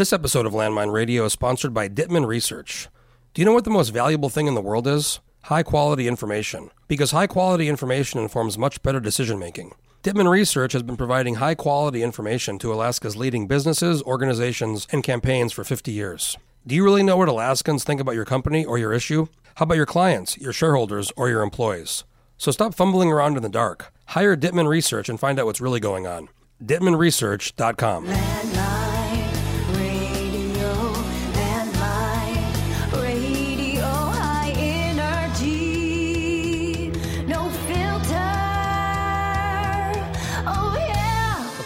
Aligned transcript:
This 0.00 0.14
episode 0.14 0.46
of 0.46 0.54
Landmine 0.54 0.94
Radio 0.94 1.26
is 1.26 1.34
sponsored 1.34 1.74
by 1.74 1.86
Dittman 1.86 2.26
Research. 2.26 2.88
Do 3.34 3.42
you 3.42 3.44
know 3.44 3.52
what 3.52 3.64
the 3.64 3.70
most 3.70 3.90
valuable 3.90 4.30
thing 4.30 4.46
in 4.46 4.54
the 4.54 4.62
world 4.62 4.86
is? 4.86 5.20
High 5.42 5.62
quality 5.62 6.08
information. 6.08 6.70
Because 6.88 7.10
high 7.10 7.26
quality 7.26 7.68
information 7.68 8.18
informs 8.18 8.56
much 8.56 8.82
better 8.82 8.98
decision 8.98 9.38
making. 9.38 9.74
Dittman 10.02 10.30
Research 10.30 10.72
has 10.72 10.82
been 10.82 10.96
providing 10.96 11.34
high 11.34 11.54
quality 11.54 12.02
information 12.02 12.58
to 12.60 12.72
Alaska's 12.72 13.14
leading 13.14 13.46
businesses, 13.46 14.02
organizations, 14.04 14.88
and 14.90 15.04
campaigns 15.04 15.52
for 15.52 15.64
50 15.64 15.92
years. 15.92 16.38
Do 16.66 16.74
you 16.74 16.82
really 16.82 17.02
know 17.02 17.18
what 17.18 17.28
Alaskans 17.28 17.84
think 17.84 18.00
about 18.00 18.14
your 18.14 18.24
company 18.24 18.64
or 18.64 18.78
your 18.78 18.94
issue? 18.94 19.26
How 19.56 19.64
about 19.64 19.76
your 19.76 19.84
clients, 19.84 20.38
your 20.38 20.54
shareholders, 20.54 21.12
or 21.14 21.28
your 21.28 21.42
employees? 21.42 22.04
So 22.38 22.50
stop 22.50 22.72
fumbling 22.72 23.12
around 23.12 23.36
in 23.36 23.42
the 23.42 23.50
dark. 23.50 23.92
Hire 24.06 24.34
Dittman 24.34 24.66
Research 24.66 25.10
and 25.10 25.20
find 25.20 25.38
out 25.38 25.44
what's 25.44 25.60
really 25.60 25.78
going 25.78 26.06
on. 26.06 26.30
DittmanResearch.com. 26.64 28.06
Landmine 28.06 28.89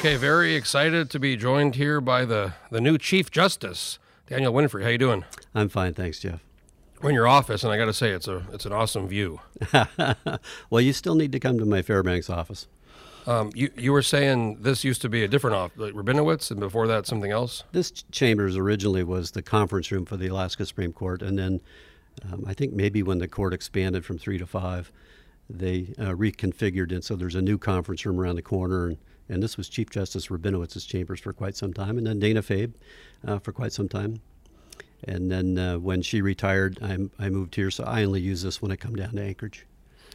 Okay, 0.05 0.17
very 0.17 0.55
excited 0.55 1.09
to 1.09 1.19
be 1.19 1.35
joined 1.35 1.77
here 1.77 1.99
by 1.99 2.27
the, 2.27 2.53
the 2.71 2.79
new 2.79 2.99
Chief 2.99 3.31
Justice, 3.31 3.99
Daniel 4.27 4.53
Winfree. 4.53 4.83
How 4.83 4.91
you 4.91 4.99
doing? 4.99 5.25
I'm 5.55 5.71
fine, 5.71 5.95
thanks, 5.95 6.21
Jeff. 6.21 6.45
We're 7.01 7.09
in 7.09 7.15
your 7.15 7.27
office, 7.27 7.65
and 7.65 7.73
I 7.73 7.79
got 7.79 7.87
to 7.87 7.95
say, 7.95 8.11
it's 8.11 8.29
a 8.29 8.45
it's 8.53 8.67
an 8.67 8.73
awesome 8.75 9.09
view. 9.09 9.41
well, 10.69 10.83
you 10.83 10.93
still 10.93 11.15
need 11.15 11.33
to 11.33 11.41
come 11.41 11.59
to 11.59 11.65
my 11.65 11.81
Fairbanks 11.81 12.29
office. 12.29 12.67
Um, 13.27 13.51
you 13.55 13.71
you 13.79 13.93
were 13.95 14.03
saying 14.03 14.59
this 14.61 14.85
used 14.85 15.01
to 15.01 15.09
be 15.09 15.25
a 15.25 15.29
different 15.29 15.57
office, 15.57 15.79
like 15.79 15.95
Rabinowitz, 15.95 16.51
and 16.51 16.61
before 16.61 16.87
that 16.87 17.07
something 17.07 17.31
else. 17.31 17.65
This 17.73 17.91
ch- 17.91 18.05
chambers 18.11 18.59
originally 18.59 19.05
was 19.05 19.31
the 19.31 19.41
conference 19.41 19.91
room 19.91 20.05
for 20.05 20.19
the 20.19 20.27
Alaska 20.27 20.67
Supreme 20.67 20.93
Court, 20.93 21.23
and 21.23 21.39
then 21.39 21.63
um, 22.31 22.45
I 22.47 22.53
think 22.53 22.75
maybe 22.75 23.03
when 23.03 23.21
the 23.21 23.29
court 23.29 23.55
expanded 23.55 24.05
from 24.05 24.19
three 24.19 24.37
to 24.37 24.45
five, 24.45 24.93
they 25.49 25.95
uh, 25.99 26.11
reconfigured 26.11 26.93
it. 26.93 27.05
So 27.05 27.17
there's 27.17 27.37
a 27.37 27.41
new 27.41 27.57
conference 27.57 28.05
room 28.05 28.21
around 28.21 28.37
the 28.37 28.43
corner, 28.43 28.89
and, 28.89 28.99
and 29.29 29.43
this 29.43 29.57
was 29.57 29.69
Chief 29.69 29.91
Justice 29.91 30.29
Rabinowitz's 30.29 30.85
chambers 30.85 31.21
for 31.21 31.33
quite 31.33 31.57
some 31.57 31.73
time, 31.73 31.99
and 31.99 32.07
then 32.07 32.19
Dana 32.19 32.43
Fabe 32.43 32.73
uh, 33.27 33.39
for 33.39 33.53
quite 33.53 33.73
some 33.73 33.89
time. 33.89 34.21
And 35.07 35.31
then 35.31 35.59
uh, 35.59 35.79
when 35.79 36.01
she 36.03 36.23
retired, 36.23 36.79
I, 36.81 36.97
I 37.19 37.29
moved 37.29 37.55
here, 37.57 37.71
so 37.71 37.85
I 37.85 38.05
only 38.05 38.21
use 38.23 38.43
this 38.43 38.63
when 38.63 38.73
I 38.73 38.77
come 38.77 38.97
down 38.97 39.13
to 39.13 39.23
Anchorage. 39.23 39.67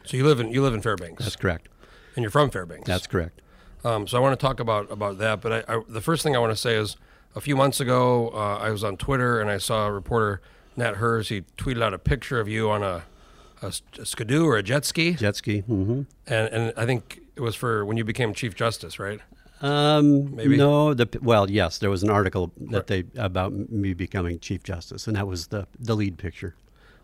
So 0.04 0.16
you 0.16 0.24
live 0.26 0.40
in 0.40 0.50
you 0.50 0.62
live 0.62 0.74
in 0.74 0.80
Fairbanks, 0.82 1.22
That's 1.24 1.36
correct. 1.36 1.68
and 2.16 2.22
you're 2.22 2.30
from 2.30 2.50
Fairbanks. 2.50 2.86
That's 2.86 3.06
correct. 3.06 3.40
Um, 3.84 4.06
so 4.08 4.16
I 4.18 4.20
want 4.20 4.38
to 4.38 4.44
talk 4.46 4.58
about 4.60 4.90
about 4.90 5.18
that, 5.18 5.40
but 5.40 5.68
I, 5.68 5.76
I, 5.76 5.82
the 5.88 6.00
first 6.00 6.22
thing 6.22 6.34
I 6.34 6.38
want 6.38 6.52
to 6.52 6.56
say 6.56 6.74
is 6.76 6.96
a 7.36 7.40
few 7.40 7.54
months 7.54 7.78
ago 7.80 8.30
uh, 8.34 8.56
I 8.58 8.70
was 8.70 8.82
on 8.82 8.96
Twitter 8.96 9.40
and 9.40 9.48
I 9.50 9.58
saw 9.58 9.86
a 9.86 9.92
reporter 9.92 10.40
Nat 10.76 10.96
Herz. 10.96 11.28
He 11.28 11.42
tweeted 11.56 11.82
out 11.82 11.94
a 11.94 11.98
picture 11.98 12.40
of 12.40 12.48
you 12.48 12.68
on 12.70 12.82
a 12.82 13.04
a 13.62 13.70
skidoo 13.72 14.46
or 14.46 14.56
a 14.56 14.62
jet 14.62 14.86
ski, 14.86 15.12
Jet 15.12 15.36
ski. 15.36 15.60
hmm 15.60 16.02
and 16.26 16.48
and 16.48 16.72
I 16.76 16.86
think 16.86 17.20
it 17.40 17.42
was 17.42 17.56
for 17.56 17.86
when 17.86 17.96
you 17.96 18.04
became 18.04 18.34
Chief 18.34 18.54
Justice, 18.54 18.98
right? 18.98 19.20
Um, 19.62 20.36
Maybe? 20.36 20.56
no. 20.56 20.94
The 20.94 21.08
well, 21.22 21.50
yes, 21.50 21.78
there 21.78 21.90
was 21.90 22.02
an 22.02 22.10
article 22.10 22.52
that 22.70 22.86
they 22.86 23.04
about 23.16 23.52
me 23.52 23.92
becoming 23.94 24.38
chief 24.38 24.62
justice, 24.62 25.06
and 25.06 25.16
that 25.16 25.26
was 25.26 25.48
the 25.48 25.66
the 25.78 25.94
lead 25.94 26.16
picture. 26.16 26.54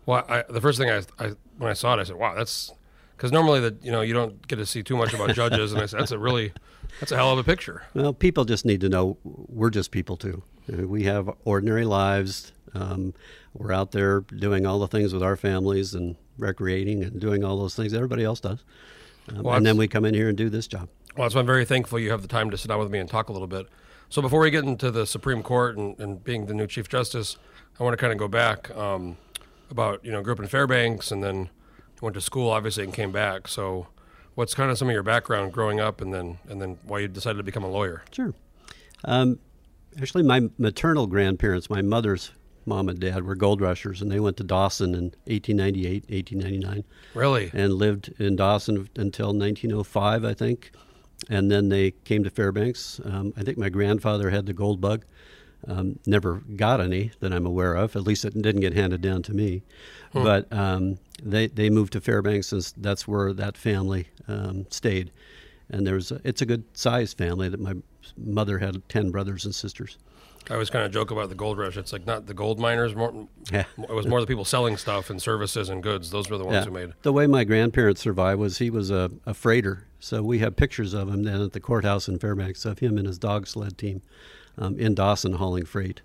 Well, 0.07 0.25
I, 0.27 0.43
the 0.49 0.61
first 0.61 0.79
thing 0.79 0.89
I, 0.89 1.01
I 1.19 1.33
when 1.57 1.69
I 1.69 1.73
saw 1.73 1.93
it, 1.95 1.99
I 1.99 2.03
said, 2.03 2.15
"Wow, 2.15 2.35
that's." 2.35 2.71
Because 3.15 3.31
normally, 3.31 3.59
that 3.61 3.83
you 3.83 3.91
know, 3.91 4.01
you 4.01 4.13
don't 4.13 4.47
get 4.47 4.57
to 4.57 4.65
see 4.65 4.83
too 4.83 4.95
much 4.95 5.11
about 5.13 5.33
judges, 5.33 5.73
and 5.73 5.81
I 5.81 5.87
said, 5.87 5.99
"That's 5.99 6.11
a 6.11 6.19
really, 6.19 6.53
that's 6.99 7.11
a 7.11 7.15
hell 7.15 7.31
of 7.31 7.39
a 7.39 7.43
picture." 7.43 7.83
Well, 7.95 8.13
people 8.13 8.45
just 8.45 8.63
need 8.63 8.81
to 8.81 8.89
know 8.89 9.17
we're 9.23 9.71
just 9.71 9.91
people 9.91 10.17
too. 10.17 10.43
We 10.67 11.03
have 11.03 11.29
ordinary 11.43 11.85
lives. 11.85 12.53
Um, 12.73 13.13
we're 13.53 13.71
out 13.71 13.91
there 13.91 14.21
doing 14.21 14.67
all 14.67 14.79
the 14.79 14.87
things 14.87 15.13
with 15.13 15.23
our 15.23 15.35
families 15.35 15.95
and 15.95 16.15
recreating 16.37 17.03
and 17.03 17.19
doing 17.19 17.43
all 17.43 17.57
those 17.57 17.75
things 17.75 17.93
everybody 17.93 18.23
else 18.23 18.39
does. 18.39 18.63
Well, 19.35 19.55
and 19.55 19.65
then 19.65 19.77
we 19.77 19.87
come 19.87 20.05
in 20.05 20.13
here 20.13 20.29
and 20.29 20.37
do 20.37 20.49
this 20.49 20.67
job. 20.67 20.89
Well, 21.15 21.29
so 21.29 21.39
I'm 21.39 21.45
very 21.45 21.65
thankful 21.65 21.99
you 21.99 22.11
have 22.11 22.21
the 22.21 22.27
time 22.27 22.49
to 22.51 22.57
sit 22.57 22.67
down 22.67 22.79
with 22.79 22.91
me 22.91 22.99
and 22.99 23.09
talk 23.09 23.29
a 23.29 23.31
little 23.31 23.47
bit. 23.47 23.67
So 24.09 24.21
before 24.21 24.39
we 24.39 24.51
get 24.51 24.63
into 24.63 24.91
the 24.91 25.05
Supreme 25.05 25.43
Court 25.43 25.77
and, 25.77 25.99
and 25.99 26.23
being 26.23 26.45
the 26.45 26.53
new 26.53 26.67
Chief 26.67 26.87
Justice, 26.87 27.37
I 27.79 27.83
want 27.83 27.93
to 27.93 27.97
kind 27.97 28.13
of 28.13 28.19
go 28.19 28.27
back 28.27 28.75
um, 28.75 29.17
about 29.69 30.03
you 30.05 30.11
know 30.11 30.21
grew 30.21 30.33
up 30.33 30.39
in 30.39 30.47
Fairbanks 30.47 31.11
and 31.11 31.23
then 31.23 31.49
went 32.01 32.13
to 32.13 32.21
school 32.21 32.49
obviously 32.49 32.83
and 32.83 32.93
came 32.93 33.11
back. 33.11 33.47
So 33.47 33.87
what's 34.35 34.53
kind 34.53 34.71
of 34.71 34.77
some 34.77 34.87
of 34.87 34.93
your 34.93 35.03
background 35.03 35.51
growing 35.51 35.79
up 35.79 35.99
and 35.99 36.13
then 36.13 36.37
and 36.47 36.61
then 36.61 36.77
why 36.83 36.99
you 36.99 37.07
decided 37.07 37.37
to 37.37 37.43
become 37.43 37.63
a 37.63 37.69
lawyer? 37.69 38.03
Sure. 38.11 38.33
Um, 39.03 39.39
actually, 39.99 40.23
my 40.23 40.49
maternal 40.57 41.07
grandparents, 41.07 41.69
my 41.69 41.81
mother's 41.81 42.31
mom 42.67 42.89
and 42.89 42.99
dad, 42.99 43.23
were 43.23 43.35
gold 43.35 43.61
rushers, 43.61 44.01
and 44.01 44.11
they 44.11 44.19
went 44.19 44.37
to 44.37 44.43
Dawson 44.43 44.93
in 44.93 45.05
1898, 45.25 46.05
1899. 46.09 46.83
Really? 47.13 47.49
and 47.53 47.73
lived 47.73 48.13
in 48.19 48.35
Dawson 48.35 48.89
until 48.95 49.27
1905, 49.27 50.25
I 50.25 50.33
think. 50.33 50.71
And 51.29 51.49
then 51.49 51.69
they 51.69 51.91
came 51.91 52.23
to 52.23 52.29
Fairbanks. 52.29 53.01
Um, 53.03 53.33
I 53.37 53.41
think 53.43 53.57
my 53.57 53.69
grandfather 53.69 54.29
had 54.29 54.45
the 54.45 54.53
gold 54.53 54.79
bug. 54.79 55.05
Um, 55.67 55.97
never 56.05 56.43
got 56.55 56.79
any 56.79 57.11
that 57.19 57.33
I'm 57.33 57.45
aware 57.47 57.73
of. 57.73 57.95
At 57.95 58.03
least 58.03 58.23
it 58.25 58.39
didn't 58.39 58.61
get 58.61 58.73
handed 58.73 59.01
down 59.01 59.23
to 59.23 59.33
me. 59.33 59.63
But 60.23 60.53
um, 60.53 60.99
they 61.21 61.47
they 61.47 61.69
moved 61.71 61.93
to 61.93 62.01
Fairbanks, 62.01 62.51
and 62.51 62.71
that's 62.77 63.07
where 63.07 63.33
that 63.33 63.57
family 63.57 64.07
um, 64.27 64.67
stayed. 64.69 65.11
And 65.69 65.85
there's 65.85 66.11
it's 66.23 66.41
a 66.41 66.45
good 66.45 66.63
sized 66.73 67.17
family. 67.17 67.49
That 67.49 67.59
my 67.59 67.73
mother 68.15 68.59
had 68.59 68.87
ten 68.87 69.09
brothers 69.09 69.45
and 69.45 69.53
sisters. 69.55 69.97
I 70.49 70.53
always 70.53 70.69
kind 70.69 70.85
of 70.85 70.91
joke 70.91 71.11
about 71.11 71.29
the 71.29 71.35
gold 71.35 71.57
rush. 71.57 71.75
It's 71.75 71.91
like 71.91 72.05
not 72.05 72.25
the 72.25 72.33
gold 72.33 72.57
miners. 72.59 72.95
More, 72.95 73.27
Yeah. 73.51 73.65
it 73.77 73.93
was 73.93 74.07
more 74.07 74.21
the 74.21 74.27
people 74.27 74.45
selling 74.45 74.77
stuff 74.77 75.09
and 75.09 75.21
services 75.21 75.67
and 75.69 75.83
goods. 75.83 76.09
Those 76.09 76.29
were 76.29 76.37
the 76.37 76.45
ones 76.45 76.65
who 76.65 76.71
made. 76.71 76.93
The 77.01 77.11
way 77.11 77.27
my 77.27 77.43
grandparents 77.43 78.01
survived 78.01 78.39
was 78.39 78.57
he 78.57 78.69
was 78.69 78.89
a, 78.89 79.11
a 79.25 79.33
freighter. 79.33 79.85
So 79.99 80.23
we 80.23 80.39
have 80.39 80.55
pictures 80.55 80.93
of 80.93 81.09
him 81.09 81.23
then 81.23 81.41
at 81.41 81.51
the 81.51 81.59
courthouse 81.59 82.07
in 82.07 82.17
Fairbanks 82.19 82.63
of 82.65 82.79
him 82.79 82.97
and 82.97 83.07
his 83.07 83.17
dog 83.17 83.45
sled 83.47 83.77
team 83.77 84.01
um, 84.57 84.79
in 84.79 84.95
Dawson 84.95 85.33
hauling 85.33 85.65
freight. 85.65 86.01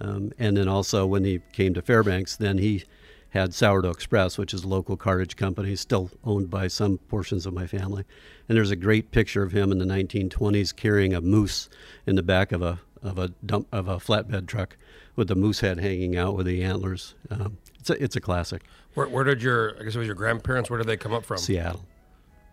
Um, 0.00 0.32
and 0.38 0.56
then 0.56 0.68
also 0.68 1.06
when 1.06 1.24
he 1.24 1.40
came 1.52 1.74
to 1.74 1.82
Fairbanks, 1.82 2.36
then 2.36 2.58
he 2.58 2.84
had 3.30 3.52
Sourdough 3.52 3.90
Express, 3.90 4.38
which 4.38 4.54
is 4.54 4.64
a 4.64 4.68
local 4.68 4.96
cartage 4.96 5.36
company, 5.36 5.76
still 5.76 6.10
owned 6.24 6.48
by 6.48 6.68
some 6.68 6.96
portions 6.96 7.44
of 7.44 7.52
my 7.52 7.66
family. 7.66 8.04
And 8.48 8.56
there's 8.56 8.70
a 8.70 8.76
great 8.76 9.10
picture 9.10 9.42
of 9.42 9.52
him 9.52 9.70
in 9.70 9.78
the 9.78 9.84
1920s 9.84 10.74
carrying 10.74 11.12
a 11.12 11.20
moose 11.20 11.68
in 12.06 12.16
the 12.16 12.22
back 12.22 12.52
of 12.52 12.62
a 12.62 12.78
of 13.06 13.18
a 13.18 13.28
dump 13.44 13.68
of 13.72 13.88
a 13.88 13.96
flatbed 13.96 14.46
truck 14.46 14.76
with 15.14 15.28
the 15.28 15.34
moose 15.34 15.60
head 15.60 15.80
hanging 15.80 16.16
out 16.16 16.36
with 16.36 16.46
the 16.46 16.62
antlers. 16.62 17.14
Um, 17.30 17.58
it's 17.78 17.90
a 17.90 18.02
it's 18.02 18.16
a 18.16 18.20
classic. 18.20 18.62
Where, 18.94 19.08
where 19.08 19.24
did 19.24 19.42
your 19.42 19.76
I 19.80 19.84
guess 19.84 19.94
it 19.94 19.98
was 19.98 20.06
your 20.06 20.16
grandparents? 20.16 20.70
Where 20.70 20.78
did 20.78 20.86
they 20.86 20.96
come 20.96 21.12
up 21.12 21.24
from? 21.24 21.38
Seattle. 21.38 21.84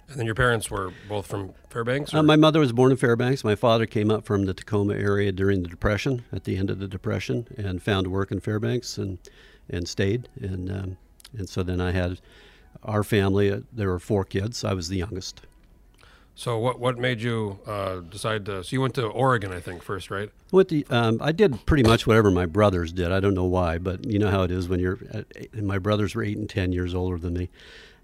And 0.10 0.20
then 0.20 0.26
your 0.26 0.36
parents 0.36 0.70
were 0.70 0.92
both 1.08 1.28
from 1.28 1.54
Fairbanks. 1.70 2.14
Uh, 2.14 2.22
my 2.22 2.36
mother 2.36 2.60
was 2.60 2.74
born 2.74 2.92
in 2.92 2.98
Fairbanks. 2.98 3.44
My 3.44 3.56
father 3.56 3.86
came 3.86 4.12
up 4.12 4.26
from 4.26 4.46
the 4.46 4.54
Tacoma 4.54 4.96
area 4.96 5.32
during 5.32 5.64
the 5.64 5.70
Depression, 5.70 6.26
at 6.32 6.44
the 6.44 6.58
end 6.58 6.70
of 6.70 6.80
the 6.80 6.88
Depression, 6.88 7.48
and 7.58 7.82
found 7.82 8.08
work 8.08 8.32
in 8.32 8.40
Fairbanks 8.40 8.98
and 8.98 9.18
and 9.70 9.88
stayed. 9.88 10.30
And 10.40 10.72
um, 10.72 10.98
and 11.38 11.50
so 11.50 11.64
then 11.64 11.82
I 11.82 11.92
had 11.92 12.20
our 12.84 13.04
family. 13.04 13.52
Uh, 13.52 13.62
there 13.72 13.90
were 13.90 14.00
four 14.00 14.24
kids. 14.24 14.64
I 14.64 14.74
was 14.74 14.90
the 14.90 14.98
youngest. 14.98 15.42
So 16.36 16.58
what 16.58 16.80
what 16.80 16.98
made 16.98 17.22
you 17.22 17.60
uh, 17.68 17.98
decide 17.98 18.46
to? 18.48 18.64
So 18.64 18.74
you 18.74 18.82
went 18.82 18.96
to 18.96 19.06
Oregon, 19.06 19.52
I 19.52 19.60
think, 19.60 19.84
first, 19.84 20.10
right? 20.10 20.32
With 20.52 20.70
the, 20.70 20.86
um, 20.90 21.20
I 21.22 21.32
did 21.32 21.66
pretty 21.66 21.84
much 21.84 22.08
whatever 22.08 22.32
my 22.32 22.48
brothers 22.48 22.92
did. 22.92 23.12
I 23.12 23.20
don't 23.20 23.36
know 23.36 23.46
why, 23.46 23.78
but 23.78 24.04
you 24.06 24.18
know 24.18 24.32
how 24.32 24.42
it 24.42 24.52
is 24.52 24.68
when 24.68 24.80
you're. 24.80 24.98
And 25.54 25.68
my 25.68 25.78
brothers 25.78 26.16
were 26.16 26.24
eight 26.24 26.38
and 26.38 26.50
ten 26.50 26.72
years 26.72 26.96
older 26.96 27.20
than 27.20 27.34
me, 27.34 27.50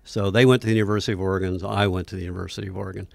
so 0.04 0.30
they 0.30 0.46
went 0.46 0.62
to 0.62 0.68
the 0.68 0.74
University 0.74 1.14
of 1.14 1.22
Oregon. 1.22 1.58
So 1.60 1.68
I 1.68 1.88
went 1.88 2.08
to 2.10 2.16
the 2.16 2.22
University 2.22 2.68
of 2.68 2.78
Oregon, 2.78 3.08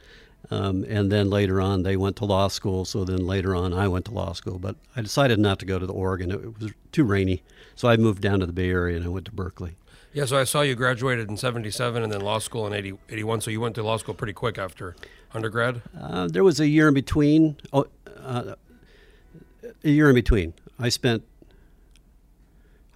um, 0.50 0.84
and 0.88 1.12
then 1.12 1.30
later 1.30 1.60
on 1.60 1.84
they 1.84 1.96
went 1.96 2.16
to 2.16 2.24
law 2.24 2.48
school. 2.48 2.84
So 2.84 3.04
then 3.04 3.24
later 3.24 3.54
on 3.54 3.72
I 3.72 3.86
went 3.86 4.06
to 4.06 4.10
law 4.10 4.32
school, 4.32 4.58
but 4.58 4.74
I 4.96 5.00
decided 5.02 5.38
not 5.38 5.60
to 5.60 5.66
go 5.66 5.78
to 5.78 5.86
the 5.86 5.92
Oregon. 5.92 6.32
It 6.32 6.60
was 6.60 6.72
too 6.90 7.04
rainy, 7.04 7.44
so 7.76 7.86
I 7.88 7.96
moved 7.96 8.20
down 8.20 8.40
to 8.40 8.46
the 8.46 8.52
Bay 8.52 8.70
Area 8.70 8.96
and 8.96 9.04
I 9.04 9.10
went 9.10 9.26
to 9.26 9.32
Berkeley. 9.32 9.76
Yeah. 10.14 10.24
So 10.24 10.38
I 10.38 10.44
saw 10.44 10.62
you 10.62 10.74
graduated 10.74 11.28
in 11.28 11.36
'77 11.36 12.02
and 12.02 12.10
then 12.12 12.20
law 12.22 12.38
school 12.38 12.66
in 12.66 12.72
80, 12.72 12.94
81. 13.10 13.40
So 13.42 13.50
you 13.50 13.60
went 13.60 13.74
to 13.74 13.82
law 13.82 13.96
school 13.98 14.14
pretty 14.14 14.32
quick 14.32 14.56
after 14.58 14.96
undergrad. 15.32 15.82
Uh, 16.00 16.28
there 16.28 16.44
was 16.44 16.60
a 16.60 16.68
year 16.68 16.88
in 16.88 16.94
between. 16.94 17.56
Oh, 17.72 17.86
uh, 18.18 18.54
a 19.82 19.88
year 19.90 20.08
in 20.08 20.14
between. 20.14 20.54
I 20.78 20.88
spent. 20.88 21.22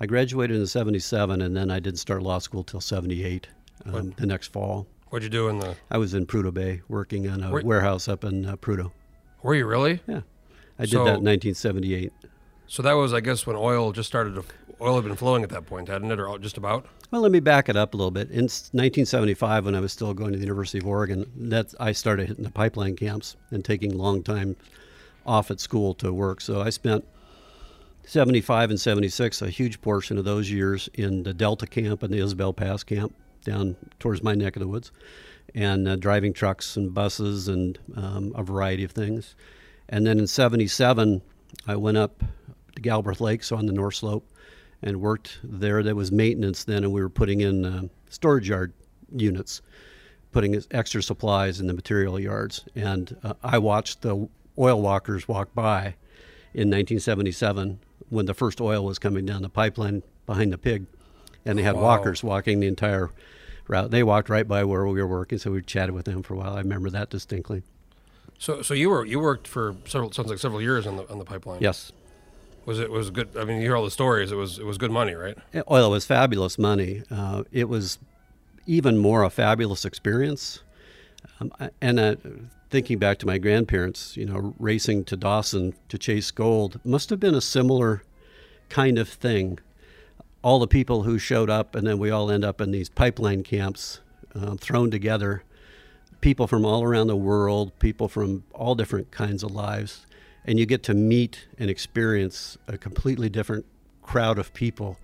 I 0.00 0.06
graduated 0.06 0.56
in 0.56 0.67
'77, 0.67 1.43
and 1.43 1.56
then 1.56 1.70
I 1.70 1.81
didn't 1.81 1.99
start 1.99 2.23
law 2.23 2.38
school 2.38 2.62
till 2.65 2.81
'78. 2.81 3.49
Um, 3.87 4.12
the 4.17 4.26
next 4.26 4.49
fall, 4.53 4.87
What'd 5.09 5.25
you 5.25 5.31
do 5.31 5.49
in 5.49 5.61
the? 5.61 5.76
I 5.91 5.99
was 5.99 6.12
in 6.14 6.26
Prudhoe 6.26 6.53
Bay 6.53 6.82
working 6.88 7.29
on 7.29 7.43
a 7.43 7.50
Were- 7.50 7.62
warehouse 7.62 8.06
up 8.09 8.23
in 8.25 8.44
uh, 8.44 8.56
Prudhoe. 8.56 8.91
Were 9.43 9.55
you 9.55 9.67
really? 9.67 10.00
Yeah, 10.06 10.21
I 10.79 10.82
did 10.82 10.91
So- 10.93 11.05
that 11.05 11.19
in 11.19 11.25
1978. 11.25 12.12
So 12.69 12.82
that 12.82 12.93
was, 12.93 13.15
I 13.15 13.20
guess, 13.20 13.47
when 13.47 13.56
oil 13.56 13.93
just 13.93 14.09
started 14.09 14.35
to. 14.35 14.44
Oil 14.81 14.94
had 14.94 15.05
been 15.05 15.17
flowing 15.17 15.43
at 15.43 15.49
that 15.49 15.67
point, 15.67 15.88
hadn't 15.88 16.12
it, 16.12 16.20
or 16.20 16.38
just 16.38 16.56
about? 16.56 16.87
Well, 17.11 17.23
let 17.23 17.32
me 17.32 17.41
back 17.41 17.69
it 17.69 17.76
up 17.76 17.94
a 17.94 17.97
little 17.97 18.12
bit. 18.12 18.31
In 18.31 18.43
1975, 18.44 19.65
when 19.65 19.75
I 19.75 19.81
was 19.81 19.93
still 19.93 20.15
going 20.15 20.31
to 20.32 20.38
the 20.38 20.44
University 20.44 20.79
of 20.79 20.87
Oregon, 20.87 21.29
that 21.35 21.75
I 21.81 21.91
started 21.91 22.29
hitting 22.29 22.44
the 22.44 22.50
pipeline 22.50 22.94
camps 22.94 23.37
and 23.50 23.65
taking 23.65 23.97
long 23.97 24.23
time 24.23 24.55
off 25.26 25.50
at 25.50 25.59
school 25.59 25.94
to 25.94 26.12
work. 26.12 26.41
So 26.41 26.61
I 26.61 26.70
spent 26.70 27.05
75 28.05 28.71
and 28.71 28.81
76, 28.81 29.43
a 29.43 29.50
huge 29.50 29.81
portion 29.81 30.17
of 30.17 30.25
those 30.25 30.50
years 30.50 30.88
in 30.94 31.23
the 31.25 31.35
Delta 31.35 31.67
camp 31.67 32.03
and 32.03 32.12
the 32.12 32.19
Isabel 32.19 32.53
Pass 32.53 32.85
camp 32.85 33.14
down 33.44 33.76
towards 33.99 34.23
my 34.23 34.35
neck 34.35 34.55
of 34.55 34.61
the 34.61 34.69
woods, 34.69 34.93
and 35.55 35.88
uh, 35.88 35.97
driving 35.97 36.32
trucks 36.32 36.76
and 36.76 36.94
buses 36.94 37.49
and 37.49 37.79
um, 37.97 38.32
a 38.37 38.43
variety 38.43 38.85
of 38.85 38.93
things. 38.93 39.35
And 39.88 40.06
then 40.06 40.19
in 40.19 40.26
77, 40.26 41.23
I 41.67 41.75
went 41.75 41.97
up 41.97 42.23
to 42.78 42.88
Galbraith 42.88 43.20
Lakes 43.20 43.52
on 43.52 43.66
the 43.66 43.72
North 43.72 43.96
Slope 43.96 44.26
and 44.82 45.00
worked 45.00 45.38
there. 45.42 45.82
There 45.82 45.94
was 45.94 46.10
maintenance 46.10 46.64
then, 46.64 46.84
and 46.84 46.92
we 46.92 47.00
were 47.02 47.08
putting 47.08 47.40
in 47.40 47.64
uh, 47.64 47.82
storage 48.08 48.48
yard 48.48 48.72
units, 49.14 49.60
putting 50.32 50.60
extra 50.70 51.02
supplies 51.02 51.60
in 51.60 51.66
the 51.66 51.75
material 51.75 52.19
yards. 52.19 52.64
And 52.75 53.16
uh, 53.22 53.34
I 53.42 53.58
watched 53.58 54.02
the 54.02 54.28
oil 54.58 54.80
walkers 54.80 55.28
walk 55.28 55.54
by 55.54 55.94
in 56.54 56.69
1977 56.70 57.80
when 58.08 58.26
the 58.26 58.34
first 58.34 58.60
oil 58.60 58.84
was 58.84 58.98
coming 58.98 59.26
down 59.26 59.42
the 59.42 59.48
pipeline 59.48 60.02
behind 60.26 60.52
the 60.52 60.58
pig, 60.58 60.86
and 61.44 61.58
they 61.58 61.62
had 61.62 61.75
Wow. 61.75 61.82
walkers 61.82 62.22
walking 62.22 62.60
the 62.60 62.66
entire 62.66 63.10
route. 63.66 63.90
They 63.90 64.02
walked 64.02 64.28
right 64.30 64.46
by 64.46 64.64
where 64.64 64.86
we 64.86 65.00
were 65.00 65.06
working, 65.06 65.38
so 65.38 65.50
we 65.50 65.62
chatted 65.62 65.94
with 65.94 66.04
them 66.06 66.22
for 66.22 66.34
a 66.34 66.36
while. 66.38 66.54
I 66.54 66.60
remember 66.60 66.90
that 66.90 67.10
distinctly. 67.10 67.62
So, 68.38 68.62
so 68.62 68.72
you 68.72 68.88
were 68.88 69.04
you 69.04 69.19
worked 69.19 69.48
for 69.48 69.75
several 69.84 70.12
sounds 70.12 70.30
like 70.30 70.38
several 70.38 70.62
years 70.62 70.86
on 70.86 70.96
the 70.96 71.10
on 71.10 71.19
the 71.19 71.25
pipeline. 71.25 71.60
Yes, 71.60 71.90
Was 72.66 72.78
it 72.81 72.90
was 72.90 73.10
good? 73.10 73.37
I 73.37 73.44
mean, 73.44 73.56
you 73.56 73.62
hear 73.62 73.76
all 73.76 73.84
the 73.84 73.90
stories. 73.90 74.31
It 74.31 74.37
was 74.37 74.58
it 74.58 74.66
was 74.66 74.78
good 74.78 74.90
money, 74.90 75.14
right? 75.14 75.37
oil 75.70 75.90
was 75.90 76.05
fabulous 76.05 76.58
money. 76.58 77.02
Uh, 77.10 77.44
it 77.50 77.69
was 77.69 77.99
even 78.66 78.99
more 78.99 79.22
a 79.22 79.31
fabulous 79.31 79.84
experience. 79.84 80.62
Um, 81.40 81.52
and 81.81 81.99
uh, 81.99 82.16
thinking 82.70 82.99
back 82.99 83.19
to 83.19 83.26
my 83.26 83.38
grandparents, 83.38 84.16
you 84.16 84.26
know, 84.26 84.55
racing 84.58 85.05
to 85.05 85.16
Dawson 85.16 85.75
to 85.88 85.99
chase 85.99 86.31
gold 86.31 86.78
must 86.84 87.10
have 87.10 87.19
been 87.19 87.34
a 87.34 87.40
similar 87.40 88.02
kind 88.69 88.99
of 88.99 89.08
thing. 89.08 89.58
All 90.43 90.58
the 90.58 90.69
people 90.69 91.02
who 91.02 91.19
showed 91.19 91.50
up, 91.50 91.75
and 91.75 91.87
then 91.87 91.99
we 91.99 92.11
all 92.11 92.31
end 92.31 92.44
up 92.44 92.61
in 92.61 92.70
these 92.70 92.88
pipeline 92.88 93.43
camps 93.43 94.00
uh, 94.34 94.54
thrown 94.54 94.90
together. 94.90 95.43
People 96.20 96.46
from 96.46 96.64
all 96.64 96.82
around 96.82 97.06
the 97.06 97.16
world, 97.16 97.76
people 97.78 98.08
from 98.08 98.44
all 98.52 98.75
different 98.75 99.11
kinds 99.11 99.43
of 99.43 99.50
lives, 99.52 100.06
and 100.49 100.59
you 100.59 100.65
get 100.65 100.83
to 100.83 100.95
meet 100.95 101.47
and 101.59 101.69
experience 101.69 102.56
a 102.67 102.79
completely 102.79 103.29
different 103.29 103.67
crowd 104.00 104.39
of 104.39 104.55
people 104.55 104.99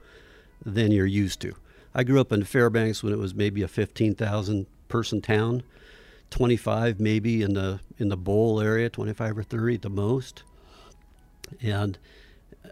than 0.64 0.90
you're 0.90 1.04
used 1.04 1.38
to. 1.42 1.54
I 1.94 2.02
grew 2.02 2.18
up 2.18 2.32
in 2.32 2.44
Fairbanks 2.44 3.02
when 3.02 3.12
it 3.12 3.18
was 3.18 3.34
maybe 3.34 3.60
a 3.60 3.68
15,000 3.68 4.66
person 4.88 5.20
town, 5.20 5.62
25 6.30 6.98
maybe 6.98 7.42
in 7.42 7.52
the 7.52 7.80
in 7.98 8.08
the 8.08 8.16
bowl 8.16 8.58
area, 8.58 8.88
25 8.88 9.36
or 9.38 9.42
30 9.42 9.74
at 9.74 9.82
the 9.82 9.90
most. 9.90 10.44
And 11.60 11.98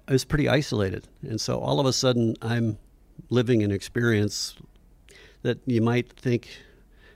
I 0.09 0.13
was 0.13 0.25
pretty 0.25 0.49
isolated. 0.49 1.07
And 1.21 1.39
so 1.39 1.61
all 1.61 1.79
of 1.79 1.85
a 1.85 1.93
sudden 1.93 2.37
I'm 2.41 2.79
living 3.29 3.63
an 3.63 3.71
experience 3.71 4.57
that 5.43 5.59
you 5.67 5.83
might 5.83 6.11
think 6.11 6.49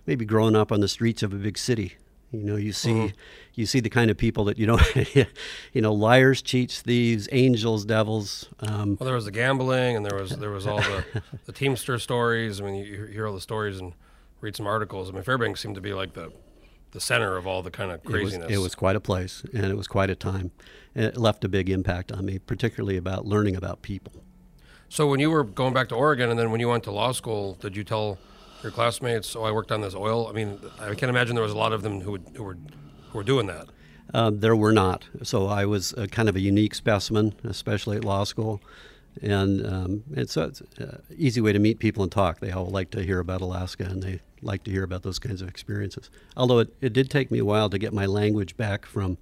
maybe 0.04 0.26
growing 0.26 0.54
up 0.54 0.70
on 0.70 0.80
the 0.80 0.88
streets 0.88 1.22
of 1.22 1.32
a 1.32 1.36
big 1.36 1.56
city. 1.56 1.96
You 2.32 2.42
know, 2.42 2.56
you 2.56 2.72
see 2.72 3.12
you 3.54 3.66
see 3.66 3.80
the 3.80 3.88
kind 3.88 4.10
of 4.10 4.16
people 4.16 4.44
that 4.44 4.58
you 4.58 4.66
don't 4.66 4.82
you 5.72 5.80
know, 5.80 5.92
liars, 5.92 6.42
cheats, 6.42 6.82
thieves, 6.82 7.28
angels, 7.32 7.84
devils, 7.84 8.48
um, 8.60 8.96
Well, 8.98 9.06
there 9.06 9.14
was 9.14 9.24
the 9.24 9.30
gambling, 9.30 9.96
and 9.96 10.04
there 10.04 10.18
was 10.18 10.30
there 10.30 10.50
was 10.50 10.66
all 10.66 10.78
the 10.78 11.04
the 11.46 11.52
Teamster 11.52 11.98
stories. 11.98 12.60
I 12.60 12.64
mean, 12.64 12.74
you, 12.74 13.06
hear 13.06 13.26
all 13.26 13.34
the 13.34 13.40
stories 13.40 13.78
and 13.80 13.94
read 14.40 14.56
some 14.56 14.66
articles. 14.66 15.08
I 15.08 15.12
mean, 15.12 15.22
Fairbanks 15.22 15.60
seemed 15.60 15.76
to 15.76 15.80
be 15.80 15.94
like 15.94 16.14
the 16.14 16.32
the 16.92 17.00
center 17.00 17.36
of 17.36 17.46
all 17.46 17.62
the 17.62 17.70
kind 17.70 17.90
of 17.90 18.00
It 18.00 18.06
was, 18.06 18.12
craziness. 18.12 18.50
it 18.50 18.58
was 18.58 18.74
quite 18.74 18.96
a 18.96 19.00
place, 19.00 19.42
and 19.54 19.64
it 19.66 19.76
was 19.76 19.86
quite 19.86 20.10
a 20.10 20.14
time. 20.14 20.50
And 20.94 21.04
it 21.04 21.16
left 21.16 21.44
a 21.44 21.48
big 21.48 21.68
impact 21.68 22.10
on 22.10 22.24
me, 22.24 22.38
particularly 22.38 22.96
about 22.96 23.26
learning 23.26 23.54
about 23.54 23.82
people. 23.82 24.12
So 24.88 25.06
when 25.06 25.20
you 25.20 25.30
were 25.30 25.44
going 25.44 25.74
back 25.74 25.88
to 25.90 25.94
Oregon, 25.94 26.30
and 26.30 26.38
then 26.38 26.50
when 26.50 26.60
you 26.60 26.68
went 26.68 26.84
to 26.84 26.90
law 26.92 27.12
school, 27.12 27.54
did 27.60 27.76
you 27.76 27.84
tell 27.84 28.18
your 28.62 28.72
classmates, 28.72 29.36
"Oh, 29.36 29.44
I 29.44 29.52
worked 29.52 29.72
on 29.72 29.80
this 29.80 29.94
oil"? 29.94 30.28
I 30.28 30.32
mean, 30.32 30.58
I 30.80 30.94
can't 30.94 31.10
imagine 31.10 31.34
there 31.34 31.44
was 31.44 31.52
a 31.52 31.58
lot 31.58 31.72
of 31.72 31.82
them 31.82 32.00
who 32.00 32.12
would, 32.12 32.24
who 32.34 32.42
were 32.42 32.56
who 33.10 33.18
were 33.18 33.24
doing 33.24 33.46
that. 33.46 33.66
Um, 34.14 34.40
there 34.40 34.56
were 34.56 34.72
not. 34.72 35.04
So 35.22 35.46
I 35.46 35.66
was 35.66 35.92
a 35.96 36.06
kind 36.06 36.28
of 36.28 36.36
a 36.36 36.40
unique 36.40 36.74
specimen, 36.74 37.34
especially 37.44 37.96
at 37.96 38.04
law 38.04 38.24
school. 38.24 38.62
And 39.22 39.66
um, 39.66 40.04
it's 40.12 40.36
an 40.36 40.52
easy 41.16 41.40
way 41.40 41.52
to 41.52 41.58
meet 41.58 41.78
people 41.78 42.02
and 42.02 42.12
talk. 42.12 42.40
They 42.40 42.50
all 42.50 42.66
like 42.66 42.90
to 42.90 43.02
hear 43.02 43.18
about 43.18 43.40
Alaska 43.40 43.84
and 43.84 44.02
they 44.02 44.20
like 44.42 44.64
to 44.64 44.70
hear 44.70 44.82
about 44.82 45.02
those 45.02 45.18
kinds 45.18 45.40
of 45.40 45.48
experiences. 45.48 46.10
Although 46.36 46.60
it, 46.60 46.74
it 46.80 46.92
did 46.92 47.10
take 47.10 47.30
me 47.30 47.38
a 47.38 47.44
while 47.44 47.70
to 47.70 47.78
get 47.78 47.92
my 47.92 48.06
language 48.06 48.56
back 48.56 48.84
from 48.84 49.16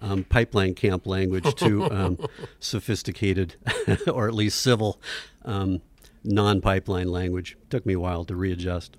um, 0.00 0.24
pipeline 0.24 0.74
camp 0.74 1.06
language 1.06 1.54
to 1.56 1.90
um, 1.90 2.18
sophisticated, 2.60 3.56
or 4.12 4.28
at 4.28 4.34
least 4.34 4.60
civil, 4.60 5.00
um, 5.44 5.80
non 6.24 6.60
pipeline 6.60 7.08
language. 7.08 7.56
took 7.70 7.86
me 7.86 7.94
a 7.94 8.00
while 8.00 8.24
to 8.24 8.36
readjust. 8.36 8.96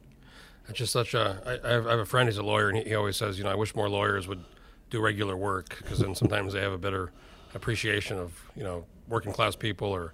It's 0.69 0.79
just 0.79 0.93
such 0.93 1.13
a. 1.13 1.41
I, 1.45 1.69
I 1.69 1.73
have 1.73 1.99
a 1.99 2.05
friend. 2.05 2.29
He's 2.29 2.37
a 2.37 2.43
lawyer, 2.43 2.69
and 2.69 2.77
he, 2.77 2.83
he 2.85 2.95
always 2.95 3.17
says, 3.17 3.37
you 3.37 3.43
know, 3.43 3.51
I 3.51 3.55
wish 3.55 3.75
more 3.75 3.89
lawyers 3.89 4.27
would 4.27 4.43
do 4.89 5.01
regular 5.01 5.35
work 5.35 5.77
because 5.79 5.99
then 5.99 6.15
sometimes 6.15 6.53
they 6.53 6.61
have 6.61 6.71
a 6.71 6.77
better 6.77 7.11
appreciation 7.55 8.17
of 8.17 8.49
you 8.55 8.63
know 8.63 8.85
working 9.07 9.33
class 9.33 9.55
people 9.55 9.87
or 9.87 10.13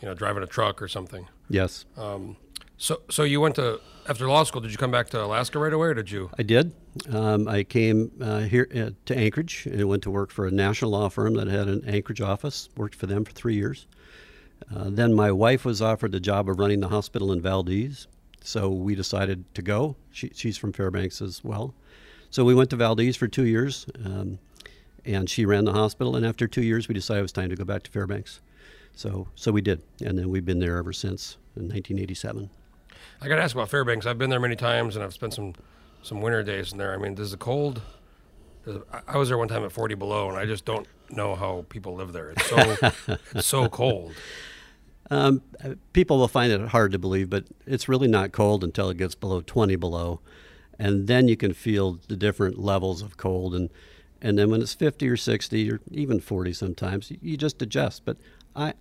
you 0.00 0.08
know 0.08 0.14
driving 0.14 0.42
a 0.42 0.46
truck 0.46 0.82
or 0.82 0.88
something. 0.88 1.26
Yes. 1.48 1.84
So 2.78 3.00
so 3.08 3.22
you 3.22 3.40
went 3.40 3.54
to 3.54 3.80
after 4.08 4.28
law 4.28 4.44
school. 4.44 4.60
Did 4.60 4.70
you 4.70 4.76
come 4.76 4.90
back 4.90 5.08
to 5.10 5.24
Alaska 5.24 5.58
right 5.58 5.72
away, 5.72 5.88
or 5.88 5.94
did 5.94 6.10
you? 6.10 6.30
I 6.38 6.42
did. 6.42 6.74
Um, 7.10 7.48
I 7.48 7.64
came 7.64 8.10
uh, 8.20 8.40
here 8.40 8.68
uh, 8.74 8.90
to 9.06 9.16
Anchorage 9.16 9.66
and 9.66 9.88
went 9.88 10.02
to 10.02 10.10
work 10.10 10.30
for 10.30 10.46
a 10.46 10.50
national 10.50 10.90
law 10.90 11.08
firm 11.08 11.34
that 11.34 11.46
had 11.46 11.68
an 11.68 11.84
Anchorage 11.86 12.20
office. 12.20 12.68
Worked 12.76 12.94
for 12.94 13.06
them 13.06 13.24
for 13.24 13.32
three 13.32 13.54
years. 13.54 13.86
Uh, 14.74 14.90
then 14.90 15.14
my 15.14 15.30
wife 15.30 15.64
was 15.64 15.80
offered 15.80 16.12
the 16.12 16.20
job 16.20 16.48
of 16.48 16.58
running 16.58 16.80
the 16.80 16.88
hospital 16.88 17.32
in 17.32 17.40
Valdez, 17.40 18.06
so 18.42 18.68
we 18.68 18.94
decided 18.94 19.44
to 19.54 19.62
go. 19.62 19.96
She, 20.10 20.30
she's 20.34 20.58
from 20.58 20.72
Fairbanks 20.72 21.20
as 21.20 21.44
well, 21.44 21.74
so 22.30 22.44
we 22.44 22.54
went 22.54 22.70
to 22.70 22.76
Valdez 22.76 23.16
for 23.16 23.28
two 23.28 23.46
years, 23.46 23.86
um, 24.04 24.38
and 25.04 25.30
she 25.30 25.46
ran 25.46 25.64
the 25.64 25.72
hospital. 25.72 26.16
And 26.16 26.26
after 26.26 26.48
two 26.48 26.62
years, 26.62 26.88
we 26.88 26.94
decided 26.94 27.20
it 27.20 27.22
was 27.22 27.32
time 27.32 27.50
to 27.50 27.56
go 27.56 27.64
back 27.64 27.82
to 27.84 27.90
Fairbanks. 27.90 28.40
So 28.94 29.28
so 29.34 29.52
we 29.52 29.60
did, 29.60 29.82
and 30.04 30.18
then 30.18 30.30
we've 30.30 30.44
been 30.44 30.58
there 30.58 30.78
ever 30.78 30.92
since 30.92 31.36
in 31.54 31.64
1987. 31.64 32.50
I 33.20 33.28
got 33.28 33.36
to 33.36 33.42
ask 33.42 33.54
about 33.54 33.68
Fairbanks. 33.68 34.06
I've 34.06 34.18
been 34.18 34.30
there 34.30 34.40
many 34.40 34.56
times, 34.56 34.96
and 34.96 35.04
I've 35.04 35.14
spent 35.14 35.34
some 35.34 35.54
some 36.02 36.22
winter 36.22 36.42
days 36.42 36.72
in 36.72 36.78
there. 36.78 36.94
I 36.94 36.96
mean, 36.96 37.14
does 37.14 37.30
the 37.30 37.36
cold? 37.36 37.82
I 39.06 39.16
was 39.16 39.28
there 39.28 39.38
one 39.38 39.48
time 39.48 39.64
at 39.64 39.70
40 39.70 39.94
below, 39.94 40.28
and 40.28 40.36
I 40.36 40.44
just 40.44 40.64
don't 40.64 40.88
know 41.10 41.34
how 41.34 41.64
people 41.68 41.94
live 41.94 42.12
there. 42.12 42.30
It's 42.30 42.46
so 42.46 42.76
it's 43.34 43.46
so 43.46 43.68
cold. 43.68 44.12
Um, 45.10 45.42
people 45.92 46.18
will 46.18 46.28
find 46.28 46.50
it 46.52 46.60
hard 46.68 46.90
to 46.92 46.98
believe, 46.98 47.30
but 47.30 47.44
it's 47.66 47.88
really 47.88 48.08
not 48.08 48.32
cold 48.32 48.64
until 48.64 48.90
it 48.90 48.96
gets 48.96 49.14
below 49.14 49.40
20 49.40 49.76
below, 49.76 50.20
and 50.78 51.06
then 51.06 51.28
you 51.28 51.36
can 51.36 51.52
feel 51.52 52.00
the 52.08 52.16
different 52.16 52.58
levels 52.58 53.02
of 53.02 53.16
cold. 53.16 53.54
And 53.54 53.70
and 54.20 54.38
then 54.38 54.50
when 54.50 54.62
it's 54.62 54.72
50 54.74 55.08
or 55.08 55.16
60 55.16 55.70
or 55.70 55.80
even 55.92 56.20
40 56.20 56.52
sometimes, 56.54 57.12
you- 57.20 57.36
just 57.36 57.60
adjust. 57.62 58.04
But 58.04 58.16
I, 58.56 58.72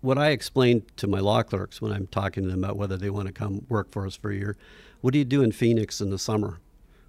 what 0.00 0.18
I 0.18 0.30
explain 0.30 0.82
to 0.96 1.06
my 1.06 1.20
law 1.20 1.42
clerks 1.44 1.80
when 1.80 1.92
I'm 1.92 2.08
talking 2.08 2.42
to 2.42 2.50
them 2.50 2.64
about 2.64 2.76
whether 2.76 2.96
they 2.96 3.08
want 3.08 3.28
to 3.28 3.32
come 3.32 3.64
work 3.68 3.92
for 3.92 4.04
us 4.06 4.16
for 4.16 4.30
a 4.30 4.34
year, 4.34 4.56
what 5.00 5.12
do 5.12 5.18
you 5.20 5.24
do 5.24 5.40
in 5.42 5.52
Phoenix 5.52 6.00
in 6.00 6.10
the 6.10 6.18
summer 6.18 6.58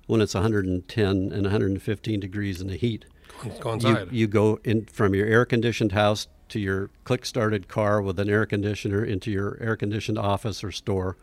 when 0.06 0.22
it's 0.22 0.36
110 0.36 1.08
and 1.08 1.32
115 1.42 2.20
degrees 2.20 2.62
in 2.62 2.68
the 2.68 2.76
heat? 2.78 3.06
Go, 3.44 3.78
go 3.78 3.90
you, 3.90 4.08
you 4.12 4.28
go 4.28 4.60
in 4.64 4.86
from 4.86 5.14
your 5.14 5.28
air 5.28 5.46
conditioned 5.46 5.92
house 5.92 6.28
to 6.50 6.60
your 6.60 6.90
click 7.04 7.26
started 7.26 7.68
car 7.68 8.02
with 8.02 8.20
an 8.20 8.30
air 8.30 8.46
conditioner 8.46 9.04
into 9.04 9.32
your 9.32 9.58
air 9.60 9.76
conditioned 9.76 10.18
office 10.18 10.64
or 10.64 10.72
store. 10.72 11.18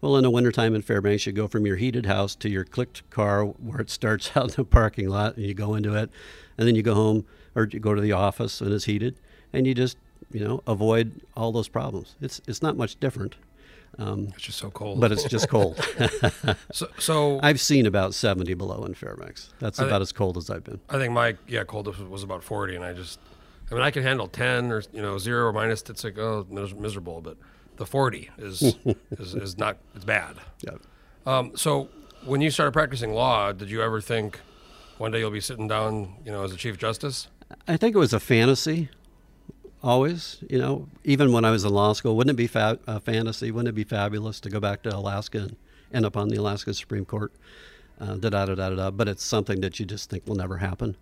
Well, 0.00 0.16
in 0.16 0.22
the 0.22 0.30
wintertime 0.30 0.74
in 0.74 0.82
Fairbanks, 0.82 1.26
you 1.26 1.32
go 1.32 1.48
from 1.48 1.64
your 1.64 1.76
heated 1.76 2.06
house 2.06 2.34
to 2.36 2.50
your 2.50 2.64
clicked 2.64 3.08
car 3.10 3.44
where 3.44 3.80
it 3.80 3.90
starts 3.90 4.30
out 4.36 4.50
in 4.50 4.54
the 4.56 4.64
parking 4.64 5.08
lot 5.08 5.36
and 5.36 5.46
you 5.46 5.54
go 5.54 5.74
into 5.74 5.94
it. 5.94 6.10
And 6.58 6.66
then 6.66 6.74
you 6.74 6.82
go 6.82 6.94
home 6.94 7.26
or 7.54 7.68
you 7.70 7.80
go 7.80 7.94
to 7.94 8.00
the 8.00 8.12
office 8.12 8.60
and 8.60 8.72
it's 8.72 8.84
heated 8.84 9.18
and 9.52 9.66
you 9.66 9.74
just, 9.74 9.96
you 10.30 10.40
know, 10.40 10.62
avoid 10.66 11.20
all 11.36 11.52
those 11.52 11.68
problems. 11.68 12.16
It's, 12.20 12.40
it's 12.46 12.62
not 12.62 12.76
much 12.76 12.98
different, 13.00 13.36
it's 13.98 14.42
just 14.42 14.58
so 14.58 14.70
cold. 14.70 15.00
but 15.00 15.12
it's 15.12 15.24
just 15.24 15.48
cold. 15.48 15.76
so, 16.72 16.88
so 16.98 17.40
I've 17.42 17.60
seen 17.60 17.86
about 17.86 18.14
70 18.14 18.54
below 18.54 18.84
in 18.84 18.94
Fairbanks. 18.94 19.50
That's 19.58 19.80
I- 19.80 19.86
about 19.86 20.02
as 20.02 20.12
cold 20.12 20.36
as 20.36 20.50
I've 20.50 20.64
been. 20.64 20.80
I 20.88 20.98
think 20.98 21.12
my 21.12 21.36
yeah 21.46 21.64
coldest 21.64 21.98
was, 21.98 22.08
was 22.08 22.22
about 22.22 22.42
40, 22.42 22.76
and 22.76 22.84
I 22.84 22.92
just, 22.92 23.18
I 23.70 23.74
mean, 23.74 23.82
I 23.82 23.90
can 23.90 24.02
handle 24.02 24.28
10 24.28 24.70
or 24.72 24.82
you 24.92 25.02
know 25.02 25.18
zero 25.18 25.46
or 25.46 25.52
minus. 25.52 25.82
It's 25.88 26.04
like 26.04 26.18
oh 26.18 26.46
miserable, 26.50 27.20
but 27.20 27.36
the 27.76 27.86
40 27.86 28.30
is 28.38 28.62
is, 29.18 29.34
is 29.34 29.58
not 29.58 29.78
it's 29.94 30.04
bad. 30.04 30.36
Yeah. 30.62 30.72
Um, 31.26 31.52
so 31.56 31.88
when 32.24 32.40
you 32.40 32.50
started 32.50 32.72
practicing 32.72 33.12
law, 33.12 33.52
did 33.52 33.70
you 33.70 33.82
ever 33.82 34.00
think 34.00 34.40
one 34.98 35.10
day 35.10 35.18
you'll 35.20 35.30
be 35.30 35.40
sitting 35.40 35.68
down, 35.68 36.14
you 36.24 36.32
know, 36.32 36.42
as 36.44 36.52
a 36.52 36.56
chief 36.56 36.78
justice? 36.78 37.28
I 37.68 37.76
think 37.76 37.94
it 37.94 37.98
was 37.98 38.12
a 38.12 38.20
fantasy, 38.20 38.88
always. 39.86 40.42
You 40.50 40.58
know, 40.58 40.88
even 41.04 41.32
when 41.32 41.44
I 41.44 41.50
was 41.50 41.64
in 41.64 41.72
law 41.72 41.92
school, 41.92 42.16
wouldn't 42.16 42.34
it 42.34 42.36
be 42.36 42.46
fa- 42.46 42.78
a 42.86 43.00
fantasy? 43.00 43.50
Wouldn't 43.50 43.68
it 43.68 43.74
be 43.74 43.84
fabulous 43.84 44.40
to 44.40 44.50
go 44.50 44.60
back 44.60 44.82
to 44.82 44.94
Alaska 44.94 45.38
and 45.38 45.56
end 45.94 46.04
up 46.04 46.16
on 46.16 46.28
the 46.28 46.36
Alaska 46.36 46.74
Supreme 46.74 47.04
Court? 47.04 47.32
Uh, 48.00 48.16
da 48.16 48.28
da 48.28 48.44
da 48.44 48.54
da 48.54 48.70
da. 48.70 48.90
But 48.90 49.08
it's 49.08 49.24
something 49.24 49.60
that 49.60 49.78
you 49.80 49.86
just 49.86 50.10
think 50.10 50.26
will 50.26 50.34
never 50.34 50.58
happen. 50.58 50.96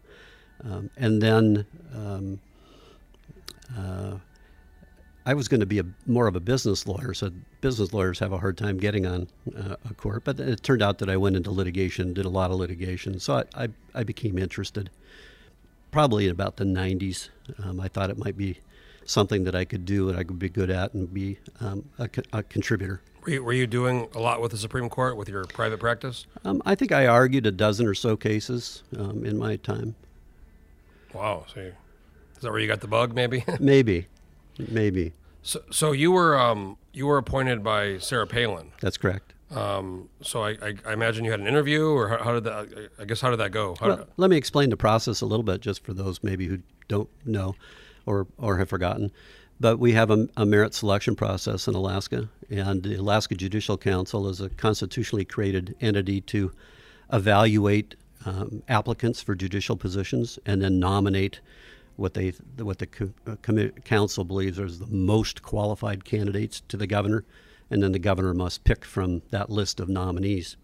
Um, 0.62 0.91
and 0.97 1.21
then, 1.21 1.67
um, 1.95 2.41
uh, 3.76 4.19
I 5.26 5.33
was 5.35 5.49
going 5.49 5.61
to 5.61 5.67
be 5.67 5.79
a 5.79 5.85
more 6.07 6.26
of 6.26 6.37
a 6.37 6.41
business 6.41 6.87
lawyer, 6.87 7.14
so 7.14 7.31
business 7.62 7.95
lawyers 7.95 8.19
have 8.19 8.33
a 8.33 8.38
hard 8.38 8.59
time 8.59 8.76
getting 8.76 9.07
on 9.07 9.26
uh, 9.57 9.76
a 9.88 9.95
court. 9.95 10.23
But 10.25 10.38
it 10.38 10.62
turned 10.62 10.83
out 10.83 10.99
that 10.99 11.09
I 11.09 11.17
went 11.17 11.35
into 11.35 11.50
litigation, 11.50 12.12
did 12.12 12.26
a 12.26 12.29
lot 12.29 12.50
of 12.50 12.59
litigation, 12.59 13.19
so 13.19 13.37
I, 13.37 13.64
I, 13.64 13.69
I 13.95 14.05
became 14.05 14.38
interested. 14.38 14.91
Probably 15.94 16.24
in 16.24 16.32
about 16.32 16.56
the 16.56 16.64
90s, 16.64 17.28
um, 17.62 17.78
I 17.78 17.86
thought 17.86 18.10
it 18.10 18.18
might 18.18 18.36
be 18.36 18.58
something 19.04 19.44
that 19.44 19.54
I 19.54 19.64
could 19.64 19.84
do 19.84 20.08
and 20.08 20.18
I 20.18 20.24
could 20.24 20.40
be 20.40 20.48
good 20.48 20.68
at 20.68 20.92
and 20.92 21.14
be 21.14 21.38
um, 21.60 21.88
a, 22.00 22.08
co- 22.08 22.22
a 22.32 22.42
contributor. 22.42 23.00
Were 23.22 23.30
you, 23.30 23.44
were 23.44 23.52
you 23.52 23.68
doing 23.68 24.08
a 24.12 24.18
lot 24.18 24.42
with 24.42 24.50
the 24.50 24.56
Supreme 24.56 24.88
Court 24.88 25.16
with 25.16 25.28
your 25.28 25.44
private 25.44 25.78
practice? 25.78 26.26
Um, 26.44 26.60
I 26.66 26.74
think 26.74 26.90
I 26.90 27.06
argued 27.06 27.46
a 27.46 27.52
dozen 27.52 27.86
or 27.86 27.94
so 27.94 28.16
cases 28.16 28.82
um, 28.98 29.24
in 29.24 29.38
my 29.38 29.54
time. 29.54 29.94
Wow. 31.12 31.46
So 31.54 31.60
you, 31.60 31.74
is 32.34 32.42
that 32.42 32.50
where 32.50 32.58
you 32.58 32.66
got 32.66 32.80
the 32.80 32.88
bug? 32.88 33.14
Maybe. 33.14 33.44
Maybe, 33.60 34.08
maybe 34.58 35.12
so, 35.42 35.60
so 35.70 35.92
you 35.92 36.10
were 36.10 36.36
um, 36.36 36.76
you 36.92 37.06
were 37.06 37.18
appointed 37.18 37.62
by 37.62 37.98
Sarah 37.98 38.26
Palin. 38.26 38.72
that's 38.80 38.96
correct. 38.96 39.34
Um, 39.50 40.08
so 40.22 40.42
I, 40.42 40.50
I, 40.50 40.74
I 40.86 40.92
imagine 40.92 41.24
you 41.24 41.30
had 41.30 41.40
an 41.40 41.46
interview, 41.46 41.86
or 41.86 42.08
how, 42.08 42.24
how 42.24 42.32
did 42.34 42.44
that? 42.44 42.90
I 42.98 43.04
guess 43.04 43.20
how 43.20 43.30
did 43.30 43.40
that 43.40 43.52
go? 43.52 43.76
How, 43.78 43.88
Well, 43.88 44.06
let 44.16 44.30
me 44.30 44.36
explain 44.36 44.70
the 44.70 44.76
process 44.76 45.20
a 45.20 45.26
little 45.26 45.44
bit, 45.44 45.60
just 45.60 45.84
for 45.84 45.92
those 45.92 46.22
maybe 46.22 46.46
who 46.46 46.58
don't 46.88 47.08
know 47.24 47.54
or, 48.06 48.26
or 48.38 48.58
have 48.58 48.68
forgotten. 48.68 49.10
But 49.60 49.78
we 49.78 49.92
have 49.92 50.10
a, 50.10 50.28
a 50.36 50.44
merit 50.44 50.74
selection 50.74 51.14
process 51.14 51.68
in 51.68 51.74
Alaska, 51.74 52.28
and 52.50 52.82
the 52.82 52.96
Alaska 52.96 53.34
Judicial 53.34 53.78
Council 53.78 54.28
is 54.28 54.40
a 54.40 54.50
constitutionally 54.50 55.24
created 55.24 55.76
entity 55.80 56.20
to 56.22 56.52
evaluate 57.12 57.94
um, 58.26 58.62
applicants 58.68 59.22
for 59.22 59.34
judicial 59.34 59.76
positions 59.76 60.38
and 60.46 60.62
then 60.62 60.78
nominate 60.78 61.40
what 61.96 62.14
they 62.14 62.30
what 62.58 62.78
the 62.78 62.86
co- 62.86 63.12
uh, 63.26 63.36
council 63.84 64.24
believes 64.24 64.58
are 64.58 64.68
the 64.68 64.86
most 64.86 65.42
qualified 65.42 66.04
candidates 66.04 66.62
to 66.68 66.76
the 66.76 66.86
governor, 66.86 67.24
and 67.71 67.83
then 67.83 67.92
the 67.92 67.99
governor 67.99 68.35
must 68.35 68.64
pick 68.64 68.85
from 68.85 69.23
that 69.30 69.50
list 69.50 69.80
of 69.80 69.88
nominees. 69.88 70.56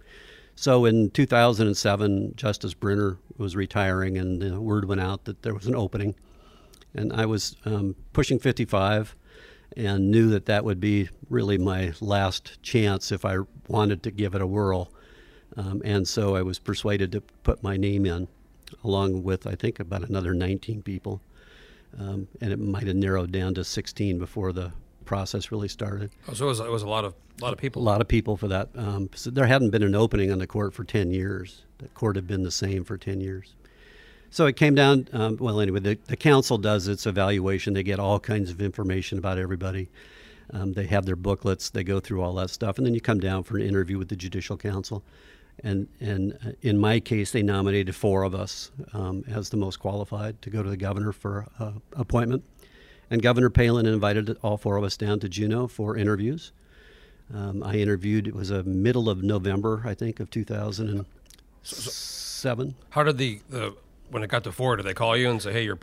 So 0.55 0.85
in 0.85 1.11
2007, 1.11 2.35
Justice 2.37 2.75
Bryner 2.75 3.19
was 3.39 3.57
retiring, 3.57 4.19
and 4.19 4.43
the 4.43 4.61
word 4.61 4.85
went 4.85 5.01
out 5.01 5.25
that 5.25 5.43
there 5.43 5.55
was 5.55 5.67
an 5.67 5.75
opening. 5.75 6.15
And 6.95 7.13
I 7.13 7.25
was 7.27 7.57
um, 7.65 7.97
pushing 8.13 8.39
55 8.39 9.17
and 9.77 10.11
knew 10.11 10.29
that 10.31 10.47
that 10.47 10.65
would 10.65 10.81
be 10.81 11.09
really 11.29 11.57
my 11.57 11.93
last 12.01 12.63
chance 12.63 13.13
if 13.13 13.25
I 13.25 13.39
wanted 13.69 14.03
to 14.03 14.11
give 14.11 14.35
it 14.35 14.43
a 14.43 14.47
whirl. 14.47 14.93
Um, 15.57 15.81
and 15.85 16.07
so 16.07 16.37
I 16.37 16.43
was 16.43 16.59
persuaded 16.59 17.13
to 17.13 17.21
put 17.21 17.63
my 17.63 17.77
name 17.77 18.05
in, 18.05 18.29
along 18.85 19.23
with, 19.23 19.47
I 19.47 19.55
think, 19.55 19.81
about 19.81 20.09
another 20.09 20.35
19 20.35 20.83
people. 20.83 21.23
Um, 21.99 22.29
and 22.41 22.53
it 22.53 22.59
might 22.59 22.87
have 22.87 22.97
narrowed 22.97 23.33
down 23.33 23.55
to 23.55 23.65
16 23.65 24.19
before 24.19 24.53
the 24.53 24.73
process 25.11 25.51
really 25.51 25.67
started 25.67 26.09
oh, 26.29 26.35
so 26.35 26.45
it 26.45 26.49
was, 26.49 26.61
it 26.61 26.71
was 26.71 26.85
a 26.85 26.89
lot 26.89 27.05
of 27.05 27.15
a 27.41 27.45
lot 27.45 27.53
of 27.53 27.59
people. 27.59 27.83
a 27.83 27.85
lot 27.85 28.01
of 28.01 28.07
people 28.07 28.37
for 28.37 28.49
that. 28.49 28.69
Um, 28.77 29.11
so 29.15 29.31
there 29.31 29.47
hadn't 29.47 29.71
been 29.71 29.83
an 29.83 29.95
opening 29.95 30.31
on 30.31 30.39
the 30.39 30.47
court 30.47 30.75
for 30.75 30.85
10 30.85 31.11
years. 31.11 31.63
The 31.79 31.89
court 31.89 32.17
had 32.17 32.27
been 32.27 32.43
the 32.43 32.51
same 32.51 32.85
for 32.85 32.97
10 32.97 33.21
years. 33.21 33.55
So 34.31 34.47
it 34.47 34.57
came 34.57 34.75
down, 34.75 35.09
um, 35.13 35.37
well, 35.41 35.61
anyway, 35.61 35.81
the, 35.81 35.99
the 36.07 36.17
council 36.17 36.59
does 36.59 36.87
its 36.87 37.07
evaluation. 37.07 37.75
They 37.75 37.83
get 37.83 37.99
all 37.99 38.21
kinds 38.21 38.51
of 38.51 38.61
information 38.61 39.19
about 39.19 39.39
everybody. 39.39 39.89
Um, 40.53 40.75
they 40.75 40.87
have 40.87 41.07
their 41.07 41.17
booklets, 41.17 41.71
they 41.71 41.85
go 41.85 42.01
through 42.01 42.23
all 42.23 42.35
that 42.35 42.51
stuff, 42.51 42.77
and 42.77 42.87
then 42.87 42.95
you 42.95 43.01
come 43.01 43.21
down 43.21 43.43
for 43.45 43.57
an 43.57 43.63
interview 43.63 43.99
with 43.99 44.09
the 44.09 44.17
Judicial 44.17 44.57
Council. 44.57 45.03
And, 45.65 45.89
and 46.01 46.39
uh, 46.45 46.53
in 46.63 46.79
my 46.79 47.01
case, 47.01 47.33
they 47.33 47.43
nominated 47.43 47.95
four 47.95 48.23
of 48.23 48.35
us 48.35 48.71
um, 48.93 49.25
as 49.29 49.51
the 49.51 49.57
most 49.57 49.79
qualified 49.79 50.41
to 50.43 50.51
go 50.51 50.63
to 50.63 50.71
the 50.71 50.77
governor 50.77 51.13
for 51.13 51.47
uh, 51.59 51.73
appointment. 51.97 52.45
And 53.11 53.23
Governor 53.23 53.51
Palin 53.51 53.87
invited 53.87 54.37
all 54.43 54.57
four 54.57 54.77
of 54.77 54.85
us 54.85 54.97
down 54.97 55.19
to 55.21 55.29
Juneau 55.29 55.67
for 55.67 55.97
interviews. 55.97 56.53
Um, 57.35 57.63
I 57.63 57.75
interviewed, 57.75 58.27
it 58.29 58.35
was 58.35 58.51
a 58.51 58.63
middle 58.65 59.09
of 59.09 59.23
November, 59.23 59.83
I 59.85 59.95
think, 59.95 60.21
of 60.21 60.31
2007. 60.31 62.75
How 62.91 63.03
did 63.03 63.19
the, 63.19 63.41
the 63.49 63.75
when 64.11 64.23
it 64.23 64.29
got 64.29 64.45
to 64.45 64.53
four? 64.53 64.77
Did 64.77 64.87
they 64.87 64.95
call 64.95 65.17
you 65.17 65.31
and 65.31 65.41
say, 65.43 65.53
"Hey, 65.53 65.65
you're 65.65 65.79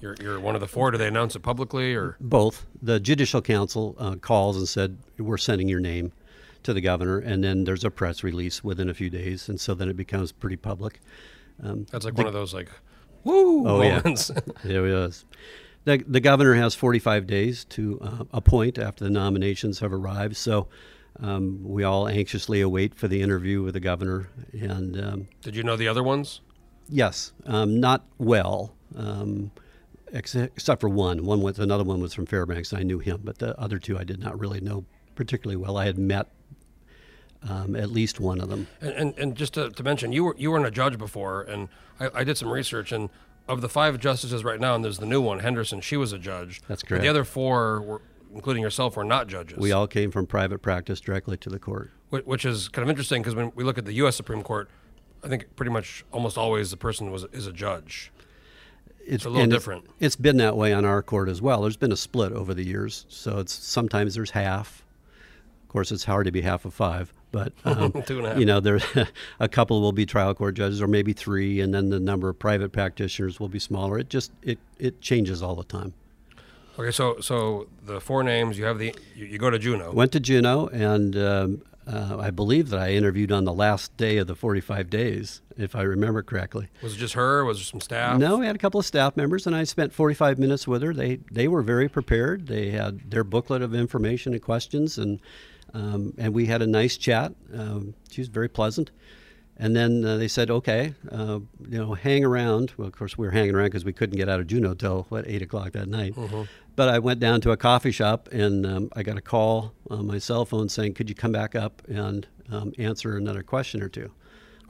you're 0.00 0.16
you're 0.20 0.40
one 0.40 0.54
of 0.54 0.60
the 0.60 0.68
four? 0.68 0.90
Did 0.90 0.98
they 0.98 1.06
announce 1.08 1.36
it 1.36 1.40
publicly 1.40 1.94
or? 1.94 2.16
Both. 2.20 2.66
The 2.82 2.98
Judicial 3.00 3.40
Council 3.42 3.94
uh, 3.98 4.16
calls 4.16 4.56
and 4.56 4.68
said, 4.68 4.96
We're 5.18 5.38
sending 5.38 5.68
your 5.68 5.80
name 5.80 6.12
to 6.64 6.72
the 6.74 6.80
governor, 6.80 7.18
and 7.18 7.44
then 7.44 7.64
there's 7.64 7.84
a 7.84 7.90
press 7.90 8.22
release 8.24 8.64
within 8.64 8.88
a 8.90 8.94
few 8.94 9.10
days, 9.10 9.48
and 9.48 9.60
so 9.60 9.74
then 9.74 9.88
it 9.88 9.96
becomes 9.96 10.32
pretty 10.32 10.56
public. 10.56 11.00
Um, 11.62 11.86
That's 11.90 12.04
like 12.04 12.16
one 12.16 12.26
of 12.26 12.32
those 12.32 12.52
like, 12.54 12.68
woo 13.22 13.68
Oh, 13.68 13.82
yeah. 13.82 13.96
moments. 13.98 14.30
There 14.64 14.86
it 14.86 14.92
is. 14.92 15.24
The, 15.84 16.02
the 16.06 16.20
governor 16.20 16.54
has 16.54 16.74
45 16.74 17.26
days 17.26 17.64
to 17.66 18.00
uh, 18.00 18.24
appoint 18.32 18.78
after 18.78 19.04
the 19.04 19.10
nominations 19.10 19.80
have 19.80 19.92
arrived. 19.92 20.36
So 20.36 20.68
um, 21.20 21.60
we 21.62 21.84
all 21.84 22.08
anxiously 22.08 22.60
await 22.60 22.94
for 22.94 23.06
the 23.06 23.20
interview 23.20 23.62
with 23.62 23.74
the 23.74 23.80
governor. 23.80 24.28
And 24.52 25.00
um, 25.00 25.28
Did 25.42 25.54
you 25.56 25.62
know 25.62 25.76
the 25.76 25.88
other 25.88 26.02
ones? 26.02 26.40
yes, 26.88 27.32
um, 27.46 27.80
not 27.80 28.04
well, 28.18 28.74
um, 28.96 29.50
except, 30.12 30.56
except 30.56 30.80
for 30.80 30.88
one. 30.88 31.24
One 31.24 31.40
was 31.40 31.58
another 31.58 31.84
one 31.84 32.00
was 32.00 32.12
from 32.14 32.26
Fairbanks. 32.26 32.72
And 32.72 32.80
I 32.80 32.82
knew 32.82 32.98
him, 32.98 33.20
but 33.24 33.38
the 33.38 33.58
other 33.58 33.78
two 33.78 33.98
I 33.98 34.04
did 34.04 34.20
not 34.20 34.38
really 34.38 34.60
know 34.60 34.84
particularly 35.14 35.56
well. 35.56 35.76
I 35.76 35.86
had 35.86 35.98
met 35.98 36.28
um, 37.48 37.76
at 37.76 37.90
least 37.90 38.20
one 38.20 38.40
of 38.40 38.48
them. 38.48 38.66
And, 38.80 38.92
and, 38.92 39.18
and 39.18 39.36
just 39.36 39.54
to, 39.54 39.70
to 39.70 39.82
mention, 39.82 40.12
you 40.12 40.24
were 40.24 40.34
you 40.38 40.50
weren't 40.50 40.66
a 40.66 40.70
judge 40.70 40.98
before, 40.98 41.42
and 41.42 41.68
I, 42.00 42.10
I 42.14 42.24
did 42.24 42.36
some 42.36 42.50
research, 42.50 42.90
and 42.92 43.10
of 43.48 43.60
the 43.60 43.68
five 43.68 43.98
justices 44.00 44.44
right 44.44 44.60
now, 44.60 44.74
and 44.74 44.84
there's 44.84 44.98
the 44.98 45.06
new 45.06 45.20
one, 45.20 45.40
Henderson. 45.40 45.80
She 45.80 45.96
was 45.96 46.12
a 46.12 46.18
judge. 46.18 46.60
That's 46.68 46.82
But 46.82 46.88
correct. 46.88 47.02
The 47.02 47.08
other 47.08 47.24
four, 47.24 47.82
were, 47.82 48.02
including 48.34 48.62
yourself, 48.62 48.96
were 48.96 49.04
not 49.04 49.28
judges. 49.28 49.58
We 49.58 49.72
all 49.72 49.86
came 49.86 50.10
from 50.10 50.26
private 50.26 50.60
practice 50.62 51.00
directly 51.00 51.36
to 51.38 51.50
the 51.50 51.58
court. 51.58 51.90
Wh- 52.10 52.26
which 52.26 52.44
is 52.44 52.68
kind 52.68 52.82
of 52.84 52.90
interesting 52.90 53.22
because 53.22 53.34
when 53.34 53.52
we 53.54 53.64
look 53.64 53.78
at 53.78 53.84
the 53.84 53.92
U.S. 53.94 54.16
Supreme 54.16 54.42
Court, 54.42 54.70
I 55.22 55.28
think 55.28 55.54
pretty 55.56 55.70
much 55.72 56.04
almost 56.12 56.36
always 56.38 56.70
the 56.70 56.76
person 56.76 57.10
was 57.10 57.24
is 57.32 57.46
a 57.46 57.52
judge. 57.52 58.10
it's 59.06 59.24
a 59.24 59.28
little 59.28 59.44
it's- 59.44 59.54
different. 59.56 59.86
It's 60.00 60.16
been 60.16 60.38
that 60.38 60.56
way 60.56 60.72
on 60.72 60.84
our 60.84 61.02
court 61.02 61.28
as 61.28 61.40
well. 61.42 61.62
There's 61.62 61.76
been 61.76 61.92
a 61.92 61.96
split 61.96 62.32
over 62.32 62.54
the 62.54 62.64
years, 62.64 63.04
so 63.08 63.38
it's 63.38 63.52
sometimes 63.54 64.14
there's 64.14 64.30
half. 64.30 64.84
Of 65.62 65.68
course, 65.68 65.90
it's 65.92 66.04
hard 66.04 66.24
to 66.26 66.32
be 66.32 66.42
half 66.42 66.64
of 66.64 66.72
five, 66.72 67.12
but 67.34 67.52
um, 67.64 67.90
Two 68.06 68.18
and 68.18 68.26
a 68.26 68.30
half. 68.30 68.38
you 68.38 68.46
know, 68.46 68.60
there 68.60 68.78
a 69.40 69.48
couple 69.48 69.80
will 69.80 69.92
be 69.92 70.06
trial 70.06 70.32
court 70.34 70.54
judges, 70.54 70.80
or 70.80 70.86
maybe 70.86 71.12
three, 71.12 71.60
and 71.60 71.74
then 71.74 71.90
the 71.90 71.98
number 71.98 72.28
of 72.28 72.38
private 72.38 72.70
practitioners 72.70 73.40
will 73.40 73.48
be 73.48 73.58
smaller. 73.58 73.98
It 73.98 74.08
just 74.08 74.30
it 74.42 74.58
it 74.78 75.00
changes 75.00 75.42
all 75.42 75.56
the 75.56 75.64
time. 75.64 75.92
Okay, 76.78 76.92
so 76.92 77.18
so 77.20 77.66
the 77.84 78.00
four 78.00 78.22
names 78.22 78.56
you 78.56 78.64
have 78.64 78.78
the 78.78 78.94
you, 79.16 79.26
you 79.26 79.38
go 79.38 79.50
to 79.50 79.58
Juneau. 79.58 79.90
Went 79.92 80.12
to 80.12 80.20
Juneau, 80.20 80.68
and 80.68 81.16
um, 81.16 81.62
uh, 81.88 82.18
I 82.20 82.30
believe 82.30 82.70
that 82.70 82.78
I 82.80 82.92
interviewed 82.92 83.32
on 83.32 83.44
the 83.44 83.52
last 83.52 83.96
day 83.96 84.16
of 84.18 84.26
the 84.26 84.34
45 84.34 84.88
days, 84.88 85.42
if 85.56 85.74
I 85.76 85.82
remember 85.82 86.22
correctly. 86.22 86.68
Was 86.82 86.94
it 86.94 86.98
just 86.98 87.14
her? 87.14 87.44
Was 87.44 87.58
there 87.58 87.64
some 87.64 87.80
staff? 87.80 88.18
No, 88.18 88.38
we 88.38 88.46
had 88.46 88.54
a 88.54 88.58
couple 88.58 88.80
of 88.80 88.86
staff 88.86 89.16
members, 89.16 89.46
and 89.46 89.54
I 89.54 89.64
spent 89.64 89.92
45 89.92 90.38
minutes 90.38 90.66
with 90.68 90.82
her. 90.82 90.94
They 90.94 91.18
they 91.32 91.48
were 91.48 91.62
very 91.62 91.88
prepared. 91.88 92.46
They 92.46 92.70
had 92.70 93.10
their 93.10 93.24
booklet 93.24 93.60
of 93.60 93.74
information 93.74 94.32
and 94.34 94.42
questions, 94.42 94.98
and 94.98 95.20
um, 95.74 96.14
and 96.16 96.32
we 96.32 96.46
had 96.46 96.62
a 96.62 96.66
nice 96.66 96.96
chat. 96.96 97.34
Um, 97.52 97.94
she 98.10 98.20
was 98.20 98.28
very 98.28 98.48
pleasant. 98.48 98.90
And 99.56 99.76
then 99.76 100.04
uh, 100.04 100.16
they 100.16 100.26
said, 100.26 100.50
okay, 100.50 100.94
uh, 101.12 101.38
you 101.68 101.78
know, 101.78 101.94
hang 101.94 102.24
around. 102.24 102.72
Well, 102.76 102.88
of 102.88 102.96
course, 102.96 103.16
we 103.16 103.26
were 103.26 103.30
hanging 103.30 103.54
around 103.54 103.66
because 103.66 103.84
we 103.84 103.92
couldn't 103.92 104.16
get 104.16 104.28
out 104.28 104.40
of 104.40 104.48
Juneau 104.48 104.74
till 104.74 105.06
what 105.10 105.28
eight 105.28 105.42
o'clock 105.42 105.72
that 105.72 105.88
night. 105.88 106.14
But 106.76 106.88
I 106.88 106.98
went 106.98 107.20
down 107.20 107.40
to 107.42 107.52
a 107.52 107.56
coffee 107.56 107.92
shop, 107.92 108.28
and 108.32 108.66
um, 108.66 108.88
I 108.96 109.04
got 109.04 109.16
a 109.16 109.20
call 109.20 109.72
on 109.90 110.08
my 110.08 110.18
cell 110.18 110.44
phone 110.44 110.68
saying, 110.68 110.94
"Could 110.94 111.08
you 111.08 111.14
come 111.14 111.30
back 111.30 111.54
up 111.54 111.82
and 111.86 112.26
um, 112.50 112.72
answer 112.78 113.16
another 113.16 113.44
question 113.44 113.80
or 113.80 113.88
two? 113.88 114.10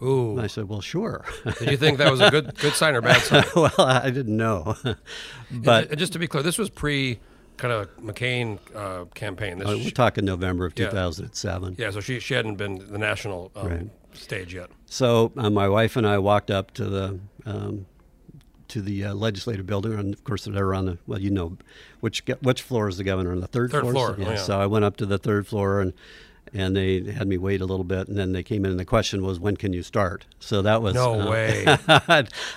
Ooh. 0.02 0.32
And 0.32 0.42
I 0.42 0.48
said, 0.48 0.68
"Well, 0.68 0.82
sure." 0.82 1.24
Did 1.58 1.70
you 1.70 1.76
think 1.78 1.96
that 1.96 2.10
was 2.10 2.20
a 2.20 2.30
good 2.30 2.54
good 2.58 2.74
sign 2.74 2.94
or 2.94 3.00
bad 3.00 3.22
sign? 3.22 3.44
well, 3.56 3.72
I 3.78 4.10
didn't 4.10 4.36
know, 4.36 4.76
but 5.50 5.88
and 5.88 5.98
just 5.98 6.12
to 6.12 6.18
be 6.18 6.26
clear, 6.26 6.42
this 6.42 6.58
was 6.58 6.68
pre 6.68 7.20
kind 7.56 7.72
of 7.72 7.88
McCain 7.98 8.58
uh, 8.74 9.04
campaign. 9.14 9.58
This 9.58 9.68
Uh, 9.68 9.76
we're 9.82 9.90
talking 9.90 10.24
November 10.24 10.66
of 10.66 10.72
Yeah. 10.78 10.86
2007. 10.90 11.76
yeah, 11.78 11.90
so 11.90 12.00
she 12.00 12.18
she 12.20 12.34
hadn't 12.34 12.56
been 12.56 12.78
the 12.90 12.98
national 12.98 13.50
um, 13.56 13.68
Right. 13.68 13.90
stage 14.12 14.54
yet. 14.54 14.70
So 14.86 15.32
uh, 15.36 15.50
my 15.50 15.68
wife 15.68 15.96
and 15.96 16.06
I 16.06 16.18
walked 16.18 16.50
up 16.50 16.72
to 16.74 16.84
the 16.86 17.20
um, 17.46 17.86
to 18.68 18.80
the 18.80 19.04
uh, 19.04 19.14
legislative 19.14 19.66
building, 19.66 19.92
and 19.94 20.14
of 20.14 20.24
course 20.24 20.44
they're 20.44 20.74
on 20.74 20.86
the 20.86 20.98
well, 21.06 21.20
you 21.20 21.30
know, 21.30 21.56
which 22.00 22.22
which 22.42 22.62
floor 22.62 22.88
is 22.88 22.96
the 22.96 23.04
governor 23.04 23.32
on 23.32 23.40
the 23.40 23.46
third, 23.46 23.70
Third 23.70 23.84
floor, 23.88 24.16
Yeah. 24.18 24.26
oh, 24.26 24.30
yeah. 24.32 24.36
So 24.38 24.60
I 24.60 24.66
went 24.66 24.84
up 24.84 24.96
to 24.98 25.06
the 25.06 25.18
third 25.18 25.46
floor 25.46 25.80
and. 25.80 25.92
And 26.54 26.76
they 26.76 27.02
had 27.10 27.26
me 27.26 27.36
wait 27.36 27.60
a 27.60 27.66
little 27.66 27.84
bit, 27.84 28.06
and 28.06 28.16
then 28.16 28.30
they 28.30 28.44
came 28.44 28.64
in, 28.64 28.70
and 28.70 28.78
the 28.78 28.84
question 28.84 29.24
was, 29.24 29.40
"When 29.40 29.56
can 29.56 29.72
you 29.72 29.82
start?" 29.82 30.26
So 30.38 30.62
that 30.62 30.82
was 30.82 30.94
No 30.94 31.20
uh, 31.20 31.30
way. 31.30 31.66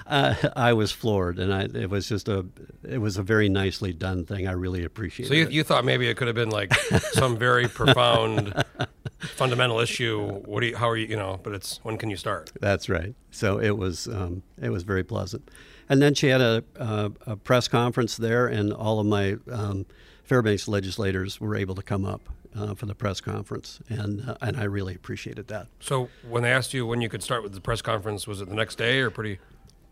uh, 0.06 0.36
I 0.56 0.74
was 0.74 0.92
floored, 0.92 1.40
and 1.40 1.52
I, 1.52 1.64
it 1.64 1.90
was 1.90 2.08
just 2.08 2.30
a, 2.30 2.46
it 2.88 3.00
was 3.00 3.18
a 3.18 3.24
very 3.24 3.50
nicely 3.50 3.94
done 3.94 4.24
thing. 4.24 4.48
I 4.48 4.52
really 4.52 4.84
appreciated 4.84 5.32
it. 5.32 5.36
So 5.36 5.40
you, 5.40 5.46
it. 5.46 5.52
you 5.52 5.64
thought 5.64 5.84
maybe 5.84 6.08
it 6.08 6.16
could 6.16 6.28
have 6.28 6.36
been 6.36 6.52
like 6.52 6.74
some 7.14 7.38
very 7.38 7.68
profound 7.80 8.64
fundamental 9.20 9.80
issue. 9.80 10.42
What 10.46 10.62
do 10.62 10.68
you? 10.68 10.78
How 10.78 10.90
are 10.90 10.98
you? 10.98 11.08
You 11.08 11.18
know, 11.18 11.40
but 11.42 11.54
it's 11.54 11.80
when 11.84 11.98
can 11.98 12.12
you 12.12 12.18
start? 12.18 12.52
That's 12.62 12.90
right. 12.90 13.16
So 13.32 13.60
it 13.60 13.78
was 13.78 14.08
um, 14.08 14.44
it 14.62 14.70
was 14.70 14.84
very 14.84 15.04
pleasant. 15.04 15.50
And 15.90 16.02
then 16.02 16.14
she 16.14 16.28
had 16.28 16.42
a, 16.42 16.64
a, 16.76 17.12
a 17.26 17.36
press 17.38 17.68
conference 17.68 18.18
there, 18.18 18.46
and 18.48 18.74
all 18.74 19.00
of 19.00 19.06
my 19.06 19.38
um, 19.52 19.86
Fairbanks 20.24 20.68
legislators 20.68 21.40
were 21.40 21.56
able 21.56 21.74
to 21.76 21.82
come 21.82 22.04
up 22.04 22.30
uh, 22.58 22.74
for 22.76 22.86
the 22.86 22.96
press 22.96 23.22
conference, 23.22 23.80
and 23.90 24.28
uh, 24.30 24.36
and 24.42 24.58
I 24.58 24.64
really 24.64 24.96
appreciated 24.96 25.48
that. 25.50 25.68
So 25.80 26.10
when 26.28 26.44
they 26.44 26.52
asked 26.52 26.74
you 26.74 26.86
when 26.86 27.02
you 27.02 27.10
could 27.10 27.24
start 27.24 27.44
with 27.44 27.54
the 27.54 27.62
press 27.62 27.82
conference, 27.82 28.28
was 28.28 28.42
it 28.42 28.50
the 28.50 28.56
next 28.56 28.78
day 28.78 29.00
or 29.00 29.10
pretty, 29.12 29.40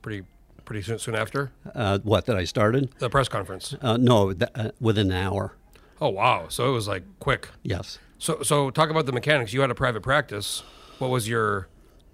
pretty, 0.02 0.24
pretty 0.66 0.82
soon, 0.82 0.98
soon 1.00 1.16
after 1.16 1.52
Uh, 1.74 2.00
what 2.04 2.26
that 2.26 2.36
I 2.38 2.44
started? 2.46 2.90
the 3.00 3.10
press 3.10 3.28
conference? 3.30 3.76
Uh, 3.82 3.98
no, 3.98 4.34
th- 4.34 4.50
uh, 4.56 4.72
within 4.80 5.12
an 5.12 5.18
hour. 5.18 5.54
Oh 6.02 6.10
wow! 6.10 6.48
So 6.50 6.68
it 6.70 6.72
was 6.74 6.88
like 6.88 7.04
quick. 7.20 7.50
Yes. 7.64 8.00
So 8.18 8.42
so 8.44 8.70
talk 8.72 8.90
about 8.90 9.06
the 9.06 9.12
mechanics. 9.12 9.54
You 9.54 9.62
had 9.62 9.72
a 9.72 9.76
private 9.76 10.02
practice. 10.04 10.64
What 11.00 11.10
was 11.10 11.28
your, 11.28 11.68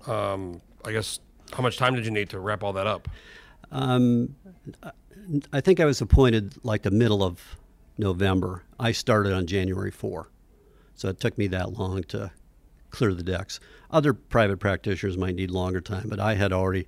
um, 0.08 0.62
I 0.84 0.92
guess, 0.92 1.20
how 1.54 1.62
much 1.64 1.78
time 1.78 1.94
did 1.96 2.06
you 2.06 2.12
need 2.12 2.30
to 2.32 2.40
wrap 2.40 2.64
all 2.64 2.74
that 2.74 2.88
up? 2.88 3.08
Um, 3.72 4.36
I 5.54 5.62
think 5.62 5.80
I 5.80 5.86
was 5.86 6.02
appointed 6.02 6.56
like 6.64 6.82
the 6.82 6.92
middle 6.92 7.24
of 7.24 7.40
November. 7.98 8.64
I 8.80 8.92
started 8.92 9.34
on 9.34 9.46
January 9.46 9.92
4. 9.92 10.28
So 11.02 11.10
it 11.10 11.20
took 11.20 11.36
me 11.36 11.48
that 11.48 11.74
long 11.74 12.04
to 12.10 12.30
clear 12.92 13.16
the 13.16 13.24
decks. 13.24 13.60
Other 13.90 14.14
private 14.14 14.60
practitioners 14.60 15.18
might 15.18 15.34
need 15.34 15.50
longer 15.50 15.82
time, 15.82 16.08
but 16.08 16.20
I 16.20 16.36
had 16.36 16.54
already 16.54 16.86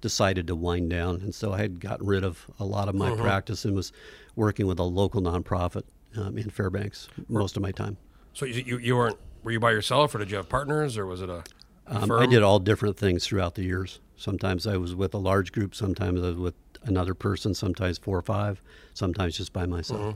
decided 0.00 0.46
to 0.46 0.54
wind 0.54 0.88
down. 0.88 1.16
And 1.16 1.34
so 1.34 1.52
I 1.52 1.58
had 1.58 1.80
gotten 1.80 2.06
rid 2.06 2.22
of 2.22 2.46
a 2.60 2.64
lot 2.64 2.88
of 2.88 2.94
my 2.94 3.12
practice 3.16 3.64
and 3.64 3.74
was 3.74 3.90
working 4.36 4.68
with 4.68 4.78
a 4.78 4.84
local 4.84 5.20
nonprofit 5.20 5.82
um, 6.16 6.38
in 6.38 6.48
Fairbanks 6.48 7.08
most 7.28 7.56
of 7.56 7.62
my 7.62 7.72
time. 7.72 7.96
So 8.34 8.46
you, 8.46 8.78
you 8.78 8.96
weren't 8.96 9.18
were 9.42 9.50
you 9.50 9.58
by 9.58 9.72
yourself 9.72 10.14
or 10.14 10.18
did 10.18 10.30
you 10.30 10.36
have 10.36 10.48
partners 10.48 10.96
or 10.96 11.04
was 11.04 11.20
it 11.20 11.28
a, 11.28 11.42
Um? 11.88 12.12
I 12.12 12.26
did 12.26 12.44
all 12.44 12.60
different 12.60 12.96
things 12.96 13.26
throughout 13.26 13.56
the 13.56 13.64
years. 13.64 13.98
Sometimes 14.16 14.68
I 14.68 14.76
was 14.76 14.94
with 14.94 15.12
a 15.12 15.18
large 15.18 15.50
group, 15.50 15.74
sometimes 15.74 16.22
I 16.22 16.28
was 16.28 16.36
with 16.36 16.54
another 16.84 17.14
person, 17.14 17.52
sometimes 17.52 17.98
four 17.98 18.16
or 18.16 18.22
five, 18.22 18.62
sometimes 18.94 19.36
just 19.36 19.52
by 19.52 19.66
myself. 19.66 20.14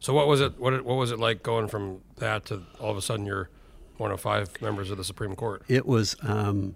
So 0.00 0.12
what 0.14 0.26
was 0.26 0.40
it? 0.40 0.58
What 0.58 0.72
it- 0.72 0.84
what 0.84 0.96
was 0.96 1.10
it 1.12 1.18
like 1.18 1.42
going 1.42 1.68
from 1.68 2.00
that 2.16 2.46
to 2.46 2.62
all 2.80 2.90
of 2.90 2.96
a 2.96 3.02
sudden 3.02 3.26
you're 3.26 3.48
one 3.98 4.10
of 4.10 4.20
five 4.20 4.60
members 4.62 4.90
of 4.90 4.96
the 4.96 5.04
Supreme 5.04 5.36
Court? 5.36 5.62
It 5.68 5.84
was 5.86 6.16
um, 6.22 6.74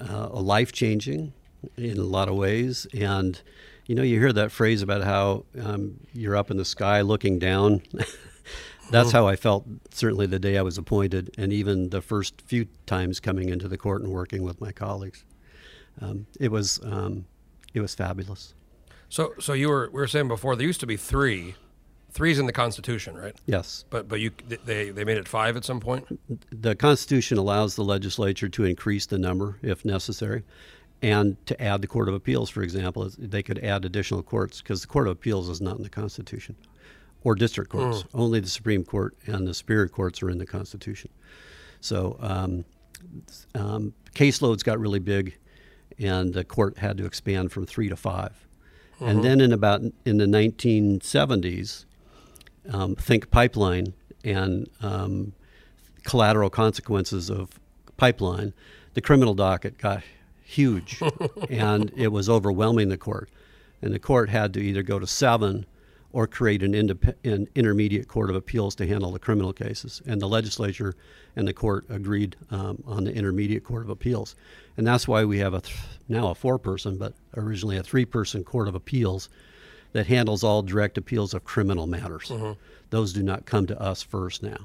uh, 0.00 0.28
a 0.32 0.40
life 0.40 0.72
changing 0.72 1.34
in 1.76 1.98
a 1.98 2.02
lot 2.04 2.28
of 2.28 2.36
ways. 2.36 2.86
And, 2.94 3.40
you 3.86 3.94
know, 3.94 4.02
you 4.02 4.18
hear 4.18 4.32
that 4.32 4.50
phrase 4.50 4.80
about 4.82 5.02
how 5.02 5.44
um, 5.62 6.00
you're 6.14 6.36
up 6.36 6.50
in 6.50 6.56
the 6.56 6.64
sky 6.64 7.02
looking 7.02 7.38
down. 7.38 7.82
That's 8.90 9.12
how 9.12 9.26
I 9.26 9.36
felt 9.36 9.64
certainly 9.90 10.26
the 10.26 10.38
day 10.38 10.58
I 10.58 10.62
was 10.62 10.76
appointed, 10.76 11.34
and 11.38 11.52
even 11.54 11.88
the 11.88 12.02
first 12.02 12.42
few 12.42 12.66
times 12.84 13.18
coming 13.18 13.48
into 13.48 13.66
the 13.66 13.78
court 13.78 14.02
and 14.02 14.12
working 14.12 14.42
with 14.42 14.60
my 14.60 14.72
colleagues. 14.72 15.24
Um, 16.02 16.26
it 16.38 16.50
was 16.50 16.80
um, 16.84 17.24
it 17.72 17.80
was 17.80 17.94
fabulous. 17.94 18.52
So 19.08 19.32
so 19.40 19.54
you 19.54 19.70
were 19.70 19.88
we 19.90 20.00
were 20.00 20.06
saying 20.06 20.28
before 20.28 20.54
there 20.54 20.66
used 20.66 20.80
to 20.80 20.86
be 20.86 20.98
three, 20.98 21.54
three's 22.14 22.38
in 22.38 22.46
the 22.46 22.52
Constitution, 22.52 23.16
right? 23.16 23.34
Yes, 23.44 23.84
But 23.90 24.08
but 24.08 24.20
you 24.20 24.30
they 24.64 24.90
they 24.90 25.04
made 25.04 25.18
it 25.18 25.28
five 25.28 25.56
at 25.56 25.64
some 25.64 25.80
point. 25.80 26.06
the 26.50 26.74
Constitution 26.74 27.36
allows 27.36 27.74
the 27.74 27.84
legislature 27.84 28.48
to 28.48 28.64
increase 28.64 29.06
the 29.06 29.18
number 29.18 29.58
if 29.62 29.84
necessary, 29.84 30.44
and 31.02 31.36
to 31.46 31.60
add 31.60 31.82
the 31.82 31.86
Court 31.88 32.08
of 32.08 32.14
Appeals, 32.14 32.48
for 32.48 32.62
example, 32.62 33.10
they 33.18 33.42
could 33.42 33.58
add 33.58 33.84
additional 33.84 34.22
courts 34.22 34.62
because 34.62 34.80
the 34.80 34.86
Court 34.86 35.06
of 35.08 35.12
Appeals 35.12 35.48
is 35.48 35.60
not 35.60 35.76
in 35.76 35.82
the 35.82 35.90
Constitution, 35.90 36.54
or 37.24 37.34
district 37.34 37.70
courts. 37.70 38.04
Only 38.14 38.40
the 38.40 38.48
Supreme 38.48 38.84
Court 38.84 39.14
and 39.26 39.46
the 39.46 39.52
Superior 39.52 39.88
Courts 39.88 40.22
are 40.22 40.30
in 40.30 40.38
the 40.38 40.46
Constitution. 40.46 41.10
So 41.80 42.16
um, 42.20 42.64
um, 43.54 43.92
caseloads 44.14 44.64
got 44.64 44.78
really 44.78 45.00
big, 45.00 45.36
and 45.98 46.32
the 46.32 46.44
court 46.44 46.78
had 46.78 46.96
to 46.98 47.04
expand 47.06 47.52
from 47.52 47.66
three 47.66 47.88
to 47.88 47.96
5 47.96 48.46
And 49.00 49.22
then 49.22 49.40
in 49.40 49.52
about 49.52 49.82
in 50.06 50.16
the 50.18 50.24
1970s, 50.26 51.84
um, 52.72 52.94
think 52.94 53.30
pipeline 53.30 53.94
and 54.24 54.68
um, 54.80 55.32
collateral 56.04 56.50
consequences 56.50 57.30
of 57.30 57.50
pipeline, 57.96 58.52
the 58.94 59.00
criminal 59.00 59.34
docket 59.34 59.78
got 59.78 60.02
huge, 60.42 61.00
and 61.50 61.92
it 61.96 62.08
was 62.08 62.28
overwhelming 62.28 62.88
the 62.88 62.98
court. 62.98 63.30
And 63.82 63.92
the 63.92 63.98
court 63.98 64.30
had 64.30 64.54
to 64.54 64.60
either 64.60 64.82
go 64.82 64.98
to 64.98 65.06
seven 65.06 65.66
or 66.12 66.28
create 66.28 66.62
an, 66.62 66.72
indep- 66.72 67.14
an 67.24 67.48
intermediate 67.56 68.06
court 68.06 68.30
of 68.30 68.36
appeals 68.36 68.76
to 68.76 68.86
handle 68.86 69.10
the 69.10 69.18
criminal 69.18 69.52
cases. 69.52 70.00
And 70.06 70.22
the 70.22 70.28
legislature 70.28 70.94
and 71.34 71.46
the 71.46 71.52
court 71.52 71.84
agreed 71.88 72.36
um, 72.52 72.82
on 72.86 73.02
the 73.02 73.12
intermediate 73.12 73.64
court 73.64 73.82
of 73.82 73.90
appeals. 73.90 74.36
And 74.76 74.86
that's 74.86 75.08
why 75.08 75.24
we 75.24 75.38
have 75.38 75.54
a 75.54 75.60
th- 75.60 75.76
now 76.08 76.28
a 76.28 76.34
four-person, 76.34 76.98
but 76.98 77.14
originally 77.36 77.76
a 77.76 77.82
three-person 77.82 78.44
court 78.44 78.68
of 78.68 78.76
appeals 78.76 79.28
that 79.94 80.08
handles 80.08 80.44
all 80.44 80.60
direct 80.60 80.98
appeals 80.98 81.32
of 81.32 81.44
criminal 81.44 81.86
matters. 81.86 82.30
Those 82.90 83.12
do 83.12 83.22
not 83.22 83.46
come 83.46 83.66
to 83.66 83.80
us 83.80 84.02
first 84.02 84.42
now. 84.42 84.58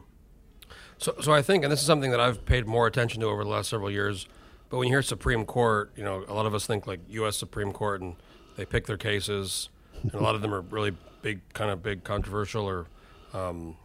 So 0.98 1.16
so 1.22 1.32
I 1.32 1.42
think, 1.42 1.64
and 1.64 1.72
this 1.72 1.80
is 1.80 1.86
something 1.86 2.12
that 2.12 2.20
I've 2.20 2.46
paid 2.46 2.68
more 2.68 2.86
attention 2.86 3.22
to 3.22 3.28
over 3.28 3.44
the 3.44 3.50
last 3.50 3.70
several 3.70 3.90
years. 3.90 4.28
But 4.70 4.78
when 4.78 4.88
you 4.88 4.94
hear 4.94 5.02
Supreme 5.02 5.46
Court, 5.46 5.92
you 5.96 6.04
know 6.04 6.26
a 6.28 6.34
lot 6.34 6.46
of 6.46 6.54
us 6.54 6.66
think 6.66 6.86
like 6.88 7.00
U.S. 7.10 7.38
Supreme 7.38 7.72
Court, 7.72 8.02
and 8.02 8.16
they 8.58 8.66
pick 8.66 8.86
their 8.86 8.98
cases, 8.98 9.70
and 10.02 10.14
a 10.14 10.20
lot 10.20 10.36
of 10.36 10.42
them 10.42 10.54
are 10.54 10.62
really 10.62 10.96
big, 11.22 11.42
kind 11.54 11.72
of 11.72 11.82
big, 11.82 12.04
controversial 12.04 12.66
or 12.66 12.88
um, 13.34 13.78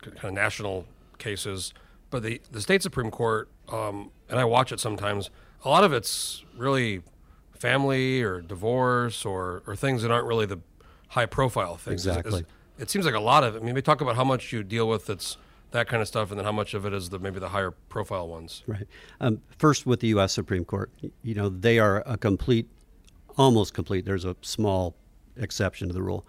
kind 0.00 0.24
of 0.24 0.32
national 0.32 0.86
cases. 1.18 1.72
But 2.10 2.22
the 2.22 2.40
the 2.50 2.60
state 2.60 2.82
Supreme 2.82 3.10
Court, 3.10 3.48
um, 3.70 4.10
and 4.28 4.38
I 4.38 4.44
watch 4.44 4.70
it 4.72 4.80
sometimes. 4.80 5.30
A 5.64 5.68
lot 5.68 5.82
of 5.82 5.92
it's 5.94 6.44
really 6.56 7.02
family 7.68 8.22
or 8.22 8.40
divorce 8.42 9.24
or 9.24 9.62
or 9.66 9.74
things 9.74 10.02
that 10.02 10.10
aren't 10.10 10.26
really 10.26 10.44
the 10.46 10.58
high 11.08 11.26
profile 11.26 11.76
things. 11.76 12.02
Is- 12.02 12.06
is- 12.06 12.16
Exactly. 12.18 12.44
it 12.78 12.90
seems 12.90 13.06
like 13.06 13.14
a 13.14 13.20
lot 13.20 13.42
of 13.44 13.56
it. 13.56 13.62
I 13.62 13.64
mean, 13.64 13.74
we 13.74 13.82
talk 13.82 14.00
about 14.02 14.16
how 14.16 14.24
much 14.24 14.52
you 14.52 14.62
deal 14.62 14.86
with 14.88 15.06
that's 15.06 15.38
that 15.70 15.88
kind 15.88 16.00
of 16.02 16.06
stuff, 16.08 16.30
and 16.30 16.38
then 16.38 16.44
how 16.44 16.52
much 16.52 16.74
of 16.74 16.84
it 16.86 16.92
is 16.92 17.08
the 17.08 17.18
maybe 17.18 17.40
the 17.40 17.48
higher 17.48 17.70
profile 17.88 18.28
ones. 18.28 18.62
Right. 18.66 18.86
Um, 19.20 19.40
first, 19.58 19.86
with 19.86 20.00
the 20.00 20.08
U.S. 20.08 20.32
Supreme 20.32 20.64
Court, 20.64 20.90
you 21.22 21.34
know 21.34 21.48
they 21.48 21.78
are 21.78 22.02
a 22.06 22.16
complete, 22.18 22.68
almost 23.38 23.72
complete. 23.74 24.04
There's 24.04 24.24
a 24.26 24.36
small 24.42 24.94
exception 25.36 25.88
to 25.88 25.94
the 25.94 26.02
rule. 26.02 26.24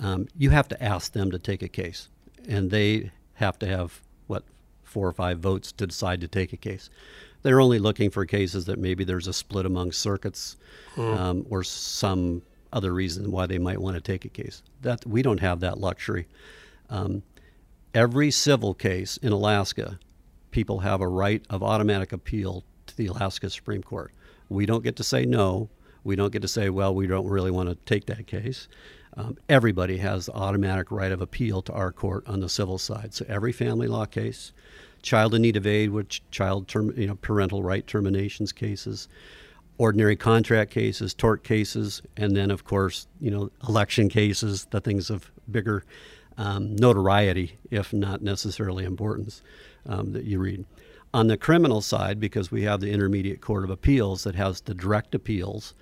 Um, 0.00 0.26
you 0.38 0.50
have 0.50 0.68
to 0.68 0.82
ask 0.82 1.12
them 1.12 1.30
to 1.30 1.38
take 1.38 1.62
a 1.62 1.68
case, 1.68 2.08
and 2.48 2.70
they 2.70 3.10
have 3.34 3.58
to 3.58 3.66
have 3.66 4.00
what 4.26 4.42
four 4.84 5.06
or 5.06 5.12
five 5.12 5.38
votes 5.40 5.70
to 5.72 5.86
decide 5.86 6.20
to 6.22 6.28
take 6.28 6.52
a 6.54 6.56
case. 6.56 6.88
They're 7.44 7.60
only 7.60 7.78
looking 7.78 8.10
for 8.10 8.24
cases 8.24 8.64
that 8.64 8.78
maybe 8.78 9.04
there's 9.04 9.28
a 9.28 9.32
split 9.32 9.66
among 9.66 9.92
circuits, 9.92 10.56
um, 10.96 11.46
or 11.50 11.62
some 11.62 12.42
other 12.72 12.92
reason 12.92 13.30
why 13.30 13.46
they 13.46 13.58
might 13.58 13.78
want 13.78 13.96
to 13.96 14.00
take 14.00 14.24
a 14.24 14.28
case. 14.28 14.62
That 14.80 15.06
we 15.06 15.22
don't 15.22 15.40
have 15.40 15.60
that 15.60 15.78
luxury. 15.78 16.26
Um, 16.88 17.22
every 17.92 18.30
civil 18.30 18.72
case 18.72 19.18
in 19.18 19.30
Alaska, 19.30 19.98
people 20.52 20.80
have 20.80 21.02
a 21.02 21.06
right 21.06 21.44
of 21.50 21.62
automatic 21.62 22.12
appeal 22.12 22.64
to 22.86 22.96
the 22.96 23.06
Alaska 23.08 23.50
Supreme 23.50 23.82
Court. 23.82 24.10
We 24.48 24.64
don't 24.64 24.82
get 24.82 24.96
to 24.96 25.04
say 25.04 25.26
no. 25.26 25.68
We 26.02 26.16
don't 26.16 26.32
get 26.32 26.42
to 26.42 26.48
say, 26.48 26.70
well, 26.70 26.94
we 26.94 27.06
don't 27.06 27.28
really 27.28 27.50
want 27.50 27.68
to 27.68 27.74
take 27.84 28.06
that 28.06 28.26
case. 28.26 28.68
Um, 29.16 29.36
everybody 29.48 29.98
has 29.98 30.26
the 30.26 30.32
automatic 30.32 30.90
right 30.90 31.12
of 31.12 31.20
appeal 31.20 31.62
to 31.62 31.72
our 31.72 31.92
court 31.92 32.26
on 32.26 32.40
the 32.40 32.48
civil 32.48 32.78
side. 32.78 33.14
So 33.14 33.24
every 33.28 33.52
family 33.52 33.86
law 33.86 34.06
case, 34.06 34.52
child 35.04 35.34
in 35.34 35.42
need 35.42 35.56
of 35.56 35.66
aid, 35.66 35.90
which 35.90 36.22
child 36.30 36.66
term, 36.66 36.92
you 36.96 37.06
know, 37.06 37.14
parental 37.16 37.62
right 37.62 37.86
terminations 37.86 38.52
cases, 38.52 39.06
ordinary 39.78 40.16
contract 40.16 40.70
cases, 40.70 41.14
tort 41.14 41.44
cases, 41.44 42.02
and 42.16 42.36
then 42.36 42.50
of 42.50 42.64
course, 42.64 43.06
you 43.20 43.30
know, 43.30 43.50
election 43.68 44.08
cases, 44.08 44.66
the 44.70 44.80
things 44.80 45.10
of 45.10 45.30
bigger 45.50 45.84
um, 46.38 46.74
notoriety, 46.76 47.58
if 47.70 47.92
not 47.92 48.22
necessarily 48.22 48.84
importance, 48.84 49.42
um, 49.86 50.12
that 50.12 50.24
you 50.24 50.38
read. 50.38 50.64
On 51.12 51.28
the 51.28 51.36
criminal 51.36 51.80
side, 51.80 52.18
because 52.18 52.50
we 52.50 52.62
have 52.62 52.80
the 52.80 52.90
Intermediate 52.90 53.40
Court 53.40 53.62
of 53.62 53.70
Appeals 53.70 54.24
that 54.24 54.34
has 54.34 54.62
the 54.62 54.74
direct 54.74 55.14
appeals, 55.14 55.74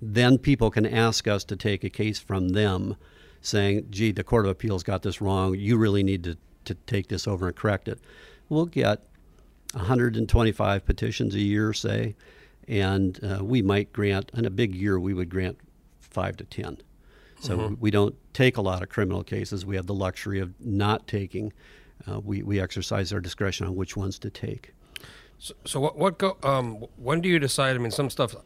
then 0.00 0.38
people 0.38 0.70
can 0.70 0.86
ask 0.86 1.28
us 1.28 1.44
to 1.44 1.56
take 1.56 1.84
a 1.84 1.90
case 1.90 2.18
from 2.18 2.50
them 2.50 2.96
saying, 3.42 3.86
gee, 3.90 4.12
the 4.12 4.24
Court 4.24 4.46
of 4.46 4.50
Appeals 4.52 4.82
got 4.82 5.02
this 5.02 5.20
wrong. 5.20 5.54
You 5.54 5.76
really 5.76 6.02
need 6.02 6.24
to, 6.24 6.38
to 6.64 6.74
take 6.86 7.08
this 7.08 7.28
over 7.28 7.48
and 7.48 7.56
correct 7.56 7.88
it. 7.88 7.98
We'll 8.52 8.66
get 8.66 9.02
125 9.72 10.84
petitions 10.84 11.34
a 11.34 11.40
year, 11.40 11.72
say, 11.72 12.14
and 12.68 13.18
uh, 13.24 13.42
we 13.42 13.62
might 13.62 13.92
grant, 13.94 14.30
in 14.34 14.44
a 14.44 14.50
big 14.50 14.74
year, 14.74 15.00
we 15.00 15.14
would 15.14 15.30
grant 15.30 15.56
five 16.00 16.36
to 16.36 16.44
10. 16.44 16.76
So 17.40 17.76
we 17.80 17.90
don't 17.90 18.14
take 18.34 18.58
a 18.58 18.60
lot 18.60 18.82
of 18.82 18.88
criminal 18.88 19.24
cases. 19.24 19.66
We 19.66 19.74
have 19.74 19.86
the 19.86 19.94
luxury 19.94 20.38
of 20.38 20.52
not 20.60 21.08
taking. 21.08 21.52
Uh, 22.06 22.20
we, 22.20 22.42
we 22.42 22.60
exercise 22.60 23.12
our 23.12 23.20
discretion 23.20 23.66
on 23.66 23.74
which 23.74 23.96
ones 23.96 24.18
to 24.20 24.30
take. 24.30 24.74
So, 25.38 25.54
so 25.64 25.80
what 25.80 25.98
what 25.98 26.18
go? 26.18 26.36
Um, 26.44 26.84
when 26.96 27.20
do 27.20 27.28
you 27.28 27.40
decide? 27.40 27.74
I 27.74 27.78
mean, 27.80 27.90
some 27.90 28.10
stuff 28.10 28.36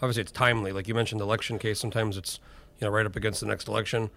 obviously 0.00 0.20
it's 0.20 0.30
timely, 0.30 0.70
like 0.70 0.86
you 0.86 0.94
mentioned, 0.94 1.20
the 1.20 1.24
election 1.24 1.58
case. 1.58 1.80
Sometimes 1.80 2.16
it's 2.16 2.38
you 2.78 2.86
know 2.86 2.92
right 2.92 3.06
up 3.06 3.16
against 3.16 3.40
the 3.40 3.46
next 3.46 3.66
election, 3.66 4.10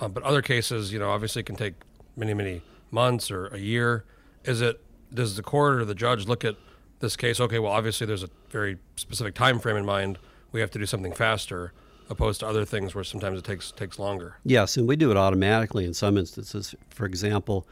uh, 0.00 0.06
but 0.06 0.22
other 0.22 0.42
cases, 0.42 0.92
you 0.92 1.00
know, 1.00 1.10
obviously 1.10 1.42
can 1.42 1.56
take 1.56 1.74
many 2.16 2.32
many 2.32 2.62
months 2.92 3.28
or 3.28 3.48
a 3.48 3.58
year. 3.58 4.04
Is 4.44 4.60
it 4.60 4.80
does 5.12 5.36
the 5.36 5.42
court 5.42 5.80
or 5.80 5.84
the 5.84 5.94
judge 5.94 6.26
look 6.26 6.44
at 6.44 6.56
this 7.00 7.16
case? 7.16 7.40
Okay, 7.40 7.58
well, 7.58 7.72
obviously 7.72 8.06
there's 8.06 8.22
a 8.22 8.30
very 8.50 8.78
specific 8.96 9.34
time 9.34 9.58
frame 9.58 9.76
in 9.76 9.84
mind. 9.84 10.18
We 10.52 10.60
have 10.60 10.70
to 10.72 10.78
do 10.78 10.86
something 10.86 11.12
faster. 11.12 11.72
opposed 12.10 12.40
to 12.40 12.46
other 12.46 12.64
things 12.64 12.94
where 12.94 13.04
sometimes 13.04 13.38
it 13.38 13.44
takes 13.44 13.70
takes 13.70 13.98
longer. 13.98 14.34
Yes, 14.44 14.76
and 14.76 14.86
we 14.88 14.96
do 14.96 15.10
it 15.12 15.16
automatically 15.16 15.84
in 15.84 15.94
some 15.94 16.18
instances. 16.18 16.74
For 16.90 17.06
example, 17.06 17.66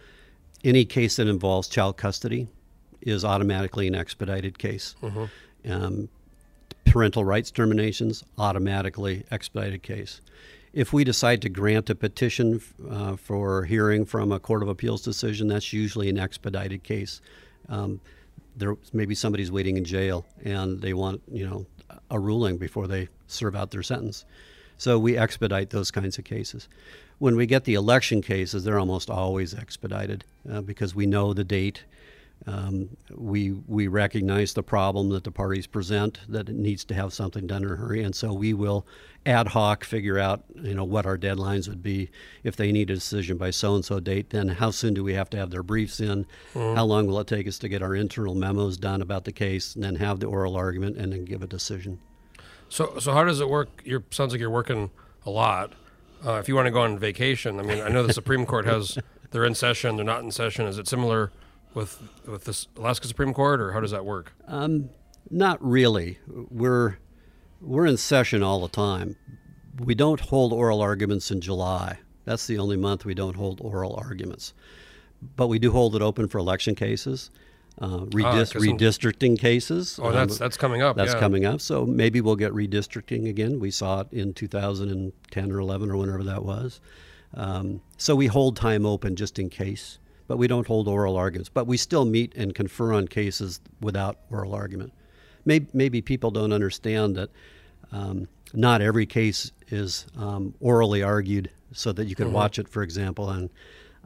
any 0.64 0.84
case 0.84 1.16
that 1.16 1.26
involves 1.26 1.68
child 1.68 1.96
custody 1.96 2.46
is 3.02 3.24
automatically 3.24 3.88
an 3.88 3.94
expedited 3.94 4.58
case. 4.58 4.94
Um, 5.68 6.08
parental 6.86 7.24
rights 7.24 7.50
terminations, 7.50 8.24
automatically 8.38 9.24
expedited 9.30 9.82
case. 9.82 10.20
If 10.72 10.92
we 10.92 11.04
decide 11.04 11.42
to 11.42 11.48
grant 11.48 11.88
a 11.90 11.94
petition 11.94 12.60
uh, 12.90 13.16
for 13.16 13.64
hearing 13.64 14.04
from 14.04 14.32
a 14.32 14.38
court 14.38 14.62
of 14.62 14.68
appeals 14.68 15.02
decision, 15.02 15.48
that's 15.48 15.72
usually 15.72 16.08
an 16.08 16.18
expedited 16.18 16.82
case. 16.82 17.20
Um, 17.68 18.00
there 18.56 18.76
maybe 18.92 19.14
somebody's 19.14 19.52
waiting 19.52 19.76
in 19.76 19.84
jail 19.84 20.26
and 20.44 20.80
they 20.80 20.92
want 20.92 21.22
you 21.30 21.46
know 21.46 21.66
a 22.10 22.18
ruling 22.18 22.58
before 22.58 22.86
they 22.86 23.08
serve 23.26 23.54
out 23.54 23.70
their 23.70 23.82
sentence. 23.82 24.24
So 24.76 24.98
we 24.98 25.16
expedite 25.16 25.70
those 25.70 25.90
kinds 25.90 26.18
of 26.18 26.24
cases. 26.24 26.68
When 27.18 27.34
we 27.34 27.46
get 27.46 27.64
the 27.64 27.74
election 27.74 28.22
cases, 28.22 28.62
they're 28.62 28.78
almost 28.78 29.10
always 29.10 29.52
expedited 29.54 30.24
uh, 30.50 30.60
because 30.60 30.94
we 30.94 31.06
know 31.06 31.34
the 31.34 31.44
date. 31.44 31.84
Um, 32.46 32.96
we 33.14 33.52
we 33.66 33.88
recognize 33.88 34.54
the 34.54 34.62
problem 34.62 35.10
that 35.10 35.24
the 35.24 35.30
parties 35.30 35.66
present 35.66 36.20
that 36.28 36.48
it 36.48 36.54
needs 36.54 36.84
to 36.84 36.94
have 36.94 37.12
something 37.12 37.46
done 37.46 37.64
in 37.64 37.70
a 37.70 37.76
hurry, 37.76 38.02
and 38.02 38.14
so 38.14 38.32
we 38.32 38.54
will 38.54 38.86
ad 39.26 39.48
hoc 39.48 39.84
figure 39.84 40.18
out 40.18 40.44
you 40.54 40.74
know 40.74 40.84
what 40.84 41.04
our 41.04 41.18
deadlines 41.18 41.68
would 41.68 41.82
be 41.82 42.10
if 42.44 42.56
they 42.56 42.72
need 42.72 42.90
a 42.90 42.94
decision 42.94 43.36
by 43.36 43.50
so 43.50 43.74
and 43.74 43.84
so 43.84 44.00
date. 44.00 44.30
Then 44.30 44.48
how 44.48 44.70
soon 44.70 44.94
do 44.94 45.02
we 45.04 45.14
have 45.14 45.28
to 45.30 45.36
have 45.36 45.50
their 45.50 45.62
briefs 45.62 46.00
in? 46.00 46.26
How 46.54 46.84
long 46.84 47.06
will 47.06 47.20
it 47.20 47.26
take 47.26 47.46
us 47.48 47.58
to 47.58 47.68
get 47.68 47.82
our 47.82 47.94
internal 47.94 48.34
memos 48.34 48.76
done 48.76 49.02
about 49.02 49.24
the 49.24 49.32
case, 49.32 49.74
and 49.74 49.84
then 49.84 49.96
have 49.96 50.20
the 50.20 50.26
oral 50.26 50.56
argument, 50.56 50.96
and 50.96 51.12
then 51.12 51.24
give 51.24 51.42
a 51.42 51.46
decision. 51.46 51.98
So 52.68 52.98
so 52.98 53.12
how 53.12 53.24
does 53.24 53.40
it 53.40 53.48
work? 53.48 53.82
Your 53.84 54.04
sounds 54.10 54.32
like 54.32 54.40
you're 54.40 54.48
working 54.48 54.90
a 55.26 55.30
lot. 55.30 55.74
Uh, 56.24 56.34
if 56.34 56.48
you 56.48 56.54
want 56.54 56.66
to 56.66 56.72
go 56.72 56.80
on 56.80 56.98
vacation, 56.98 57.60
I 57.60 57.62
mean, 57.62 57.80
I 57.80 57.88
know 57.88 58.06
the 58.06 58.12
Supreme 58.12 58.46
Court 58.46 58.64
has 58.64 58.98
they're 59.30 59.44
in 59.44 59.54
session, 59.54 59.96
they're 59.96 60.04
not 60.04 60.22
in 60.22 60.30
session. 60.30 60.66
Is 60.66 60.78
it 60.78 60.88
similar 60.88 61.30
with 61.74 62.02
with 62.26 62.44
this 62.44 62.66
Alaska 62.76 63.06
Supreme 63.06 63.32
Court, 63.34 63.60
or 63.60 63.72
how 63.72 63.80
does 63.80 63.90
that 63.90 64.04
work? 64.04 64.32
Not 65.30 65.62
really. 65.64 66.18
We're 66.26 66.98
we're 67.60 67.86
in 67.86 67.96
session 67.96 68.42
all 68.42 68.60
the 68.60 68.68
time. 68.68 69.16
We 69.78 69.94
don't 69.94 70.20
hold 70.20 70.52
oral 70.52 70.80
arguments 70.80 71.30
in 71.30 71.40
July. 71.40 71.98
That's 72.24 72.46
the 72.46 72.58
only 72.58 72.76
month 72.76 73.04
we 73.04 73.14
don't 73.14 73.36
hold 73.36 73.60
oral 73.60 73.94
arguments. 73.96 74.52
But 75.36 75.48
we 75.48 75.58
do 75.58 75.70
hold 75.72 75.94
it 75.96 76.02
open 76.02 76.28
for 76.28 76.38
election 76.38 76.74
cases, 76.74 77.30
uh, 77.80 78.02
in- 78.02 78.10
redistricting 78.10 79.38
cases. 79.38 79.98
Oh, 80.02 80.12
that's 80.12 80.34
Um, 80.34 80.38
that's 80.38 80.56
coming 80.56 80.82
up. 80.82 80.96
that's 80.96 81.14
yeah. 81.14 81.20
coming 81.20 81.44
up. 81.44 81.60
So 81.60 81.84
maybe 81.84 82.20
we'll 82.20 82.36
get 82.36 82.52
redistricting 82.52 83.28
again. 83.28 83.60
We 83.60 83.70
saw 83.70 84.00
it 84.00 84.08
in 84.12 84.32
2010 84.34 85.52
or 85.52 85.58
11 85.58 85.90
or 85.90 85.96
whenever 85.96 86.22
that 86.24 86.44
was. 86.44 86.80
Um, 87.34 87.82
so 87.96 88.14
we 88.16 88.26
hold 88.28 88.56
time 88.56 88.86
open 88.86 89.14
just 89.16 89.38
in 89.38 89.48
case, 89.50 89.98
but 90.28 90.36
we 90.36 90.46
don't 90.46 90.66
hold 90.66 90.86
oral 90.86 91.16
arguments. 91.16 91.48
But 91.48 91.66
we 91.66 91.76
still 91.76 92.04
meet 92.04 92.34
and 92.36 92.54
confer 92.54 92.92
on 92.92 93.08
cases 93.08 93.60
without 93.80 94.18
oral 94.30 94.54
argument. 94.54 94.92
Maybe, 95.44 95.66
maybe 95.72 96.00
people 96.02 96.30
don't 96.30 96.52
understand 96.52 97.16
that 97.16 97.30
um, 97.90 98.28
not 98.52 98.80
every 98.80 99.06
case 99.06 99.50
is 99.68 100.06
um, 100.16 100.54
orally 100.60 101.02
argued 101.02 101.50
so 101.72 101.92
that 101.92 102.06
you 102.06 102.14
can 102.14 102.32
watch 102.32 102.58
it, 102.58 102.68
for 102.68 102.82
example, 102.82 103.24
on 103.24 103.50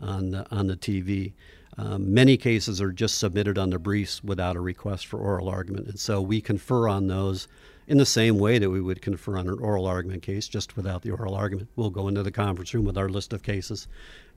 on 0.00 0.30
the, 0.30 0.46
on 0.50 0.66
the 0.66 0.76
TV. 0.76 1.32
Um, 1.78 2.12
many 2.12 2.36
cases 2.36 2.80
are 2.80 2.92
just 2.92 3.18
submitted 3.18 3.56
on 3.56 3.70
the 3.70 3.78
briefs 3.78 4.22
without 4.22 4.56
a 4.56 4.60
request 4.60 5.06
for 5.06 5.18
oral 5.18 5.48
argument, 5.48 5.86
and 5.86 5.98
so 5.98 6.20
we 6.20 6.40
confer 6.40 6.88
on 6.88 7.06
those 7.06 7.48
in 7.88 7.98
the 7.98 8.06
same 8.06 8.38
way 8.38 8.58
that 8.58 8.70
we 8.70 8.80
would 8.80 9.00
confer 9.00 9.38
on 9.38 9.48
an 9.48 9.58
oral 9.58 9.86
argument 9.86 10.22
case, 10.22 10.48
just 10.48 10.76
without 10.76 11.02
the 11.02 11.10
oral 11.10 11.34
argument. 11.34 11.68
We'll 11.76 11.90
go 11.90 12.08
into 12.08 12.22
the 12.22 12.30
conference 12.30 12.74
room 12.74 12.84
with 12.84 12.98
our 12.98 13.08
list 13.08 13.32
of 13.32 13.42
cases, 13.42 13.88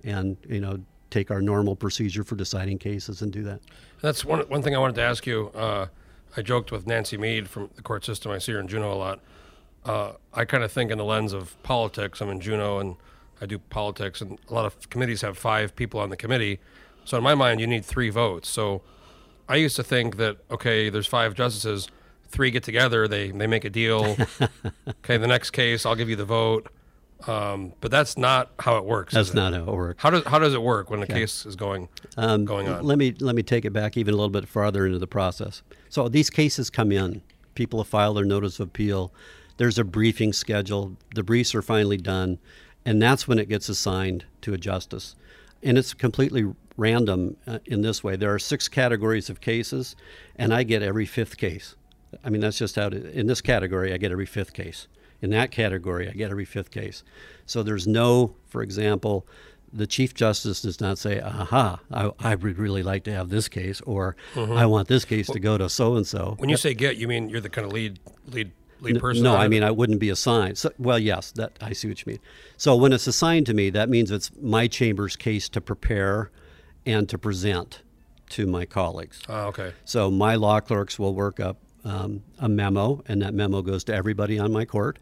and 0.04 0.38
you 0.48 0.62
know 0.62 0.80
take 1.10 1.32
our 1.32 1.42
normal 1.42 1.76
procedure 1.76 2.24
for 2.24 2.36
deciding 2.36 2.78
cases 2.78 3.22
and 3.22 3.32
do 3.32 3.44
that. 3.44 3.62
That's 4.02 4.26
one 4.26 4.42
one 4.42 4.62
thing 4.62 4.76
I 4.76 4.80
wanted 4.80 4.96
to 4.96 5.02
ask 5.02 5.26
you. 5.26 5.52
Uh, 5.56 5.88
I 6.38 6.42
joked 6.42 6.72
with 6.72 6.86
Nancy 6.86 7.18
Meade 7.18 7.50
from 7.50 7.70
the 7.76 7.82
court 7.82 8.04
system. 8.04 8.32
I 8.32 8.40
see 8.40 8.52
her 8.52 8.60
in 8.60 8.68
Juneau 8.68 8.94
a 8.94 8.96
lot. 8.96 9.20
Uh, 9.86 10.14
I 10.34 10.46
kind 10.46 10.64
of 10.64 10.72
think 10.72 10.92
in 10.92 10.98
the 10.98 11.06
lens 11.06 11.32
of 11.32 11.62
politics. 11.64 12.22
I'm 12.22 12.30
in 12.30 12.42
Juneau 12.42 12.80
and 12.80 12.96
I 13.42 13.46
do 13.46 13.60
politics, 13.60 14.22
and 14.22 14.40
a 14.50 14.54
lot 14.54 14.66
of 14.66 14.90
committees 14.90 15.22
have 15.22 15.38
five 15.38 15.76
people 15.76 16.00
on 16.00 16.10
the 16.10 16.18
committee. 16.18 16.60
So 17.04 17.18
in 17.18 17.24
my 17.24 17.36
mind, 17.36 17.60
you 17.60 17.68
need 17.68 17.86
three 17.86 18.10
votes. 18.10 18.50
So 18.50 18.82
I 19.48 19.58
used 19.58 19.76
to 19.76 19.84
think 19.84 20.18
that 20.18 20.38
okay, 20.50 20.90
there's 20.90 21.08
five 21.08 21.36
justices, 21.36 21.88
three 22.30 22.52
get 22.52 22.64
together, 22.64 23.08
they 23.08 23.32
they 23.32 23.48
make 23.48 23.64
a 23.64 23.70
deal. 23.70 24.18
okay, 24.88 25.18
the 25.18 25.28
next 25.28 25.52
case, 25.52 25.86
I'll 25.86 25.96
give 25.96 26.10
you 26.10 26.16
the 26.16 26.26
vote. 26.26 26.68
Um, 27.28 27.74
but 27.82 27.92
that's 27.92 28.18
not 28.18 28.52
how 28.60 28.78
it 28.78 28.86
works. 28.86 29.14
That's 29.14 29.30
it? 29.30 29.36
not 29.36 29.54
how 29.54 29.62
it 29.62 29.68
works. 29.68 30.02
How 30.02 30.10
does 30.10 30.24
how 30.26 30.40
does 30.40 30.54
it 30.54 30.62
work 30.62 30.90
when 30.90 31.02
a 31.02 31.08
case 31.08 31.46
is 31.46 31.56
going 31.56 31.90
um, 32.18 32.46
going 32.46 32.68
on? 32.68 32.84
Let 32.84 32.98
me 32.98 33.14
let 33.20 33.36
me 33.36 33.44
take 33.44 33.66
it 33.66 33.74
back 33.74 33.98
even 33.98 34.14
a 34.14 34.18
little 34.18 34.30
bit 34.30 34.48
farther 34.48 34.86
into 34.86 35.00
the 35.00 35.08
process. 35.08 35.62
So 35.90 36.08
these 36.08 36.30
cases 36.30 36.70
come 36.70 36.92
in. 36.92 37.22
People 37.56 37.80
have 37.80 37.88
filed 37.88 38.18
their 38.18 38.26
notice 38.26 38.60
of 38.60 38.68
appeal. 38.68 39.14
There's 39.58 39.78
a 39.78 39.84
briefing 39.84 40.34
schedule. 40.34 40.98
The 41.16 41.24
briefs 41.24 41.56
are 41.56 41.62
finally 41.62 41.98
done, 41.98 42.40
and 42.86 43.02
that's 43.02 43.28
when 43.28 43.40
it 43.40 43.48
gets 43.48 43.70
assigned 43.70 44.26
to 44.42 44.54
a 44.54 44.58
justice. 44.58 45.16
And 45.64 45.78
it's 45.78 45.94
completely 45.94 46.54
random 46.78 47.38
uh, 47.48 47.60
in 47.66 47.82
this 47.82 48.04
way. 48.04 48.16
There 48.16 48.34
are 48.34 48.40
six 48.40 48.68
categories 48.68 49.30
of 49.30 49.42
cases, 49.42 49.96
and 50.36 50.54
I 50.54 50.64
get 50.64 50.84
every 50.84 51.06
fifth 51.06 51.38
case. 51.38 51.76
I 52.24 52.30
mean, 52.30 52.42
that's 52.42 52.58
just 52.58 52.76
how 52.76 52.88
it. 52.88 52.94
In 52.94 53.28
this 53.28 53.42
category, 53.42 53.94
I 53.94 53.98
get 53.98 54.12
every 54.12 54.26
fifth 54.26 54.54
case. 54.54 54.88
In 55.26 55.32
that 55.32 55.50
category, 55.50 56.08
I 56.08 56.12
get 56.12 56.30
every 56.30 56.46
fifth 56.46 56.70
case. 56.70 57.04
So 57.48 57.64
there's 57.64 57.88
no, 57.88 58.36
for 58.46 58.62
example, 58.62 59.26
the 59.74 59.88
Chief 59.88 60.14
Justice 60.14 60.62
does 60.62 60.80
not 60.80 61.00
say, 61.00 61.20
aha, 61.20 61.80
I, 61.92 62.12
I 62.20 62.36
would 62.36 62.60
really 62.60 62.84
like 62.84 63.04
to 63.06 63.12
have 63.12 63.30
this 63.30 63.48
case, 63.48 63.82
or 63.82 64.16
mm-hmm. 64.36 64.54
I 64.54 64.68
want 64.68 64.88
this 64.88 65.04
case 65.04 65.28
to 65.28 65.40
go 65.40 65.58
to 65.58 65.68
so 65.68 65.96
and 65.96 66.06
so. 66.06 66.36
When 66.38 66.50
you 66.50 66.58
say 66.58 66.76
get, 66.76 66.98
you 66.98 67.08
mean 67.08 67.28
you're 67.28 67.42
the 67.42 67.50
kind 67.50 67.66
of 67.66 67.74
lead 67.74 68.00
lead 68.28 68.52
lead 68.82 69.00
person? 69.00 69.24
No, 69.24 69.36
I 69.36 69.48
mean 69.48 69.64
I 69.64 69.72
wouldn't 69.72 70.00
be 70.00 70.10
assigned. 70.10 70.60
So, 70.60 70.72
well, 70.78 71.00
yes, 71.00 71.32
that 71.32 71.58
I 71.60 71.74
see 71.74 71.88
what 71.88 72.06
you 72.06 72.12
mean. 72.12 72.20
So 72.56 72.76
when 72.76 72.94
it's 72.94 73.08
assigned 73.08 73.48
to 73.48 73.54
me, 73.56 73.72
that 73.72 73.90
means 73.90 74.12
it's 74.12 74.32
my 74.40 74.68
chamber's 74.68 75.16
case 75.16 75.50
to 75.50 75.60
prepare 75.60 76.30
and 76.86 77.10
to 77.10 77.18
present 77.18 77.82
to 78.30 78.46
my 78.46 78.66
colleagues. 78.66 79.22
Oh, 79.28 79.48
okay. 79.48 79.74
So 79.86 80.12
my 80.12 80.36
law 80.36 80.60
clerks 80.60 81.00
will 81.00 81.16
work 81.16 81.40
up 81.40 81.58
um, 81.86 82.24
a 82.40 82.50
memo, 82.50 83.04
and 83.08 83.22
that 83.22 83.34
memo 83.34 83.62
goes 83.62 83.84
to 83.86 83.94
everybody 83.94 84.38
on 84.38 84.52
my 84.52 84.66
court 84.66 85.00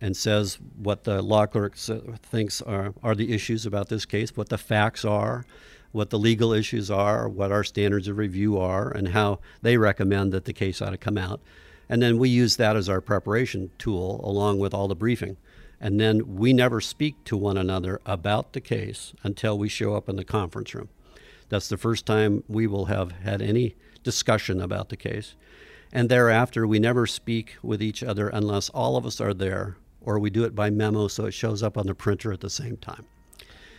and 0.00 0.16
says 0.16 0.58
what 0.76 1.04
the 1.04 1.20
law 1.22 1.46
clerk 1.46 1.74
thinks 1.76 2.62
are, 2.62 2.94
are 3.02 3.14
the 3.14 3.32
issues 3.32 3.66
about 3.66 3.88
this 3.88 4.04
case, 4.04 4.36
what 4.36 4.48
the 4.48 4.58
facts 4.58 5.04
are, 5.04 5.44
what 5.90 6.10
the 6.10 6.18
legal 6.18 6.52
issues 6.52 6.90
are, 6.90 7.28
what 7.28 7.50
our 7.50 7.64
standards 7.64 8.06
of 8.06 8.18
review 8.18 8.58
are, 8.58 8.90
and 8.90 9.08
how 9.08 9.40
they 9.62 9.76
recommend 9.76 10.32
that 10.32 10.44
the 10.44 10.52
case 10.52 10.80
ought 10.80 10.90
to 10.90 10.98
come 10.98 11.18
out. 11.18 11.40
And 11.88 12.02
then 12.02 12.18
we 12.18 12.28
use 12.28 12.56
that 12.56 12.76
as 12.76 12.88
our 12.88 13.00
preparation 13.00 13.70
tool 13.78 14.20
along 14.22 14.58
with 14.58 14.74
all 14.74 14.88
the 14.88 14.94
briefing. 14.94 15.38
And 15.80 15.98
then 15.98 16.36
we 16.36 16.52
never 16.52 16.80
speak 16.80 17.24
to 17.24 17.36
one 17.36 17.56
another 17.56 18.00
about 18.04 18.52
the 18.52 18.60
case 18.60 19.14
until 19.22 19.56
we 19.56 19.68
show 19.68 19.94
up 19.94 20.08
in 20.08 20.16
the 20.16 20.24
conference 20.24 20.74
room. 20.74 20.90
That's 21.48 21.68
the 21.68 21.78
first 21.78 22.04
time 22.04 22.44
we 22.46 22.66
will 22.66 22.86
have 22.86 23.12
had 23.12 23.40
any 23.40 23.76
discussion 24.02 24.60
about 24.60 24.90
the 24.90 24.96
case. 24.96 25.34
And 25.92 26.08
thereafter, 26.08 26.66
we 26.66 26.78
never 26.78 27.06
speak 27.06 27.56
with 27.62 27.82
each 27.82 28.02
other 28.02 28.28
unless 28.28 28.68
all 28.70 28.96
of 28.96 29.06
us 29.06 29.20
are 29.20 29.32
there, 29.32 29.76
or 30.00 30.18
we 30.18 30.30
do 30.30 30.44
it 30.44 30.54
by 30.54 30.70
memo 30.70 31.08
so 31.08 31.26
it 31.26 31.32
shows 31.32 31.62
up 31.62 31.78
on 31.78 31.86
the 31.86 31.94
printer 31.94 32.32
at 32.32 32.40
the 32.40 32.50
same 32.50 32.76
time. 32.76 33.06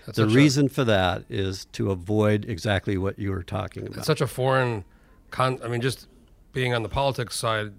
That's 0.05 0.17
the 0.17 0.23
such 0.23 0.31
a- 0.31 0.35
reason 0.35 0.69
for 0.69 0.83
that 0.85 1.25
is 1.29 1.65
to 1.73 1.91
avoid 1.91 2.45
exactly 2.45 2.97
what 2.97 3.19
you 3.19 3.31
were 3.31 3.43
talking 3.43 3.83
about. 3.83 3.97
It's 3.97 4.07
such 4.07 4.21
a 4.21 4.27
foreign 4.27 4.83
con. 5.29 5.59
I 5.63 5.67
mean, 5.67 5.81
just 5.81 6.07
being 6.51 6.73
on 6.73 6.81
the 6.81 6.89
politics 6.89 7.35
side, 7.35 7.73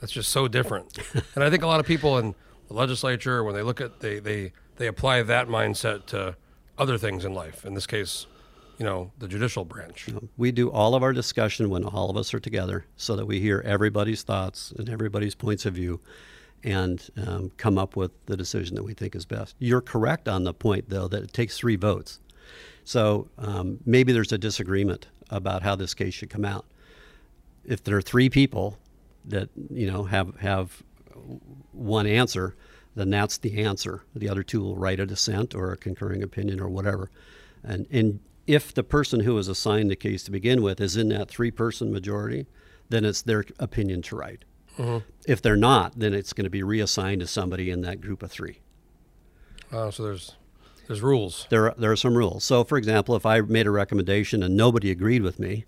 that's 0.00 0.12
just 0.12 0.30
so 0.30 0.48
different. 0.48 0.98
and 1.34 1.44
I 1.44 1.50
think 1.50 1.62
a 1.62 1.66
lot 1.68 1.78
of 1.78 1.86
people 1.86 2.18
in 2.18 2.34
the 2.66 2.74
legislature, 2.74 3.44
when 3.44 3.54
they 3.54 3.62
look 3.62 3.80
at 3.80 4.00
they 4.00 4.18
they 4.18 4.52
they 4.76 4.88
apply 4.88 5.22
that 5.22 5.46
mindset 5.46 6.06
to 6.06 6.36
other 6.76 6.98
things 6.98 7.24
in 7.24 7.34
life. 7.34 7.64
In 7.64 7.74
this 7.74 7.86
case, 7.86 8.26
you 8.80 8.86
know, 8.86 9.12
the 9.18 9.28
judicial 9.28 9.66
branch. 9.66 10.08
We 10.38 10.52
do 10.52 10.70
all 10.70 10.94
of 10.94 11.02
our 11.02 11.12
discussion 11.12 11.68
when 11.68 11.84
all 11.84 12.08
of 12.08 12.16
us 12.16 12.32
are 12.32 12.40
together 12.40 12.86
so 12.96 13.14
that 13.14 13.26
we 13.26 13.38
hear 13.38 13.62
everybody's 13.66 14.22
thoughts 14.22 14.72
and 14.78 14.88
everybody's 14.88 15.34
points 15.34 15.66
of 15.66 15.74
view 15.74 16.00
and 16.64 17.06
um, 17.26 17.52
come 17.58 17.76
up 17.76 17.94
with 17.94 18.10
the 18.24 18.38
decision 18.38 18.74
that 18.76 18.82
we 18.82 18.94
think 18.94 19.14
is 19.14 19.26
best. 19.26 19.54
You're 19.58 19.82
correct 19.82 20.28
on 20.28 20.44
the 20.44 20.54
point, 20.54 20.88
though, 20.88 21.08
that 21.08 21.22
it 21.22 21.34
takes 21.34 21.58
three 21.58 21.76
votes. 21.76 22.20
So 22.84 23.28
um, 23.36 23.80
maybe 23.84 24.14
there's 24.14 24.32
a 24.32 24.38
disagreement 24.38 25.08
about 25.28 25.62
how 25.62 25.76
this 25.76 25.92
case 25.92 26.14
should 26.14 26.30
come 26.30 26.46
out. 26.46 26.64
If 27.66 27.84
there 27.84 27.98
are 27.98 28.02
three 28.02 28.30
people 28.30 28.78
that 29.26 29.50
you 29.70 29.90
know 29.90 30.04
have 30.04 30.34
have 30.36 30.82
one 31.72 32.06
answer, 32.06 32.56
then 32.94 33.10
that's 33.10 33.36
the 33.36 33.62
answer. 33.62 34.04
The 34.16 34.30
other 34.30 34.42
two 34.42 34.62
will 34.62 34.76
write 34.76 35.00
a 35.00 35.06
dissent 35.06 35.54
or 35.54 35.70
a 35.70 35.76
concurring 35.76 36.22
opinion 36.22 36.60
or 36.60 36.70
whatever. 36.70 37.10
And 37.62 37.86
and 37.90 38.20
if 38.52 38.74
the 38.74 38.82
person 38.82 39.20
who 39.20 39.34
was 39.34 39.48
assigned 39.48 39.90
the 39.90 39.96
case 39.96 40.24
to 40.24 40.30
begin 40.30 40.62
with 40.62 40.80
is 40.80 40.96
in 40.96 41.08
that 41.10 41.28
three 41.28 41.50
person 41.50 41.92
majority, 41.92 42.46
then 42.88 43.04
it's 43.04 43.22
their 43.22 43.44
opinion 43.58 44.02
to 44.02 44.16
write. 44.16 44.44
If 45.26 45.40
they're 45.40 45.56
not, 45.56 45.98
then 45.98 46.14
it's 46.14 46.32
going 46.32 46.44
to 46.44 46.50
be 46.50 46.62
reassigned 46.62 47.20
to 47.20 47.26
somebody 47.26 47.70
in 47.70 47.82
that 47.82 48.00
group 48.00 48.22
of 48.22 48.30
three. 48.30 48.60
Uh, 49.72 49.90
so 49.90 50.02
there's 50.02 50.36
there's 50.86 51.02
rules. 51.02 51.46
There 51.50 51.66
are, 51.66 51.74
there 51.78 51.92
are 51.92 51.96
some 51.96 52.16
rules. 52.16 52.42
So, 52.42 52.64
for 52.64 52.76
example, 52.76 53.14
if 53.14 53.24
I 53.24 53.40
made 53.42 53.68
a 53.68 53.70
recommendation 53.70 54.42
and 54.42 54.56
nobody 54.56 54.90
agreed 54.90 55.22
with 55.22 55.38
me, 55.38 55.64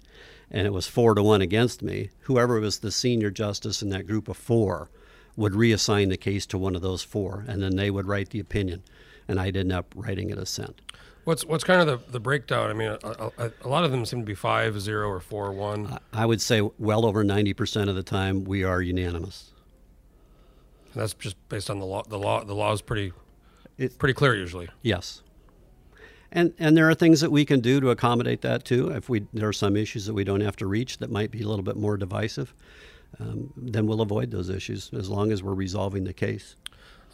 and 0.50 0.66
it 0.66 0.72
was 0.72 0.88
four 0.88 1.14
to 1.14 1.22
one 1.22 1.40
against 1.40 1.80
me, 1.80 2.10
whoever 2.22 2.58
was 2.58 2.80
the 2.80 2.90
senior 2.90 3.30
justice 3.30 3.82
in 3.82 3.90
that 3.90 4.08
group 4.08 4.28
of 4.28 4.36
four 4.36 4.90
would 5.36 5.52
reassign 5.52 6.08
the 6.08 6.16
case 6.16 6.44
to 6.46 6.58
one 6.58 6.74
of 6.74 6.82
those 6.82 7.04
four, 7.04 7.44
and 7.46 7.62
then 7.62 7.76
they 7.76 7.90
would 7.90 8.08
write 8.08 8.30
the 8.30 8.40
opinion, 8.40 8.82
and 9.28 9.38
I'd 9.38 9.56
end 9.56 9.70
up 9.70 9.94
writing 9.94 10.32
a 10.32 10.36
dissent. 10.36 10.80
What's 11.24 11.44
what's 11.44 11.62
kind 11.62 11.88
of 11.88 12.06
the, 12.06 12.12
the 12.12 12.20
breakdown? 12.20 12.70
I 12.70 12.72
mean, 12.72 12.96
a, 13.02 13.30
a, 13.38 13.52
a 13.62 13.68
lot 13.68 13.84
of 13.84 13.92
them 13.92 14.04
seem 14.04 14.20
to 14.20 14.26
be 14.26 14.34
five 14.34 14.80
zero 14.80 15.08
or 15.08 15.20
four 15.20 15.52
one. 15.52 15.98
I 16.12 16.26
would 16.26 16.40
say 16.40 16.60
well 16.78 17.06
over 17.06 17.24
90% 17.24 17.88
of 17.88 17.94
the 17.94 18.02
time 18.02 18.44
we 18.44 18.64
are 18.64 18.82
unanimous. 18.82 19.52
And 20.92 21.00
that's 21.00 21.14
just 21.14 21.36
based 21.48 21.70
on 21.70 21.78
the 21.78 21.86
law. 21.86 22.02
The 22.02 22.18
law 22.18 22.42
the 22.44 22.54
law 22.54 22.72
is 22.72 22.82
pretty 22.82 23.12
pretty 23.98 24.14
clear 24.14 24.34
usually. 24.34 24.68
Yes. 24.82 25.22
And 26.32 26.54
and 26.58 26.76
there 26.76 26.88
are 26.90 26.94
things 26.94 27.20
that 27.20 27.30
we 27.30 27.44
can 27.44 27.60
do 27.60 27.80
to 27.80 27.90
accommodate 27.90 28.40
that 28.40 28.64
too. 28.64 28.88
If 28.88 29.08
we 29.08 29.26
there 29.32 29.48
are 29.48 29.52
some 29.52 29.76
issues 29.76 30.06
that 30.06 30.14
we 30.14 30.24
don't 30.24 30.40
have 30.40 30.56
to 30.56 30.66
reach 30.66 30.98
that 30.98 31.10
might 31.10 31.30
be 31.30 31.42
a 31.42 31.48
little 31.48 31.64
bit 31.64 31.76
more 31.76 31.96
divisive, 31.96 32.52
um, 33.20 33.52
then 33.56 33.86
we'll 33.86 34.00
avoid 34.00 34.30
those 34.32 34.48
issues 34.48 34.90
as 34.92 35.08
long 35.08 35.30
as 35.30 35.42
we're 35.42 35.54
resolving 35.54 36.04
the 36.04 36.12
case. 36.12 36.56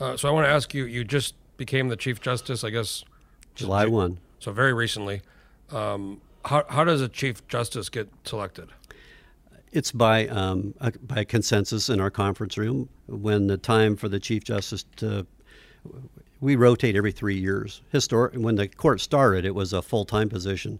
Uh, 0.00 0.16
so 0.16 0.28
I 0.28 0.32
want 0.32 0.46
to 0.46 0.50
ask 0.50 0.72
you. 0.72 0.84
You 0.84 1.04
just 1.04 1.34
became 1.56 1.88
the 1.88 1.96
chief 1.96 2.20
justice, 2.20 2.64
I 2.64 2.70
guess. 2.70 3.04
July 3.58 3.86
one. 3.86 4.18
So 4.38 4.52
very 4.52 4.72
recently. 4.72 5.20
Um, 5.70 6.20
how 6.44 6.64
how 6.68 6.84
does 6.84 7.00
a 7.00 7.08
chief 7.08 7.46
justice 7.48 7.88
get 7.88 8.08
selected? 8.24 8.68
It's 9.72 9.92
by 9.92 10.28
um, 10.28 10.74
a, 10.80 10.92
by 10.92 11.24
consensus 11.24 11.90
in 11.90 12.00
our 12.00 12.10
conference 12.10 12.56
room. 12.56 12.88
When 13.06 13.48
the 13.48 13.58
time 13.58 13.96
for 13.96 14.08
the 14.08 14.20
chief 14.20 14.44
justice 14.44 14.84
to, 14.96 15.26
we 16.40 16.56
rotate 16.56 16.96
every 16.96 17.12
three 17.12 17.36
years. 17.36 17.82
Historic 17.90 18.34
when 18.34 18.54
the 18.54 18.68
court 18.68 19.00
started, 19.00 19.44
it 19.44 19.54
was 19.54 19.72
a 19.72 19.82
full 19.82 20.04
time 20.04 20.28
position. 20.28 20.78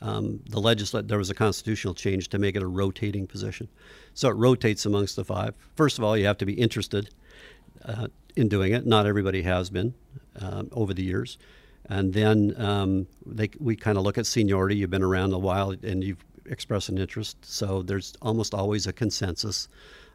Um, 0.00 0.40
the 0.48 0.60
legislat 0.60 1.08
there 1.08 1.18
was 1.18 1.30
a 1.30 1.34
constitutional 1.34 1.94
change 1.94 2.28
to 2.28 2.38
make 2.38 2.56
it 2.56 2.62
a 2.62 2.66
rotating 2.66 3.26
position, 3.26 3.68
so 4.14 4.28
it 4.28 4.36
rotates 4.36 4.86
amongst 4.86 5.16
the 5.16 5.24
five. 5.24 5.54
First 5.74 5.98
of 5.98 6.04
all, 6.04 6.16
you 6.16 6.26
have 6.26 6.38
to 6.38 6.46
be 6.46 6.54
interested 6.54 7.10
uh, 7.84 8.08
in 8.36 8.48
doing 8.48 8.72
it. 8.72 8.86
Not 8.86 9.06
everybody 9.06 9.42
has 9.42 9.70
been 9.70 9.94
um, 10.40 10.68
over 10.72 10.94
the 10.94 11.02
years. 11.02 11.38
And 11.86 12.12
then 12.12 12.54
um, 12.56 13.06
they, 13.26 13.50
we 13.60 13.76
kind 13.76 13.98
of 13.98 14.04
look 14.04 14.16
at 14.16 14.26
seniority. 14.26 14.76
You've 14.76 14.90
been 14.90 15.02
around 15.02 15.32
a 15.32 15.38
while 15.38 15.74
and 15.82 16.02
you've 16.02 16.24
expressed 16.46 16.88
an 16.88 16.98
interest. 16.98 17.36
So 17.44 17.82
there's 17.82 18.14
almost 18.22 18.54
always 18.54 18.86
a 18.86 18.92
consensus 18.92 19.68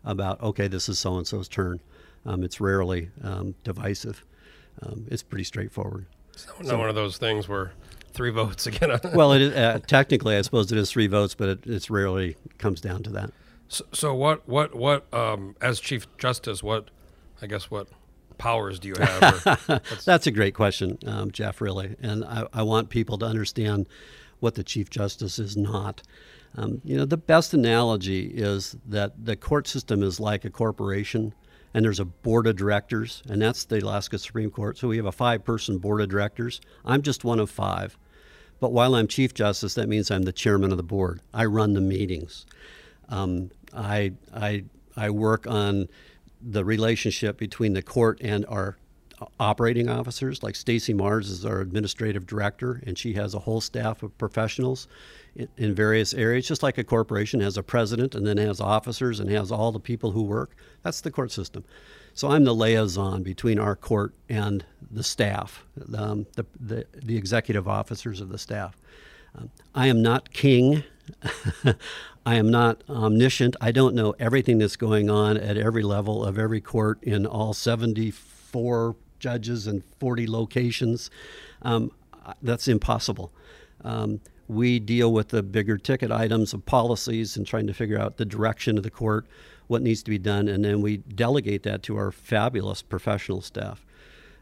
about, 0.04 0.42
okay, 0.42 0.68
this 0.68 0.90
is 0.90 1.00
so 1.00 1.18
and 1.18 1.28
so's 1.28 1.48
turn. 1.48 1.80
Um, 2.26 2.44
it's 2.44 2.60
rarely 2.60 3.10
um, 3.24 3.56
divisive. 3.64 4.24
Um, 4.82 5.06
it's 5.10 5.24
pretty 5.24 5.44
straightforward. 5.44 6.06
It's 6.34 6.48
not, 6.48 6.64
not 6.64 6.80
one 6.80 6.90
of 6.90 6.96
those 6.96 7.18
things 7.18 7.48
where 7.48 7.74
three 8.14 8.32
votes 8.32 8.68
again. 8.68 9.00
Well, 9.14 9.34
it 9.34 9.42
is, 9.42 9.54
uh, 9.54 9.80
technically, 9.86 10.36
I 10.36 10.42
suppose 10.42 10.72
it 10.72 10.78
is 10.78 10.92
three 10.92 11.08
votes, 11.08 11.36
but 11.36 11.50
it 11.50 11.60
it's 11.66 11.90
rarely 11.90 12.36
comes 12.58 12.82
down 12.82 13.04
to 13.04 13.10
that. 13.12 13.32
so, 13.68 13.86
so 13.92 14.14
what 14.14 14.48
what 14.48 14.76
what 14.76 15.12
um, 15.14 15.56
as 15.62 15.80
chief 15.80 16.08
justice? 16.18 16.64
What 16.64 16.90
I 17.42 17.48
guess 17.48 17.70
what 17.70 17.88
powers 18.40 18.80
do 18.80 18.88
you 18.88 18.96
have? 19.00 19.62
Or, 19.70 19.82
That's 20.06 20.26
a 20.26 20.32
great 20.32 20.56
question, 20.56 20.98
um, 21.06 21.30
Jeff, 21.30 21.62
really. 21.62 21.96
And 22.02 22.26
I, 22.26 22.48
I 22.52 22.64
want 22.64 22.90
people 22.90 23.20
to 23.20 23.26
understand 23.28 23.88
what 24.40 24.56
the 24.56 24.64
Chief 24.64 24.90
Justice 24.90 25.38
is 25.38 25.56
not. 25.56 26.02
Um, 26.56 26.82
you 26.84 26.98
know, 26.98 27.06
the 27.06 27.18
best 27.18 27.54
analogy 27.54 28.32
is 28.34 28.76
that 28.88 29.24
the 29.24 29.36
court 29.36 29.68
system 29.68 30.02
is 30.02 30.20
like 30.20 30.46
a 30.46 30.50
corporation, 30.50 31.34
and 31.74 31.86
there's 31.86 32.00
a 32.00 32.06
board 32.06 32.48
of 32.48 32.56
directors, 32.56 33.22
and 33.30 33.40
that's 33.40 33.66
the 33.66 33.80
Alaska 33.80 34.18
Supreme 34.18 34.50
Court. 34.50 34.78
So 34.78 34.88
we 34.88 34.98
have 34.98 35.06
a 35.06 35.12
five 35.12 35.44
person 35.44 35.78
board 35.78 36.02
of 36.02 36.10
directors. 36.10 36.60
I'm 36.84 37.04
just 37.04 37.24
one 37.24 37.40
of 37.40 37.52
five. 37.52 37.98
But 38.60 38.74
while 38.74 38.96
I'm 38.96 39.08
Chief 39.08 39.34
Justice, 39.34 39.76
that 39.76 39.88
means 39.88 40.10
I'm 40.10 40.24
the 40.24 40.34
chairman 40.34 40.72
of 40.72 40.78
the 40.78 40.84
board. 40.84 41.22
I 41.34 41.46
run 41.46 41.74
the 41.74 41.82
meetings. 41.82 42.46
Um, 43.08 43.52
I, 43.74 44.14
I, 44.34 44.66
I 44.98 45.12
work 45.12 45.48
on 45.48 45.88
the 46.42 46.64
relationship 46.64 47.38
between 47.38 47.74
the 47.74 47.82
court 47.82 48.20
and 48.22 48.46
our 48.48 48.78
operating 49.40 49.90
officers. 49.90 50.44
Like 50.44 50.56
Stacy 50.56 50.94
Marz 50.94 51.30
is 51.30 51.46
our 51.46 51.60
administrative 51.60 52.26
director, 52.26 52.82
and 52.86 52.98
she 52.98 53.14
has 53.14 53.34
a 53.34 53.40
whole 53.40 53.62
staff 53.62 54.04
of 54.04 54.18
professionals 54.18 54.88
in, 55.36 55.48
in 55.58 55.76
various 55.76 56.14
areas, 56.14 56.48
just 56.48 56.64
like 56.64 56.78
a 56.78 56.84
corporation 56.84 57.40
has 57.42 57.58
a 57.58 57.64
president 57.64 58.16
and 58.16 58.26
then 58.26 58.38
has 58.38 58.62
officers 58.62 59.20
and 59.20 59.30
has 59.30 59.52
all 59.52 59.72
the 59.72 59.80
people 59.80 60.12
who 60.12 60.24
work. 60.24 60.56
That's 60.84 61.02
the 61.02 61.12
court 61.12 61.32
system. 61.32 61.64
So 62.14 62.32
I'm 62.32 62.44
the 62.44 62.56
liaison 62.56 63.24
between 63.24 63.60
our 63.60 63.76
court 63.76 64.14
and 64.28 64.66
the 64.92 65.04
staff, 65.04 65.66
um, 65.96 66.26
the, 66.36 66.46
the, 66.60 66.86
the 66.94 67.18
executive 67.18 67.68
officers 67.68 68.20
of 68.22 68.30
the 68.30 68.38
staff. 68.38 68.76
Um, 69.38 69.52
I 69.76 69.88
am 69.88 70.02
not 70.02 70.34
king. 70.34 70.84
I 72.30 72.36
am 72.36 72.52
not 72.52 72.84
omniscient. 72.88 73.56
I 73.60 73.72
don't 73.72 73.96
know 73.96 74.14
everything 74.20 74.60
that's 74.60 74.76
going 74.76 75.10
on 75.10 75.36
at 75.36 75.58
every 75.58 75.82
level 75.82 76.24
of 76.24 76.38
every 76.38 76.62
court 76.62 77.04
in 77.04 77.26
all 77.26 77.54
74 77.54 78.96
judges 79.18 79.66
and 79.66 79.84
40 80.00 80.28
locations. 80.28 81.10
Um, 81.64 81.92
that's 82.44 82.68
impossible. 82.68 83.32
Um, 83.84 84.22
we 84.48 84.78
deal 84.78 85.12
with 85.12 85.30
the 85.30 85.42
bigger 85.42 85.80
ticket 85.80 86.12
items 86.12 86.54
of 86.54 86.68
policies 86.68 87.36
and 87.36 87.48
trying 87.48 87.66
to 87.66 87.74
figure 87.74 87.98
out 87.98 88.18
the 88.18 88.26
direction 88.26 88.78
of 88.78 88.84
the 88.84 88.92
court, 88.92 89.26
what 89.66 89.82
needs 89.82 90.04
to 90.04 90.12
be 90.12 90.20
done, 90.20 90.48
and 90.48 90.64
then 90.64 90.82
we 90.82 90.98
delegate 90.98 91.64
that 91.64 91.82
to 91.82 91.98
our 91.98 92.12
fabulous 92.12 92.84
professional 92.84 93.42
staff. 93.42 93.84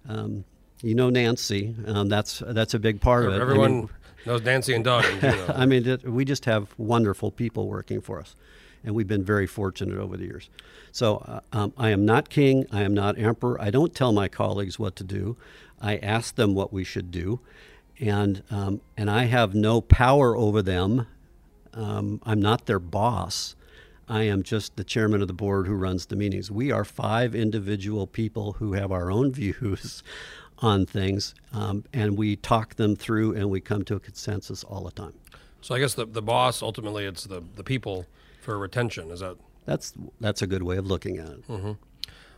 Um, 0.09 0.43
you 0.81 0.93
know 0.93 1.09
Nancy. 1.09 1.73
Um, 1.85 2.09
that's 2.09 2.43
that's 2.45 2.73
a 2.73 2.79
big 2.79 2.99
part 2.99 3.25
of 3.25 3.33
it. 3.33 3.37
I 3.37 3.41
everyone 3.41 3.71
mean, 3.71 3.89
Nancy 4.25 4.73
and 4.73 4.83
Doug. 4.83 5.05
You 5.05 5.21
know. 5.21 5.45
I 5.55 5.65
mean, 5.65 5.87
it, 5.87 6.03
we 6.03 6.25
just 6.25 6.45
have 6.45 6.73
wonderful 6.77 7.31
people 7.31 7.67
working 7.67 8.01
for 8.01 8.19
us, 8.19 8.35
and 8.83 8.95
we've 8.95 9.07
been 9.07 9.23
very 9.23 9.47
fortunate 9.47 9.97
over 9.97 10.17
the 10.17 10.25
years. 10.25 10.49
So 10.91 11.17
uh, 11.17 11.39
um, 11.53 11.73
I 11.77 11.89
am 11.89 12.05
not 12.05 12.29
king. 12.29 12.65
I 12.71 12.81
am 12.81 12.93
not 12.93 13.17
emperor. 13.17 13.59
I 13.61 13.69
don't 13.69 13.93
tell 13.93 14.11
my 14.11 14.27
colleagues 14.27 14.79
what 14.79 14.95
to 14.97 15.03
do. 15.03 15.37
I 15.81 15.97
ask 15.97 16.35
them 16.35 16.55
what 16.55 16.73
we 16.73 16.83
should 16.83 17.11
do, 17.11 17.39
and 17.99 18.43
um, 18.49 18.81
and 18.95 19.09
I 19.09 19.25
have 19.25 19.53
no 19.53 19.81
power 19.81 20.35
over 20.35 20.61
them. 20.61 21.07
Um, 21.73 22.21
I'm 22.23 22.41
not 22.41 22.65
their 22.65 22.79
boss. 22.79 23.55
I 24.09 24.23
am 24.23 24.41
just 24.41 24.77
the 24.77 24.85
chairman 24.85 25.21
of 25.21 25.27
the 25.27 25.33
board 25.33 25.67
who 25.67 25.73
runs 25.73 26.05
the 26.05 26.15
meetings. 26.15 26.49
We 26.49 26.71
are 26.71 26.85
five 26.85 27.35
individual 27.35 28.07
people 28.07 28.53
who 28.53 28.73
have 28.73 28.91
our 28.91 29.11
own 29.11 29.31
views 29.33 30.01
on 30.59 30.85
things, 30.85 31.35
um, 31.53 31.83
and 31.93 32.17
we 32.17 32.35
talk 32.35 32.75
them 32.75 32.95
through 32.95 33.35
and 33.35 33.49
we 33.49 33.59
come 33.61 33.83
to 33.85 33.95
a 33.95 33.99
consensus 33.99 34.63
all 34.63 34.83
the 34.83 34.91
time. 34.91 35.13
so 35.61 35.75
I 35.75 35.79
guess 35.79 35.93
the 35.93 36.05
the 36.05 36.21
boss 36.21 36.61
ultimately 36.61 37.05
it's 37.05 37.25
the 37.25 37.41
the 37.55 37.63
people 37.63 38.05
for 38.41 38.57
retention. 38.57 39.11
Is 39.11 39.19
that 39.19 39.37
That's 39.65 39.93
that's 40.19 40.41
a 40.41 40.47
good 40.47 40.63
way 40.63 40.77
of 40.77 40.85
looking 40.87 41.17
at 41.17 41.29
it. 41.29 41.77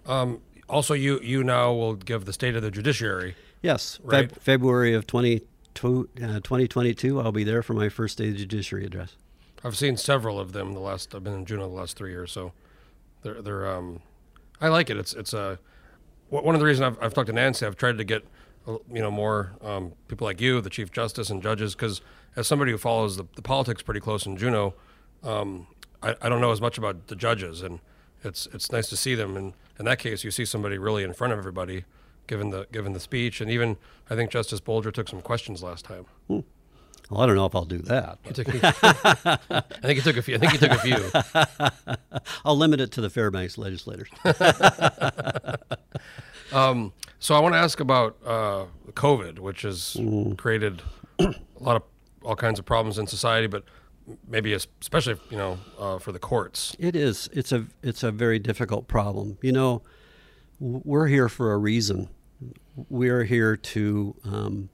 um, 0.05 0.41
also 0.67 0.93
you 0.93 1.19
you 1.21 1.43
now 1.43 1.71
will 1.73 1.95
give 1.95 2.25
the 2.25 2.33
state 2.33 2.55
of 2.55 2.61
the 2.61 2.71
judiciary. 2.71 3.35
Yes, 3.61 3.99
Feb- 4.03 4.11
Right. 4.11 4.31
February 4.41 4.93
of 4.93 5.05
22, 5.05 6.09
uh, 6.23 6.39
2022, 6.39 7.19
I'll 7.19 7.31
be 7.33 7.43
there 7.43 7.61
for 7.61 7.73
my 7.73 7.89
first 7.89 8.13
State 8.13 8.29
of 8.29 8.37
Judiciary 8.37 8.85
address. 8.85 9.17
I've 9.65 9.75
seen 9.77 9.97
several 9.97 10.39
of 10.39 10.53
them 10.53 10.73
the 10.73 10.79
last. 10.79 11.13
I've 11.13 11.25
been 11.25 11.33
in 11.33 11.45
Juneau 11.45 11.67
the 11.67 11.75
last 11.75 11.97
three 11.97 12.11
years, 12.11 12.31
so 12.31 12.53
they're 13.23 13.41
they're. 13.41 13.67
Um, 13.67 13.99
I 14.61 14.69
like 14.69 14.89
it. 14.89 14.95
It's 14.97 15.13
it's 15.13 15.33
a 15.33 15.59
one 16.29 16.55
of 16.55 16.59
the 16.59 16.65
reasons 16.65 16.85
I've, 16.85 17.03
I've 17.03 17.13
talked 17.13 17.27
to 17.27 17.33
Nancy. 17.33 17.65
I've 17.65 17.75
tried 17.75 17.97
to 17.97 18.03
get 18.03 18.25
uh, 18.67 18.77
you 18.91 19.01
know 19.01 19.11
more 19.11 19.53
um, 19.61 19.93
people 20.07 20.25
like 20.25 20.39
you, 20.41 20.61
the 20.61 20.69
chief 20.69 20.91
justice 20.91 21.29
and 21.29 21.41
judges, 21.41 21.75
because 21.75 22.01
as 22.35 22.47
somebody 22.47 22.71
who 22.71 22.77
follows 22.77 23.17
the, 23.17 23.25
the 23.35 23.41
politics 23.41 23.81
pretty 23.81 23.99
close 23.99 24.25
in 24.25 24.37
Juneau, 24.37 24.73
um, 25.23 25.67
I, 26.03 26.15
I 26.21 26.29
don't 26.29 26.41
know 26.41 26.51
as 26.51 26.61
much 26.61 26.77
about 26.77 27.07
the 27.07 27.15
judges, 27.15 27.61
and 27.61 27.79
it's 28.23 28.47
it's 28.53 28.71
nice 28.71 28.89
to 28.89 28.97
see 28.97 29.15
them. 29.15 29.35
And 29.37 29.53
in 29.79 29.85
that 29.85 29.99
case, 29.99 30.23
you 30.23 30.31
see 30.31 30.45
somebody 30.45 30.77
really 30.77 31.03
in 31.03 31.13
front 31.13 31.33
of 31.33 31.39
everybody, 31.39 31.85
given 32.27 32.49
the 32.51 32.67
given 32.71 32.93
the 32.93 32.99
speech, 32.99 33.41
and 33.41 33.49
even 33.49 33.77
I 34.09 34.15
think 34.15 34.29
Justice 34.31 34.59
Bolger 34.61 34.93
took 34.93 35.07
some 35.07 35.21
questions 35.21 35.63
last 35.63 35.85
time. 35.85 36.05
Well, 37.09 37.21
I 37.21 37.25
don't 37.25 37.35
know 37.35 37.45
if 37.45 37.55
I'll 37.55 37.65
do 37.65 37.79
that. 37.79 38.19
He 38.23 38.33
took, 38.33 38.47
I 38.63 39.61
think 39.81 39.99
it 39.99 40.03
took 40.03 40.17
a 40.17 40.21
few. 40.21 40.35
I 40.35 40.37
think 40.37 40.53
it 40.53 40.59
took 40.59 40.71
a 40.71 40.77
few. 40.77 42.19
I'll 42.45 42.57
limit 42.57 42.79
it 42.79 42.91
to 42.91 43.01
the 43.01 43.09
Fairbanks 43.09 43.57
legislators. 43.57 44.09
Um, 46.51 46.93
so 47.19 47.35
I 47.35 47.39
want 47.39 47.53
to 47.53 47.59
ask 47.59 47.79
about 47.79 48.17
uh, 48.25 48.65
COVID, 48.93 49.39
which 49.39 49.61
has 49.63 49.97
created 50.37 50.81
a 51.19 51.33
lot 51.59 51.75
of 51.75 51.83
all 52.23 52.35
kinds 52.35 52.59
of 52.59 52.65
problems 52.65 52.97
in 52.97 53.07
society, 53.07 53.47
but 53.47 53.63
maybe 54.27 54.53
especially 54.53 55.19
you 55.29 55.37
know 55.37 55.59
uh, 55.77 55.99
for 55.99 56.11
the 56.11 56.19
courts. 56.19 56.75
It 56.79 56.95
is. 56.95 57.29
It's 57.33 57.51
a. 57.51 57.67
It's 57.83 58.03
a 58.03 58.11
very 58.11 58.39
difficult 58.39 58.87
problem. 58.87 59.37
You 59.41 59.51
know, 59.51 59.83
we're 60.59 61.07
here 61.07 61.29
for 61.29 61.53
a 61.53 61.57
reason. 61.57 62.09
We're 62.89 63.25
here 63.25 63.55
to 63.57 64.15
um, 64.23 64.69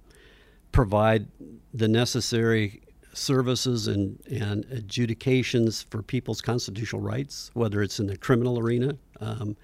provide 0.72 1.28
the 1.76 1.88
necessary 1.88 2.82
services 3.14 3.88
and, 3.88 4.20
and 4.30 4.66
adjudications 4.72 5.84
for 5.84 6.02
people's 6.02 6.42
constitutional 6.42 7.02
rights, 7.02 7.52
whether 7.54 7.82
it's 7.82 8.00
in 8.00 8.08
the 8.08 8.18
criminal 8.18 8.58
arena 8.60 8.96
um, 9.20 9.56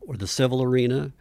or 0.00 0.16
the 0.16 0.26
civil 0.26 0.62
arena. 0.62 1.12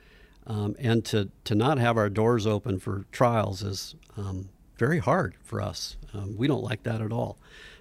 Um, 0.48 0.76
and 0.80 1.06
to, 1.06 1.30
to 1.44 1.56
not 1.56 1.78
have 1.78 1.98
our 1.98 2.10
doors 2.10 2.48
open 2.48 2.80
for 2.80 3.06
trials 3.12 3.62
is 3.62 3.96
um, 4.18 4.50
very 4.78 4.98
hard 4.98 5.36
for 5.44 5.62
us. 5.62 5.98
Um, 6.14 6.36
we 6.38 6.48
don't 6.48 6.64
like 6.64 6.84
that 6.84 7.02
at 7.02 7.12
all. 7.12 7.38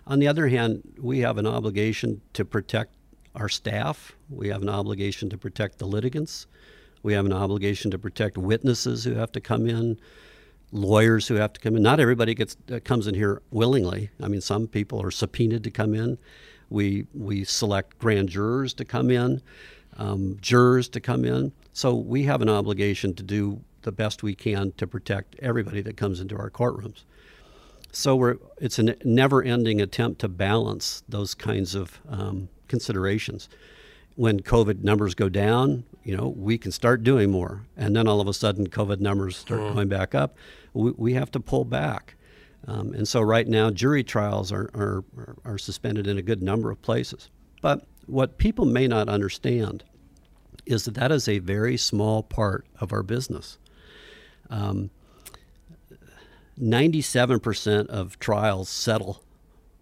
On 0.06 0.18
the 0.18 0.28
other 0.28 0.48
hand, 0.48 0.82
we 1.00 1.20
have 1.20 1.38
an 1.38 1.46
obligation 1.46 2.20
to 2.34 2.44
protect 2.44 2.92
our 3.34 3.48
staff, 3.48 4.16
we 4.28 4.48
have 4.48 4.62
an 4.62 4.68
obligation 4.68 5.30
to 5.30 5.38
protect 5.38 5.78
the 5.78 5.86
litigants, 5.86 6.46
we 7.02 7.12
have 7.12 7.24
an 7.24 7.32
obligation 7.32 7.90
to 7.92 7.98
protect 7.98 8.36
witnesses 8.36 9.04
who 9.04 9.14
have 9.14 9.30
to 9.32 9.40
come 9.40 9.68
in 9.68 9.98
lawyers 10.72 11.28
who 11.28 11.34
have 11.34 11.52
to 11.54 11.60
come 11.60 11.76
in. 11.76 11.82
Not 11.82 12.00
everybody 12.00 12.34
gets 12.34 12.56
uh, 12.72 12.80
comes 12.84 13.06
in 13.06 13.14
here 13.14 13.42
willingly. 13.50 14.10
I 14.22 14.28
mean, 14.28 14.40
some 14.40 14.66
people 14.66 15.02
are 15.02 15.10
subpoenaed 15.10 15.64
to 15.64 15.70
come 15.70 15.94
in. 15.94 16.18
We 16.70 17.06
we 17.14 17.44
select 17.44 17.98
grand 17.98 18.28
jurors 18.28 18.74
to 18.74 18.84
come 18.84 19.10
in, 19.10 19.42
um, 19.96 20.36
jurors 20.40 20.88
to 20.90 21.00
come 21.00 21.24
in. 21.24 21.52
So 21.72 21.94
we 21.94 22.24
have 22.24 22.42
an 22.42 22.48
obligation 22.48 23.14
to 23.14 23.22
do 23.22 23.60
the 23.82 23.92
best 23.92 24.22
we 24.22 24.34
can 24.34 24.72
to 24.72 24.86
protect 24.86 25.36
everybody 25.38 25.80
that 25.82 25.96
comes 25.96 26.20
into 26.20 26.36
our 26.36 26.50
courtrooms. 26.50 27.04
So 27.92 28.16
we're 28.16 28.36
it's 28.60 28.78
a 28.78 28.96
never-ending 29.04 29.80
attempt 29.80 30.20
to 30.20 30.28
balance 30.28 31.02
those 31.08 31.34
kinds 31.34 31.74
of 31.74 32.00
um, 32.08 32.48
considerations. 32.68 33.48
When 34.16 34.40
COVID 34.40 34.82
numbers 34.82 35.14
go 35.14 35.28
down, 35.28 35.84
you 36.08 36.16
know, 36.16 36.28
we 36.28 36.56
can 36.56 36.72
start 36.72 37.02
doing 37.02 37.30
more, 37.30 37.66
and 37.76 37.94
then 37.94 38.08
all 38.08 38.18
of 38.18 38.28
a 38.28 38.32
sudden, 38.32 38.66
COVID 38.66 38.98
numbers 38.98 39.36
start 39.36 39.60
going 39.74 39.88
back 39.88 40.14
up. 40.14 40.38
We, 40.72 40.92
we 40.92 41.12
have 41.12 41.30
to 41.32 41.38
pull 41.38 41.66
back, 41.66 42.14
um, 42.66 42.94
and 42.94 43.06
so 43.06 43.20
right 43.20 43.46
now, 43.46 43.70
jury 43.70 44.02
trials 44.02 44.50
are, 44.50 44.70
are 44.72 45.04
are 45.44 45.58
suspended 45.58 46.06
in 46.06 46.16
a 46.16 46.22
good 46.22 46.42
number 46.42 46.70
of 46.70 46.80
places. 46.80 47.28
But 47.60 47.86
what 48.06 48.38
people 48.38 48.64
may 48.64 48.88
not 48.88 49.10
understand 49.10 49.84
is 50.64 50.86
that 50.86 50.94
that 50.94 51.12
is 51.12 51.28
a 51.28 51.40
very 51.40 51.76
small 51.76 52.22
part 52.22 52.64
of 52.80 52.90
our 52.90 53.02
business. 53.02 53.58
Um, 54.48 54.88
97% 56.58 57.86
of 57.88 58.18
trials 58.18 58.70
settle 58.70 59.22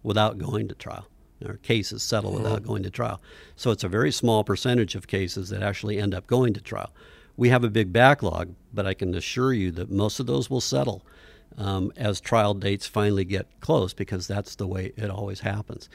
without 0.03 0.37
going 0.37 0.67
to 0.67 0.75
trial, 0.75 1.07
or 1.45 1.57
cases 1.57 2.03
settle 2.03 2.33
without 2.33 2.63
going 2.63 2.83
to 2.83 2.89
trial. 2.89 3.21
So 3.55 3.71
it's 3.71 3.83
a 3.83 3.89
very 3.89 4.11
small 4.11 4.43
percentage 4.43 4.95
of 4.95 5.07
cases 5.07 5.49
that 5.49 5.61
actually 5.61 5.99
end 5.99 6.13
up 6.13 6.27
going 6.27 6.53
to 6.53 6.61
trial. 6.61 6.91
We 7.35 7.49
have 7.49 7.63
a 7.63 7.69
big 7.69 7.93
backlog, 7.93 8.55
but 8.73 8.87
I 8.87 8.93
can 8.93 9.13
assure 9.13 9.53
you 9.53 9.71
that 9.71 9.91
most 9.91 10.19
of 10.19 10.25
those 10.25 10.49
will 10.49 10.61
settle 10.61 11.05
um, 11.57 11.91
as 11.95 12.19
trial 12.19 12.53
dates 12.53 12.87
finally 12.87 13.25
get 13.25 13.47
close 13.59 13.93
because 13.93 14.27
that's 14.27 14.55
the 14.55 14.67
way 14.67 14.93
it 14.95 15.09
always 15.09 15.41
happens. 15.41 15.89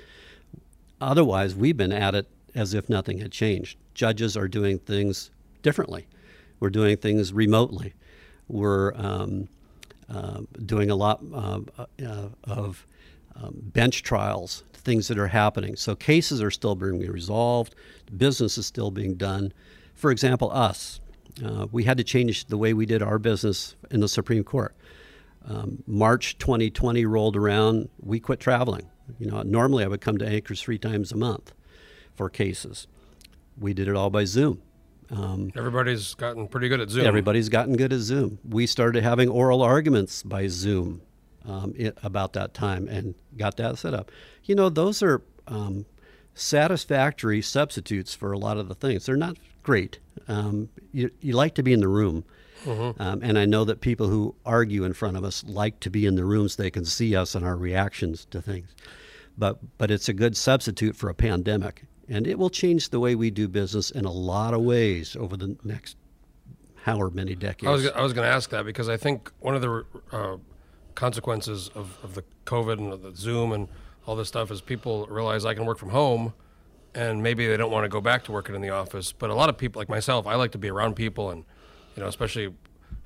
Otherwise, 1.00 1.54
we've 1.54 1.76
been 1.76 1.92
at 1.92 2.14
it 2.14 2.28
as 2.54 2.74
if 2.74 2.88
nothing 2.88 3.18
had 3.18 3.32
changed. 3.32 3.76
Judges 3.94 4.36
are 4.36 4.48
doing 4.48 4.78
things 4.78 5.30
differently. 5.62 6.06
We're 6.60 6.70
doing 6.70 6.96
things 6.96 7.32
remotely. 7.32 7.94
We're 8.48 8.92
um, 8.94 9.48
uh, 10.08 10.42
doing 10.64 10.90
a 10.90 10.94
lot 10.94 11.20
uh, 11.34 11.60
uh, 12.04 12.28
of 12.44 12.86
um, 13.34 13.54
bench 13.56 14.02
trials, 14.02 14.62
things 14.82 15.08
that 15.08 15.18
are 15.18 15.28
happening. 15.28 15.76
So 15.76 15.94
cases 15.94 16.42
are 16.42 16.50
still 16.50 16.74
being 16.74 17.00
resolved, 17.00 17.74
business 18.16 18.58
is 18.58 18.66
still 18.66 18.90
being 18.90 19.14
done. 19.14 19.52
For 19.94 20.10
example, 20.10 20.50
us, 20.50 21.00
uh, 21.44 21.66
we 21.72 21.84
had 21.84 21.96
to 21.98 22.04
change 22.04 22.46
the 22.46 22.58
way 22.58 22.74
we 22.74 22.86
did 22.86 23.02
our 23.02 23.18
business 23.18 23.76
in 23.90 24.00
the 24.00 24.08
Supreme 24.08 24.44
Court. 24.44 24.74
Um, 25.46 25.82
March 25.86 26.38
2020 26.38 27.04
rolled 27.06 27.36
around, 27.36 27.88
we 28.00 28.20
quit 28.20 28.38
traveling. 28.38 28.88
You 29.18 29.30
know, 29.30 29.42
normally 29.42 29.84
I 29.84 29.88
would 29.88 30.00
come 30.00 30.18
to 30.18 30.26
Anchorage 30.26 30.62
three 30.62 30.78
times 30.78 31.12
a 31.12 31.16
month 31.16 31.52
for 32.14 32.28
cases. 32.28 32.86
We 33.58 33.74
did 33.74 33.88
it 33.88 33.96
all 33.96 34.10
by 34.10 34.24
Zoom. 34.24 34.62
Um, 35.10 35.52
Everybody's 35.56 36.14
gotten 36.14 36.48
pretty 36.48 36.68
good 36.68 36.80
at 36.80 36.88
Zoom. 36.88 37.06
Everybody's 37.06 37.48
gotten 37.48 37.76
good 37.76 37.92
at 37.92 38.00
Zoom. 38.00 38.38
We 38.48 38.66
started 38.66 39.02
having 39.02 39.28
oral 39.28 39.62
arguments 39.62 40.22
by 40.22 40.46
Zoom 40.46 41.02
um, 41.46 41.74
i 41.78 41.92
about 42.02 42.32
that 42.34 42.54
time 42.54 42.88
and 42.88 43.14
got 43.36 43.56
that 43.56 43.78
set 43.78 43.94
up. 43.94 44.10
You 44.44 44.54
know, 44.54 44.68
those 44.68 45.02
are 45.02 45.22
um, 45.46 45.86
satisfactory 46.34 47.42
substitutes 47.42 48.14
for 48.14 48.32
a 48.32 48.38
lot 48.38 48.58
of 48.58 48.68
the 48.68 48.74
things. 48.74 49.06
They're 49.06 49.16
not 49.16 49.36
great. 49.62 49.98
Um, 50.28 50.68
you, 50.92 51.10
you 51.20 51.34
like 51.34 51.54
to 51.56 51.62
be 51.62 51.72
in 51.72 51.80
the 51.80 51.88
room. 51.88 52.24
Um, 52.64 53.20
and 53.22 53.38
I 53.38 53.44
know 53.44 53.64
that 53.64 53.80
people 53.80 54.06
who 54.06 54.36
argue 54.46 54.84
in 54.84 54.92
front 54.92 55.16
of 55.16 55.24
us 55.24 55.42
like 55.44 55.80
to 55.80 55.90
be 55.90 56.06
in 56.06 56.14
the 56.14 56.24
rooms 56.24 56.54
they 56.54 56.70
can 56.70 56.84
see 56.84 57.16
us 57.16 57.34
and 57.34 57.44
our 57.44 57.56
reactions 57.56 58.24
to 58.26 58.40
things. 58.40 58.74
But, 59.36 59.58
but 59.78 59.90
it's 59.90 60.08
a 60.08 60.12
good 60.12 60.36
substitute 60.36 60.94
for 60.94 61.08
a 61.08 61.14
pandemic. 61.14 61.84
And 62.08 62.24
it 62.26 62.38
will 62.38 62.50
change 62.50 62.90
the 62.90 63.00
way 63.00 63.16
we 63.16 63.30
do 63.30 63.48
business 63.48 63.90
in 63.90 64.04
a 64.04 64.12
lot 64.12 64.54
of 64.54 64.60
ways 64.60 65.16
over 65.16 65.36
the 65.36 65.56
next 65.64 65.96
however 66.82 67.10
many 67.10 67.34
decades. 67.34 67.68
I 67.68 67.70
was, 67.70 67.88
I 67.88 68.02
was 68.02 68.12
going 68.12 68.28
to 68.28 68.32
ask 68.32 68.50
that 68.50 68.64
because 68.64 68.88
I 68.88 68.96
think 68.96 69.32
one 69.40 69.54
of 69.54 69.62
the 69.62 69.84
uh, 70.12 70.36
consequences 70.94 71.70
of, 71.74 71.98
of 72.02 72.14
the 72.14 72.24
COVID 72.46 72.78
and 72.78 72.92
the 72.92 73.16
Zoom 73.16 73.52
and 73.52 73.68
all 74.06 74.16
this 74.16 74.28
stuff 74.28 74.50
is 74.50 74.60
people 74.60 75.06
realize 75.06 75.44
I 75.44 75.54
can 75.54 75.64
work 75.64 75.78
from 75.78 75.90
home 75.90 76.34
and 76.94 77.22
maybe 77.22 77.46
they 77.46 77.56
don't 77.56 77.70
want 77.70 77.84
to 77.84 77.88
go 77.88 78.00
back 78.00 78.24
to 78.24 78.32
working 78.32 78.54
in 78.54 78.60
the 78.60 78.70
office. 78.70 79.12
But 79.12 79.30
a 79.30 79.34
lot 79.34 79.48
of 79.48 79.56
people, 79.56 79.80
like 79.80 79.88
myself, 79.88 80.26
I 80.26 80.34
like 80.34 80.52
to 80.52 80.58
be 80.58 80.70
around 80.70 80.94
people 80.94 81.30
and, 81.30 81.44
you 81.96 82.02
know, 82.02 82.08
especially 82.08 82.54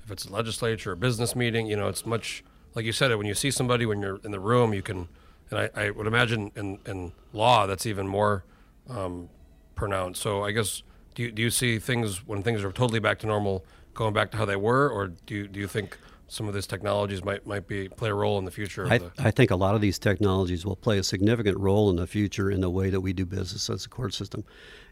if 0.03 0.11
it's 0.11 0.25
a 0.25 0.33
legislature 0.33 0.91
or 0.91 0.93
a 0.93 0.97
business 0.97 1.35
meeting, 1.35 1.67
you 1.67 1.75
know, 1.75 1.87
it's 1.87 2.05
much, 2.05 2.43
like 2.75 2.85
you 2.85 2.91
said, 2.91 3.15
when 3.15 3.27
you 3.27 3.33
see 3.33 3.51
somebody 3.51 3.85
when 3.85 4.01
you're 4.01 4.19
in 4.23 4.31
the 4.31 4.39
room, 4.39 4.73
you 4.73 4.81
can, 4.81 5.07
and 5.49 5.59
I, 5.59 5.69
I 5.75 5.89
would 5.91 6.07
imagine 6.07 6.51
in, 6.55 6.79
in 6.85 7.13
law 7.31 7.67
that's 7.67 7.85
even 7.85 8.07
more 8.07 8.43
um, 8.89 9.29
pronounced. 9.75 10.21
So 10.21 10.43
I 10.43 10.51
guess, 10.51 10.83
do 11.15 11.23
you, 11.23 11.31
do 11.31 11.41
you 11.41 11.49
see 11.49 11.79
things 11.79 12.25
when 12.27 12.43
things 12.43 12.63
are 12.63 12.71
totally 12.71 12.99
back 12.99 13.19
to 13.19 13.27
normal 13.27 13.65
going 13.93 14.13
back 14.13 14.31
to 14.31 14.37
how 14.37 14.45
they 14.45 14.55
were, 14.55 14.89
or 14.89 15.07
do 15.07 15.35
you, 15.35 15.47
do 15.47 15.59
you 15.59 15.67
think 15.67 15.97
some 16.27 16.47
of 16.47 16.53
these 16.53 16.67
technologies 16.67 17.23
might 17.23 17.45
might 17.45 17.67
be 17.67 17.87
play 17.89 18.09
a 18.09 18.13
role 18.13 18.37
in 18.37 18.45
the 18.45 18.51
future? 18.51 18.87
I, 18.87 18.97
the, 18.97 19.11
I 19.17 19.31
think 19.31 19.51
a 19.51 19.55
lot 19.55 19.75
of 19.75 19.81
these 19.81 19.97
technologies 19.97 20.65
will 20.65 20.75
play 20.75 20.97
a 20.97 21.03
significant 21.03 21.57
role 21.57 21.89
in 21.89 21.95
the 21.95 22.07
future 22.07 22.51
in 22.51 22.61
the 22.61 22.69
way 22.69 22.89
that 22.89 23.01
we 23.01 23.13
do 23.13 23.25
business 23.25 23.69
as 23.69 23.85
a 23.85 23.89
court 23.89 24.13
system, 24.13 24.43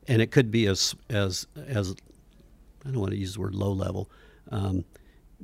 and 0.07 0.21
it 0.21 0.31
could 0.31 0.51
be 0.51 0.65
as 0.67 0.95
as 1.09 1.47
as 1.67 1.95
I 2.85 2.91
don't 2.91 2.99
want 2.99 3.11
to 3.11 3.17
use 3.17 3.35
the 3.35 3.41
word 3.41 3.55
low 3.55 3.71
level 3.71 4.09
um, 4.51 4.85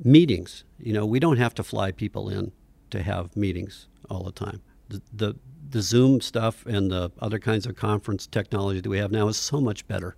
meetings. 0.02 0.64
You 0.78 0.92
know, 0.92 1.06
we 1.06 1.20
don't 1.20 1.38
have 1.38 1.54
to 1.54 1.62
fly 1.62 1.92
people 1.92 2.28
in 2.28 2.52
to 2.90 3.02
have 3.02 3.36
meetings 3.36 3.88
all 4.08 4.22
the 4.22 4.32
time. 4.32 4.62
The, 4.88 5.02
the 5.12 5.34
the 5.70 5.82
Zoom 5.82 6.20
stuff 6.20 6.66
and 6.66 6.90
the 6.90 7.10
other 7.20 7.38
kinds 7.38 7.66
of 7.66 7.76
conference 7.76 8.26
technology 8.26 8.80
that 8.80 8.88
we 8.88 8.98
have 8.98 9.10
now 9.10 9.28
is 9.28 9.38
so 9.38 9.60
much 9.60 9.86
better 9.88 10.14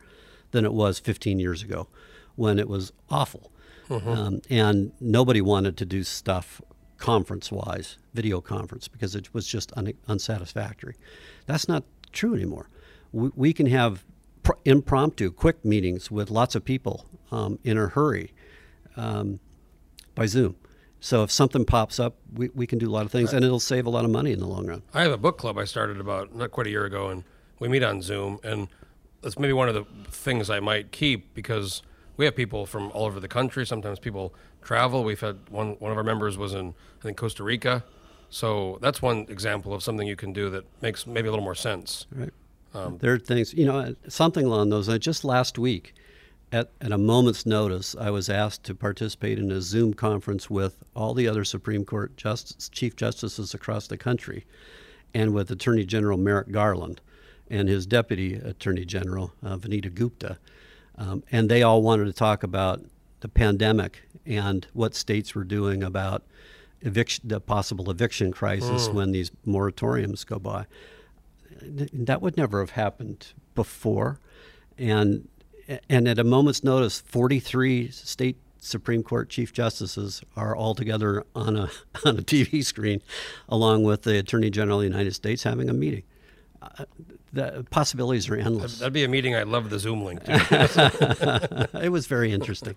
than 0.50 0.64
it 0.64 0.72
was 0.72 0.98
15 0.98 1.38
years 1.38 1.62
ago, 1.62 1.88
when 2.36 2.58
it 2.58 2.68
was 2.68 2.92
awful. 3.08 3.52
Um, 3.90 4.40
and 4.50 4.92
nobody 5.00 5.40
wanted 5.40 5.76
to 5.78 5.84
do 5.84 6.04
stuff 6.04 6.60
conference 6.98 7.52
wise, 7.52 7.98
video 8.14 8.40
conference, 8.40 8.88
because 8.88 9.14
it 9.14 9.34
was 9.34 9.46
just 9.46 9.72
un- 9.76 9.92
unsatisfactory. 10.08 10.96
That's 11.46 11.68
not 11.68 11.84
true 12.12 12.34
anymore. 12.34 12.68
We, 13.12 13.30
we 13.34 13.52
can 13.52 13.66
have 13.66 14.04
pr- 14.42 14.52
impromptu, 14.64 15.30
quick 15.30 15.64
meetings 15.64 16.10
with 16.10 16.30
lots 16.30 16.54
of 16.54 16.64
people 16.64 17.04
um, 17.30 17.58
in 17.64 17.76
a 17.76 17.88
hurry 17.88 18.32
um, 18.96 19.40
by 20.14 20.26
Zoom. 20.26 20.56
So 21.00 21.22
if 21.22 21.30
something 21.30 21.66
pops 21.66 22.00
up, 22.00 22.16
we, 22.32 22.48
we 22.54 22.66
can 22.66 22.78
do 22.78 22.88
a 22.88 22.92
lot 22.92 23.04
of 23.04 23.12
things, 23.12 23.34
and 23.34 23.44
it'll 23.44 23.60
save 23.60 23.84
a 23.84 23.90
lot 23.90 24.06
of 24.06 24.10
money 24.10 24.32
in 24.32 24.38
the 24.38 24.46
long 24.46 24.66
run. 24.66 24.82
I 24.94 25.02
have 25.02 25.12
a 25.12 25.18
book 25.18 25.36
club 25.36 25.58
I 25.58 25.64
started 25.64 26.00
about 26.00 26.34
not 26.34 26.50
quite 26.50 26.66
a 26.66 26.70
year 26.70 26.86
ago, 26.86 27.08
and 27.10 27.24
we 27.58 27.68
meet 27.68 27.82
on 27.82 28.00
Zoom, 28.00 28.38
and 28.42 28.68
that's 29.20 29.38
maybe 29.38 29.52
one 29.52 29.68
of 29.68 29.74
the 29.74 29.84
things 30.10 30.48
I 30.48 30.60
might 30.60 30.92
keep 30.92 31.34
because 31.34 31.82
we 32.16 32.24
have 32.24 32.36
people 32.36 32.66
from 32.66 32.90
all 32.92 33.06
over 33.06 33.20
the 33.20 33.28
country. 33.28 33.66
Sometimes 33.66 33.98
people 33.98 34.34
travel. 34.62 35.04
We've 35.04 35.20
had 35.20 35.48
one 35.50 35.72
one 35.74 35.90
of 35.90 35.98
our 35.98 36.04
members 36.04 36.36
was 36.38 36.54
in 36.54 36.74
I 37.00 37.02
think 37.02 37.16
Costa 37.16 37.42
Rica, 37.42 37.84
so 38.30 38.78
that's 38.80 39.00
one 39.02 39.26
example 39.28 39.74
of 39.74 39.82
something 39.82 40.06
you 40.06 40.16
can 40.16 40.32
do 40.32 40.50
that 40.50 40.64
makes 40.82 41.06
maybe 41.06 41.28
a 41.28 41.30
little 41.30 41.44
more 41.44 41.54
sense. 41.54 42.06
Right. 42.12 42.32
there 42.98 43.12
are 43.12 43.18
things, 43.18 43.54
you 43.54 43.66
know, 43.66 43.94
something 44.08 44.44
along 44.44 44.70
those 44.70 44.88
lines. 44.88 45.04
Just 45.04 45.24
last 45.24 45.58
week, 45.58 45.94
at, 46.50 46.70
at 46.80 46.92
a 46.92 46.98
moment's 46.98 47.46
notice, 47.46 47.96
I 47.98 48.10
was 48.10 48.28
asked 48.28 48.64
to 48.64 48.74
participate 48.74 49.38
in 49.38 49.50
a 49.50 49.60
Zoom 49.60 49.94
conference 49.94 50.48
with 50.48 50.84
all 50.94 51.14
the 51.14 51.26
other 51.28 51.44
Supreme 51.44 51.84
Court 51.84 52.16
justice, 52.16 52.68
Chief 52.68 52.94
Justices 52.96 53.54
across 53.54 53.86
the 53.86 53.96
country 53.96 54.46
and 55.14 55.32
with 55.32 55.50
Attorney 55.50 55.84
General 55.84 56.18
Merrick 56.18 56.50
Garland 56.50 57.00
and 57.48 57.68
his 57.68 57.86
Deputy 57.86 58.34
Attorney 58.34 58.84
General, 58.84 59.32
uh, 59.42 59.56
Vanita 59.56 59.92
Gupta. 59.92 60.38
Um, 60.96 61.22
and 61.30 61.50
they 61.50 61.62
all 61.62 61.82
wanted 61.82 62.04
to 62.04 62.12
talk 62.12 62.42
about 62.42 62.82
the 63.20 63.28
pandemic 63.28 64.02
and 64.26 64.66
what 64.72 64.94
states 64.94 65.34
were 65.34 65.44
doing 65.44 65.82
about 65.82 66.22
eviction, 66.82 67.28
the 67.28 67.40
possible 67.40 67.90
eviction 67.90 68.32
crisis 68.32 68.88
when 68.88 69.12
these 69.12 69.30
moratoriums 69.46 70.24
go 70.26 70.38
by. 70.38 70.66
That 71.62 72.20
would 72.22 72.36
never 72.36 72.60
have 72.60 72.70
happened 72.70 73.32
before. 73.54 74.20
And 74.78 75.28
and 75.88 76.06
at 76.06 76.18
a 76.18 76.24
moment's 76.24 76.62
notice 76.62 77.00
43 77.00 77.90
state 77.90 78.36
Supreme 78.58 79.02
Court 79.02 79.28
Chief 79.28 79.52
Justices 79.52 80.22
are 80.36 80.56
all 80.56 80.74
together 80.74 81.24
on 81.34 81.56
a 81.56 81.70
on 82.04 82.18
a 82.18 82.22
TV 82.22 82.64
screen, 82.64 83.02
along 83.48 83.84
with 83.84 84.02
the 84.02 84.18
Attorney 84.18 84.50
General 84.50 84.78
of 84.78 84.82
the 84.82 84.88
United 84.88 85.14
States 85.14 85.42
having 85.42 85.68
a 85.68 85.74
meeting. 85.74 86.02
Uh, 86.62 86.84
the 87.34 87.66
possibilities 87.70 88.28
are 88.28 88.36
endless. 88.36 88.78
That'd 88.78 88.92
be 88.92 89.04
a 89.04 89.08
meeting 89.08 89.34
I'd 89.34 89.48
love 89.48 89.70
the 89.70 89.78
Zoom 89.78 90.04
link 90.04 90.24
to. 90.24 91.68
it 91.82 91.88
was 91.90 92.06
very 92.06 92.32
interesting. 92.32 92.76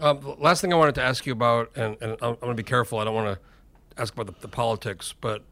Um, 0.00 0.36
last 0.38 0.60
thing 0.60 0.72
I 0.72 0.76
wanted 0.76 0.94
to 0.96 1.02
ask 1.02 1.26
you 1.26 1.32
about, 1.32 1.70
and, 1.76 1.96
and 2.00 2.12
I'm, 2.20 2.30
I'm 2.30 2.34
going 2.36 2.56
to 2.56 2.62
be 2.62 2.62
careful. 2.62 2.98
I 2.98 3.04
don't 3.04 3.14
want 3.14 3.38
to 3.38 4.00
ask 4.00 4.12
about 4.14 4.26
the, 4.26 4.34
the 4.40 4.48
politics, 4.48 5.14
but 5.20 5.42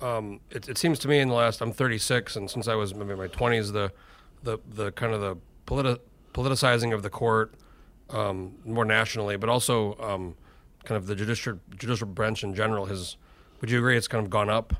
um, 0.00 0.40
it, 0.50 0.68
it 0.68 0.78
seems 0.78 0.98
to 1.00 1.08
me 1.08 1.18
in 1.18 1.28
the 1.28 1.34
last 1.34 1.60
I'm 1.60 1.72
36, 1.72 2.36
and 2.36 2.50
since 2.50 2.68
I 2.68 2.74
was 2.74 2.94
maybe 2.94 3.12
in 3.12 3.18
my 3.18 3.28
20s, 3.28 3.72
the 3.72 3.92
the 4.42 4.58
the 4.68 4.92
kind 4.92 5.12
of 5.12 5.20
the 5.20 5.36
politi- 5.66 6.00
politicizing 6.32 6.94
of 6.94 7.02
the 7.02 7.10
court 7.10 7.54
um, 8.10 8.54
more 8.64 8.84
nationally, 8.84 9.36
but 9.36 9.48
also 9.48 9.96
um, 9.98 10.34
kind 10.84 10.96
of 10.96 11.06
the 11.06 11.14
judicial 11.14 11.58
judicial 11.76 12.06
branch 12.06 12.44
in 12.44 12.54
general 12.54 12.86
has. 12.86 13.16
Would 13.60 13.70
you 13.70 13.78
agree 13.78 13.96
it's 13.96 14.08
kind 14.08 14.24
of 14.24 14.30
gone 14.30 14.48
up? 14.48 14.74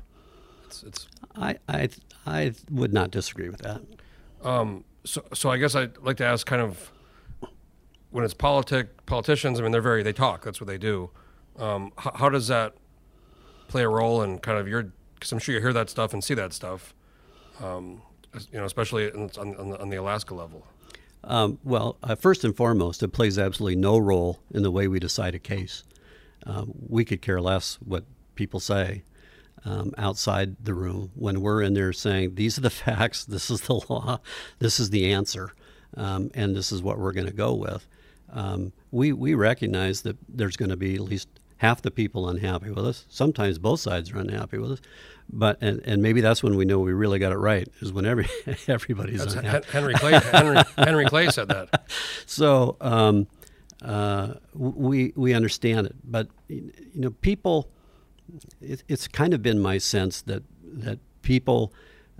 It's, 0.65 0.83
it's 0.83 1.07
I 1.35 1.57
I 1.67 1.89
I 2.25 2.53
would 2.69 2.93
not 2.93 3.11
disagree 3.11 3.49
with 3.49 3.61
that. 3.61 3.81
so 5.03 5.23
so 5.33 5.49
I 5.49 5.57
guess 5.57 5.75
I'd 5.75 5.97
like 5.97 6.17
to 6.17 6.25
ask 6.25 6.45
kind 6.45 6.61
of 6.61 6.91
when 8.11 8.23
it's 8.23 8.33
politic 8.33 9.05
politicians. 9.05 9.59
I 9.59 9.63
mean, 9.63 9.71
they're 9.71 9.81
very 9.81 10.03
they 10.03 10.13
talk. 10.13 10.43
That's 10.43 10.61
what 10.61 10.67
they 10.67 10.77
do. 10.77 11.09
Um, 11.57 11.91
how, 11.97 12.11
how 12.15 12.29
does 12.29 12.47
that 12.47 12.75
play 13.67 13.83
a 13.83 13.89
role 13.89 14.21
in 14.21 14.39
kind 14.39 14.57
of 14.57 14.67
your? 14.67 14.91
Because 15.15 15.31
I'm 15.31 15.39
sure 15.39 15.55
you 15.55 15.61
hear 15.61 15.73
that 15.73 15.89
stuff 15.89 16.13
and 16.13 16.23
see 16.23 16.33
that 16.35 16.53
stuff. 16.53 16.93
Um, 17.59 18.01
you 18.51 18.59
know, 18.59 18.65
especially 18.65 19.11
on, 19.11 19.29
on, 19.37 19.69
the, 19.69 19.79
on 19.79 19.89
the 19.89 19.97
Alaska 19.97 20.33
level. 20.33 20.65
Um, 21.23 21.59
well, 21.63 21.97
uh, 22.01 22.15
first 22.15 22.43
and 22.43 22.55
foremost, 22.55 23.03
it 23.03 23.09
plays 23.09 23.37
absolutely 23.37 23.75
no 23.75 23.97
role 23.97 24.39
in 24.51 24.63
the 24.63 24.71
way 24.71 24.87
we 24.87 24.99
decide 24.99 25.35
a 25.35 25.39
case. 25.39 25.83
Um, 26.45 26.73
we 26.87 27.05
could 27.05 27.21
care 27.21 27.39
less 27.39 27.75
what 27.85 28.05
people 28.33 28.59
say 28.59 29.03
um, 29.65 29.93
outside 29.97 30.55
the 30.63 30.73
room 30.73 31.11
when 31.15 31.41
we're 31.41 31.61
in 31.61 31.73
there 31.73 31.93
saying, 31.93 32.35
these 32.35 32.57
are 32.57 32.61
the 32.61 32.69
facts, 32.69 33.25
this 33.25 33.49
is 33.49 33.61
the 33.61 33.75
law, 33.89 34.19
this 34.59 34.79
is 34.79 34.89
the 34.89 35.11
answer, 35.11 35.53
um, 35.97 36.31
and 36.33 36.55
this 36.55 36.71
is 36.71 36.81
what 36.81 36.97
we're 36.99 37.13
going 37.13 37.27
to 37.27 37.33
go 37.33 37.53
with. 37.53 37.87
Um, 38.31 38.71
we, 38.91 39.11
we 39.11 39.33
recognize 39.35 40.01
that 40.03 40.17
there's 40.29 40.55
going 40.57 40.69
to 40.69 40.77
be 40.77 40.95
at 40.95 41.01
least 41.01 41.27
half 41.57 41.81
the 41.81 41.91
people 41.91 42.27
unhappy 42.27 42.71
with 42.71 42.85
us. 42.85 43.05
Sometimes 43.07 43.59
both 43.59 43.79
sides 43.79 44.11
are 44.11 44.17
unhappy 44.17 44.57
with 44.57 44.71
us. 44.71 44.81
But 45.31 45.61
and, 45.61 45.79
and 45.85 46.01
maybe 46.01 46.19
that's 46.19 46.41
when 46.41 46.57
we 46.57 46.65
know 46.65 46.79
we 46.79 46.91
really 46.91 47.19
got 47.19 47.31
it 47.31 47.37
right 47.37 47.67
is 47.81 47.93
when 47.93 48.05
every 48.05 48.27
everybody's 48.67 49.19
That's 49.19 49.35
unhappy. 49.35 49.67
Henry 49.71 49.93
Clay. 49.93 50.19
Henry, 50.19 50.57
Henry 50.75 51.05
Clay 51.05 51.29
said 51.29 51.47
that. 51.49 51.89
So 52.25 52.77
um, 52.81 53.27
uh, 53.83 54.35
we 54.53 55.11
we 55.15 55.33
understand 55.33 55.87
it, 55.87 55.95
but 56.03 56.27
you 56.47 56.71
know, 56.95 57.11
people. 57.11 57.69
It, 58.61 58.83
it's 58.87 59.07
kind 59.07 59.33
of 59.33 59.41
been 59.41 59.59
my 59.59 59.77
sense 59.77 60.21
that 60.23 60.43
that 60.63 60.99
people 61.21 61.73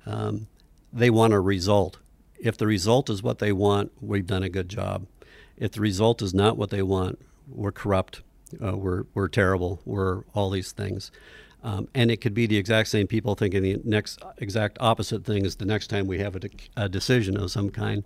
um, 0.05 0.47
they 0.91 1.09
want 1.09 1.33
a 1.33 1.39
result. 1.39 1.97
If 2.39 2.57
the 2.57 2.67
result 2.67 3.09
is 3.09 3.21
what 3.21 3.39
they 3.39 3.51
want, 3.51 3.91
we've 4.01 4.25
done 4.27 4.43
a 4.43 4.49
good 4.49 4.67
job. 4.67 5.05
If 5.57 5.71
the 5.71 5.81
result 5.81 6.21
is 6.21 6.33
not 6.33 6.57
what 6.57 6.69
they 6.71 6.81
want, 6.81 7.19
we're 7.47 7.71
corrupt. 7.71 8.21
Uh, 8.63 8.75
we're 8.75 9.05
we're 9.13 9.27
terrible. 9.27 9.81
We're 9.85 10.23
all 10.33 10.49
these 10.49 10.71
things. 10.71 11.11
Um, 11.63 11.87
and 11.93 12.09
it 12.09 12.17
could 12.21 12.33
be 12.33 12.47
the 12.47 12.57
exact 12.57 12.89
same 12.89 13.05
people 13.05 13.35
thinking 13.35 13.61
the 13.61 13.79
next 13.83 14.19
exact 14.39 14.77
opposite 14.79 15.23
thing 15.25 15.45
is 15.45 15.57
the 15.57 15.65
next 15.65 15.87
time 15.87 16.07
we 16.07 16.17
have 16.17 16.35
a, 16.35 16.39
de- 16.39 16.49
a 16.75 16.89
decision 16.89 17.37
of 17.37 17.51
some 17.51 17.69
kind. 17.69 18.03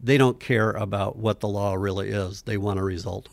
They 0.00 0.16
don't 0.16 0.38
care 0.38 0.70
about 0.70 1.16
what 1.16 1.40
the 1.40 1.48
law 1.48 1.74
really 1.74 2.10
is. 2.10 2.42
They 2.42 2.56
want 2.56 2.78
a 2.78 2.84
result. 2.84 3.28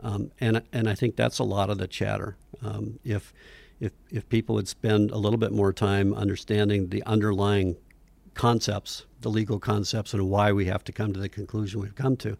Um, 0.00 0.32
and 0.40 0.62
and 0.72 0.88
I 0.88 0.94
think 0.96 1.14
that's 1.14 1.38
a 1.38 1.44
lot 1.44 1.70
of 1.70 1.78
the 1.78 1.86
chatter. 1.86 2.36
Um, 2.60 2.98
if 3.04 3.32
if 3.78 3.92
if 4.10 4.28
people 4.28 4.56
would 4.56 4.68
spend 4.68 5.12
a 5.12 5.18
little 5.18 5.38
bit 5.38 5.52
more 5.52 5.72
time 5.72 6.12
understanding 6.12 6.88
the 6.88 7.02
underlying 7.04 7.76
concepts, 8.34 9.06
the 9.20 9.28
legal 9.28 9.60
concepts, 9.60 10.12
and 10.12 10.28
why 10.28 10.50
we 10.50 10.64
have 10.64 10.82
to 10.84 10.92
come 10.92 11.12
to 11.12 11.20
the 11.20 11.28
conclusion 11.28 11.80
we've 11.80 11.94
come 11.94 12.16
to, 12.16 12.36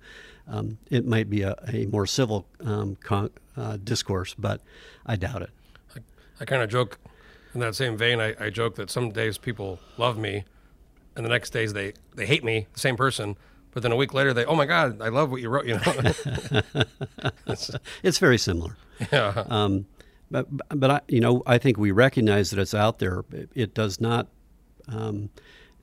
um, 0.48 0.78
it 0.90 1.06
might 1.06 1.30
be 1.30 1.42
a, 1.42 1.54
a 1.72 1.86
more 1.86 2.06
civil 2.06 2.46
um, 2.64 2.96
con- 2.96 3.30
uh, 3.56 3.76
discourse. 3.76 4.34
But 4.34 4.60
I 5.06 5.14
doubt 5.14 5.42
it. 5.42 5.50
I 6.40 6.44
kind 6.44 6.62
of 6.62 6.68
joke 6.68 6.98
in 7.54 7.60
that 7.60 7.74
same 7.74 7.96
vein. 7.96 8.20
I, 8.20 8.34
I 8.40 8.50
joke 8.50 8.74
that 8.76 8.90
some 8.90 9.10
days 9.10 9.38
people 9.38 9.78
love 9.96 10.18
me, 10.18 10.44
and 11.16 11.24
the 11.24 11.30
next 11.30 11.50
days 11.50 11.72
they, 11.72 11.92
they 12.14 12.26
hate 12.26 12.44
me, 12.44 12.66
the 12.72 12.80
same 12.80 12.96
person. 12.96 13.36
But 13.72 13.82
then 13.82 13.90
a 13.90 13.96
week 13.96 14.14
later, 14.14 14.32
they, 14.32 14.44
oh 14.44 14.54
my 14.54 14.66
God, 14.66 15.02
I 15.02 15.08
love 15.08 15.30
what 15.32 15.40
you 15.40 15.48
wrote. 15.48 15.66
You 15.66 15.74
know, 15.74 16.62
It's 18.02 18.18
very 18.18 18.38
similar. 18.38 18.76
yeah. 19.12 19.44
Um, 19.48 19.86
but 20.30 20.46
but 20.68 20.90
I, 20.90 21.00
you 21.08 21.20
know, 21.20 21.42
I 21.46 21.58
think 21.58 21.76
we 21.76 21.90
recognize 21.90 22.50
that 22.50 22.60
it's 22.60 22.74
out 22.74 22.98
there. 22.98 23.24
It, 23.32 23.50
it 23.54 23.74
does 23.74 24.00
not. 24.00 24.28
Um, 24.88 25.30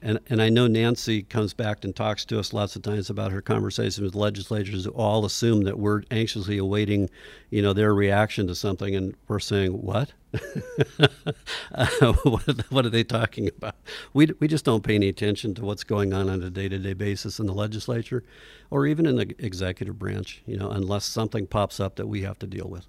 and, 0.01 0.19
and 0.29 0.41
I 0.41 0.49
know 0.49 0.65
Nancy 0.67 1.21
comes 1.21 1.53
back 1.53 1.83
and 1.83 1.95
talks 1.95 2.25
to 2.25 2.39
us 2.39 2.53
lots 2.53 2.75
of 2.75 2.81
times 2.81 3.09
about 3.09 3.31
her 3.31 3.41
conversations 3.41 4.01
with 4.01 4.15
legislators 4.15 4.85
who 4.85 4.91
all 4.91 5.25
assume 5.25 5.63
that 5.65 5.77
we're 5.77 6.01
anxiously 6.09 6.57
awaiting, 6.57 7.07
you 7.51 7.61
know, 7.61 7.71
their 7.73 7.93
reaction 7.93 8.47
to 8.47 8.55
something, 8.55 8.95
and 8.95 9.15
we're 9.27 9.39
saying, 9.39 9.73
"What? 9.73 10.13
what, 12.23 12.47
are, 12.47 12.53
what 12.69 12.85
are 12.85 12.89
they 12.89 13.03
talking 13.03 13.47
about?" 13.47 13.75
We, 14.13 14.27
we 14.39 14.47
just 14.47 14.65
don't 14.65 14.83
pay 14.83 14.95
any 14.95 15.09
attention 15.09 15.53
to 15.55 15.63
what's 15.63 15.83
going 15.83 16.13
on 16.13 16.29
on 16.29 16.41
a 16.41 16.49
day-to-day 16.49 16.93
basis 16.93 17.39
in 17.39 17.47
the 17.47 17.53
legislature, 17.53 18.23
or 18.69 18.85
even 18.85 19.05
in 19.05 19.15
the 19.15 19.35
executive 19.39 19.99
branch, 19.99 20.41
you 20.45 20.57
know, 20.57 20.69
unless 20.69 21.05
something 21.05 21.47
pops 21.47 21.79
up 21.79 21.95
that 21.95 22.07
we 22.07 22.21
have 22.21 22.39
to 22.39 22.47
deal 22.47 22.67
with. 22.67 22.87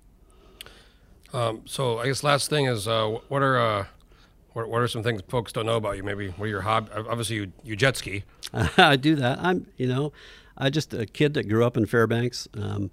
Um, 1.32 1.62
so 1.64 1.98
I 1.98 2.06
guess 2.06 2.22
last 2.22 2.50
thing 2.50 2.66
is, 2.66 2.86
uh, 2.86 3.18
what 3.28 3.42
are 3.42 3.58
uh, 3.58 3.86
what, 4.52 4.68
what 4.68 4.82
are 4.82 4.88
some 4.88 5.02
things 5.02 5.22
folks 5.28 5.52
don't 5.52 5.66
know 5.66 5.76
about 5.76 5.96
you? 5.96 6.02
Maybe 6.02 6.28
what 6.28 6.46
are 6.46 6.48
your 6.48 6.60
hobby? 6.62 6.90
Obviously, 6.94 7.36
you, 7.36 7.52
you 7.64 7.76
jet 7.76 7.96
ski. 7.96 8.24
I 8.76 8.96
do 8.96 9.14
that. 9.16 9.38
I'm, 9.40 9.66
you 9.76 9.86
know, 9.86 10.12
I 10.56 10.70
just 10.70 10.92
a 10.92 11.06
kid 11.06 11.34
that 11.34 11.48
grew 11.48 11.64
up 11.64 11.76
in 11.76 11.86
Fairbanks. 11.86 12.48
Um, 12.54 12.90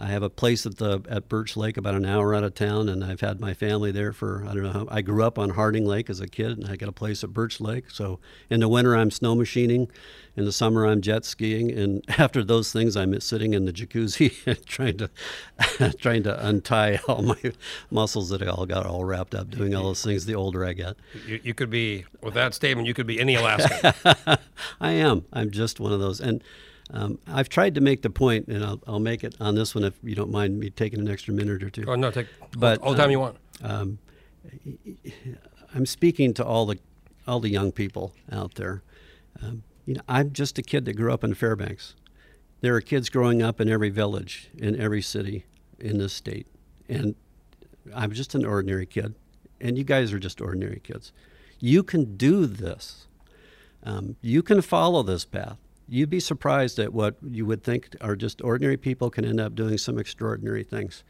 I 0.00 0.06
have 0.06 0.22
a 0.22 0.30
place 0.30 0.64
at 0.64 0.76
the 0.76 1.02
at 1.10 1.28
Birch 1.28 1.56
Lake, 1.56 1.76
about 1.76 1.94
an 1.94 2.06
hour 2.06 2.32
out 2.32 2.44
of 2.44 2.54
town, 2.54 2.88
and 2.88 3.04
I've 3.04 3.20
had 3.20 3.40
my 3.40 3.52
family 3.52 3.90
there 3.90 4.12
for 4.12 4.44
I 4.48 4.54
don't 4.54 4.62
know 4.62 4.70
how. 4.70 4.86
I 4.88 5.02
grew 5.02 5.24
up 5.24 5.38
on 5.38 5.50
Harding 5.50 5.84
Lake 5.84 6.08
as 6.08 6.20
a 6.20 6.28
kid, 6.28 6.56
and 6.56 6.68
I 6.68 6.76
got 6.76 6.88
a 6.88 6.92
place 6.92 7.24
at 7.24 7.34
Birch 7.34 7.60
Lake. 7.60 7.90
So 7.90 8.20
in 8.48 8.60
the 8.60 8.68
winter, 8.68 8.94
I'm 8.94 9.10
snow 9.10 9.34
machining. 9.34 9.90
In 10.36 10.44
the 10.44 10.52
summer, 10.52 10.86
I'm 10.86 11.00
jet 11.00 11.24
skiing, 11.24 11.72
and 11.72 12.04
after 12.16 12.44
those 12.44 12.72
things, 12.72 12.96
I'm 12.96 13.18
sitting 13.20 13.54
in 13.54 13.64
the 13.64 13.72
jacuzzi 13.72 14.64
trying 14.66 14.98
to 14.98 15.10
trying 15.98 16.22
to 16.22 16.46
untie 16.46 17.00
all 17.08 17.22
my 17.22 17.52
muscles 17.90 18.28
that 18.28 18.40
I 18.40 18.46
all 18.46 18.66
got 18.66 18.86
all 18.86 19.04
wrapped 19.04 19.34
up 19.34 19.50
doing 19.50 19.74
all 19.74 19.82
those 19.82 20.04
things. 20.04 20.26
The 20.26 20.36
older 20.36 20.64
I 20.64 20.74
get. 20.74 20.94
You, 21.26 21.40
you 21.42 21.54
could 21.54 21.70
be 21.70 22.04
with 22.22 22.34
that 22.34 22.54
statement. 22.54 22.86
You 22.86 22.94
could 22.94 23.08
be 23.08 23.18
any 23.18 23.34
Alaskan. 23.34 23.92
I 24.80 24.92
am. 24.92 25.24
I'm 25.32 25.50
just 25.50 25.80
one 25.80 25.92
of 25.92 25.98
those. 25.98 26.20
And 26.20 26.44
um, 26.90 27.18
I've 27.26 27.48
tried 27.48 27.74
to 27.74 27.80
make 27.80 28.02
the 28.02 28.10
point, 28.10 28.48
and 28.48 28.64
I'll, 28.64 28.80
I'll 28.86 28.98
make 28.98 29.22
it 29.22 29.34
on 29.40 29.54
this 29.54 29.74
one 29.74 29.84
if 29.84 29.94
you 30.02 30.14
don't 30.14 30.30
mind 30.30 30.58
me 30.58 30.70
taking 30.70 31.00
an 31.00 31.08
extra 31.08 31.34
minute 31.34 31.62
or 31.62 31.70
two. 31.70 31.84
oh 31.86 31.94
no, 31.94 32.10
take 32.10 32.28
But, 32.56 32.80
all 32.80 32.92
the 32.92 32.96
time 32.96 33.06
um, 33.06 33.10
you 33.10 33.20
want. 33.20 33.36
I'm 35.74 35.86
speaking 35.86 36.32
to 36.34 36.44
all 36.44 36.66
the 36.66 36.78
all 37.26 37.40
the 37.40 37.50
young 37.50 37.72
people 37.72 38.14
out 38.32 38.54
there. 38.54 38.82
Um, 39.42 39.62
you 39.84 39.94
know, 39.94 40.00
I'm 40.08 40.32
just 40.32 40.58
a 40.58 40.62
kid 40.62 40.86
that 40.86 40.94
grew 40.94 41.12
up 41.12 41.22
in 41.22 41.34
Fairbanks. 41.34 41.94
There 42.62 42.74
are 42.74 42.80
kids 42.80 43.10
growing 43.10 43.42
up 43.42 43.60
in 43.60 43.68
every 43.68 43.90
village, 43.90 44.50
in 44.56 44.80
every 44.80 45.02
city 45.02 45.44
in 45.78 45.98
this 45.98 46.12
state, 46.12 46.46
and 46.88 47.14
I'm 47.94 48.12
just 48.12 48.34
an 48.34 48.44
ordinary 48.44 48.86
kid, 48.86 49.14
and 49.60 49.76
you 49.76 49.84
guys 49.84 50.12
are 50.12 50.18
just 50.18 50.40
ordinary 50.40 50.80
kids. 50.82 51.12
You 51.60 51.82
can 51.82 52.16
do 52.16 52.46
this. 52.46 53.06
Um, 53.84 54.16
you 54.20 54.42
can 54.42 54.62
follow 54.62 55.02
this 55.02 55.24
path. 55.24 55.58
You'd 55.88 56.10
be 56.10 56.20
surprised 56.20 56.78
at 56.78 56.92
what 56.92 57.16
you 57.22 57.46
would 57.46 57.62
think 57.62 57.96
are 58.00 58.14
just 58.14 58.42
ordinary 58.42 58.76
people 58.76 59.10
can 59.10 59.24
end 59.24 59.40
up 59.40 59.54
doing 59.54 59.78
some 59.78 59.98
extraordinary 59.98 60.64
things. 60.64 61.02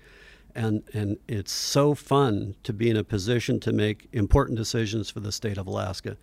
And, 0.54 0.82
and 0.94 1.18
it's 1.28 1.52
so 1.52 1.94
fun 1.94 2.54
to 2.62 2.72
be 2.72 2.88
in 2.88 2.96
a 2.96 3.04
position 3.04 3.60
to 3.60 3.72
make 3.72 4.08
important 4.12 4.56
decisions 4.56 5.10
for 5.10 5.20
the 5.20 5.32
state 5.32 5.58
of 5.58 5.66
Alaska. 5.66 6.16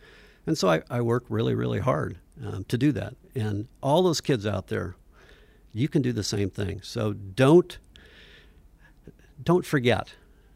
And 0.48 0.58
so 0.58 0.70
I, 0.70 0.82
I 0.90 1.02
work 1.02 1.26
really, 1.30 1.56
really 1.56 1.80
hard 1.80 2.18
um, 2.44 2.64
to 2.66 2.78
do 2.78 2.92
that. 2.94 3.16
And 3.34 3.68
all 3.82 4.04
those 4.04 4.22
kids 4.22 4.46
out 4.46 4.68
there, 4.68 4.96
you 5.74 5.88
can 5.88 6.02
do 6.02 6.14
the 6.14 6.24
same 6.24 6.50
thing. 6.50 6.82
So 6.82 7.14
don't 7.14 7.78
don't 9.44 9.66
forget 9.66 10.14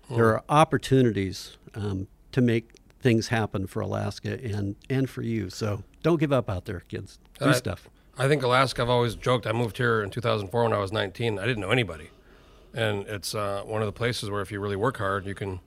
there 0.09 0.25
are 0.27 0.43
opportunities 0.47 1.57
um, 1.75 2.07
to 2.31 2.41
make 2.41 2.71
things 3.01 3.27
happen 3.27 3.67
for 3.67 3.81
Alaska 3.81 4.39
and 4.41 4.75
and 4.89 5.09
for 5.09 5.21
you. 5.21 5.49
So 5.49 5.83
don't 6.03 6.19
give 6.19 6.31
up 6.31 6.49
out 6.49 6.65
there, 6.65 6.81
kids. 6.81 7.19
Do 7.39 7.45
Uh, 7.45 7.53
stuff. 7.53 7.89
I 8.17 8.27
think 8.27 8.43
Alaska. 8.43 8.81
I've 8.81 8.89
always 8.89 9.15
joked. 9.15 9.47
I 9.47 9.51
moved 9.53 9.77
here 9.77 10.01
in 10.03 10.09
2004 10.09 10.63
when 10.63 10.73
I 10.73 10.77
was 10.77 10.91
19. 10.91 11.39
I 11.39 11.45
didn't 11.45 11.61
know 11.61 11.71
anybody, 11.71 12.09
and 12.73 13.07
it's 13.07 13.33
uh, 13.33 13.61
one 13.65 13.81
of 13.81 13.85
the 13.85 13.91
places 13.93 14.29
where 14.29 14.41
if 14.41 14.51
you 14.51 14.59
really 14.59 14.75
work 14.75 14.97
hard, 14.97 15.25
you 15.25 15.35
can. 15.35 15.59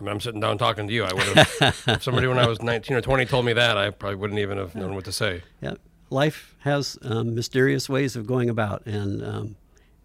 I 0.00 0.04
mean, 0.04 0.10
I'm 0.10 0.20
sitting 0.20 0.40
down 0.40 0.58
talking 0.58 0.86
to 0.86 0.92
you. 0.92 1.04
I 1.04 1.12
would 1.12 1.22
have. 1.24 1.82
if 1.88 2.02
somebody 2.04 2.26
when 2.28 2.38
I 2.38 2.46
was 2.46 2.62
19 2.62 2.96
or 2.96 3.00
20 3.00 3.26
told 3.26 3.44
me 3.44 3.52
that, 3.52 3.76
I 3.76 3.90
probably 3.90 4.14
wouldn't 4.16 4.38
even 4.38 4.56
have 4.56 4.74
known 4.76 4.94
what 4.94 5.04
to 5.06 5.12
say. 5.12 5.42
Yeah, 5.60 5.74
life 6.08 6.54
has 6.60 6.96
um, 7.02 7.34
mysterious 7.34 7.88
ways 7.88 8.14
of 8.16 8.26
going 8.26 8.48
about, 8.48 8.86
and 8.86 9.22
um, 9.24 9.56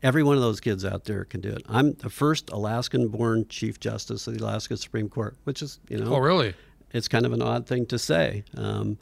Every 0.02 0.22
one 0.22 0.36
of 0.36 0.42
those 0.42 0.60
kids 0.60 0.84
out 0.84 1.06
there 1.06 1.24
can 1.24 1.40
do 1.40 1.48
it. 1.48 1.64
I'm 1.70 1.94
the 1.94 2.10
first 2.10 2.50
Alaskan-born 2.50 3.48
Chief 3.48 3.80
Justice 3.80 4.28
of 4.28 4.38
the 4.38 4.44
Alaska 4.44 4.76
Supreme 4.76 5.08
Court, 5.08 5.38
which 5.46 5.62
is, 5.62 5.80
you 5.88 5.98
know, 5.98 6.16
Oh, 6.16 6.20
really? 6.20 6.56
it's 6.92 7.08
kind 7.08 7.26
of 7.26 7.32
an 7.32 7.42
odd 7.42 7.68
thing 7.68 7.86
to 7.86 7.98
say. 7.98 8.44
Um, 8.58 8.98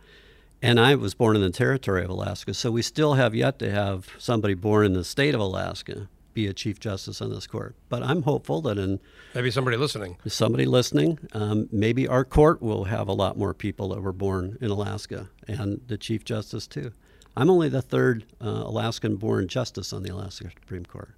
and 0.61 0.79
I 0.79 0.95
was 0.95 1.13
born 1.13 1.35
in 1.35 1.41
the 1.41 1.49
territory 1.49 2.03
of 2.03 2.09
Alaska, 2.09 2.53
so 2.53 2.71
we 2.71 2.81
still 2.81 3.15
have 3.15 3.33
yet 3.35 3.59
to 3.59 3.71
have 3.71 4.09
somebody 4.17 4.53
born 4.53 4.85
in 4.85 4.93
the 4.93 5.03
state 5.03 5.33
of 5.33 5.41
Alaska 5.41 6.07
be 6.33 6.47
a 6.47 6.53
Chief 6.53 6.79
Justice 6.79 7.21
on 7.21 7.29
this 7.29 7.47
court. 7.47 7.75
But 7.89 8.03
I'm 8.03 8.23
hopeful 8.23 8.61
that 8.61 8.77
in 8.77 8.99
Maybe 9.35 9.51
somebody 9.51 9.77
listening. 9.77 10.17
somebody 10.25 10.65
listening, 10.65 11.19
um, 11.33 11.67
maybe 11.71 12.07
our 12.07 12.23
court 12.23 12.61
will 12.61 12.85
have 12.85 13.07
a 13.07 13.13
lot 13.13 13.37
more 13.37 13.53
people 13.53 13.89
that 13.89 14.01
were 14.01 14.13
born 14.13 14.57
in 14.61 14.71
Alaska, 14.71 15.29
and 15.47 15.81
the 15.87 15.97
Chief 15.97 16.23
Justice 16.23 16.67
too. 16.67 16.91
I'm 17.35 17.49
only 17.49 17.69
the 17.69 17.81
third 17.81 18.25
uh, 18.41 18.63
Alaskan-born 18.65 19.47
justice 19.47 19.93
on 19.93 20.03
the 20.03 20.13
Alaska 20.13 20.49
Supreme 20.59 20.85
Court. 20.85 21.11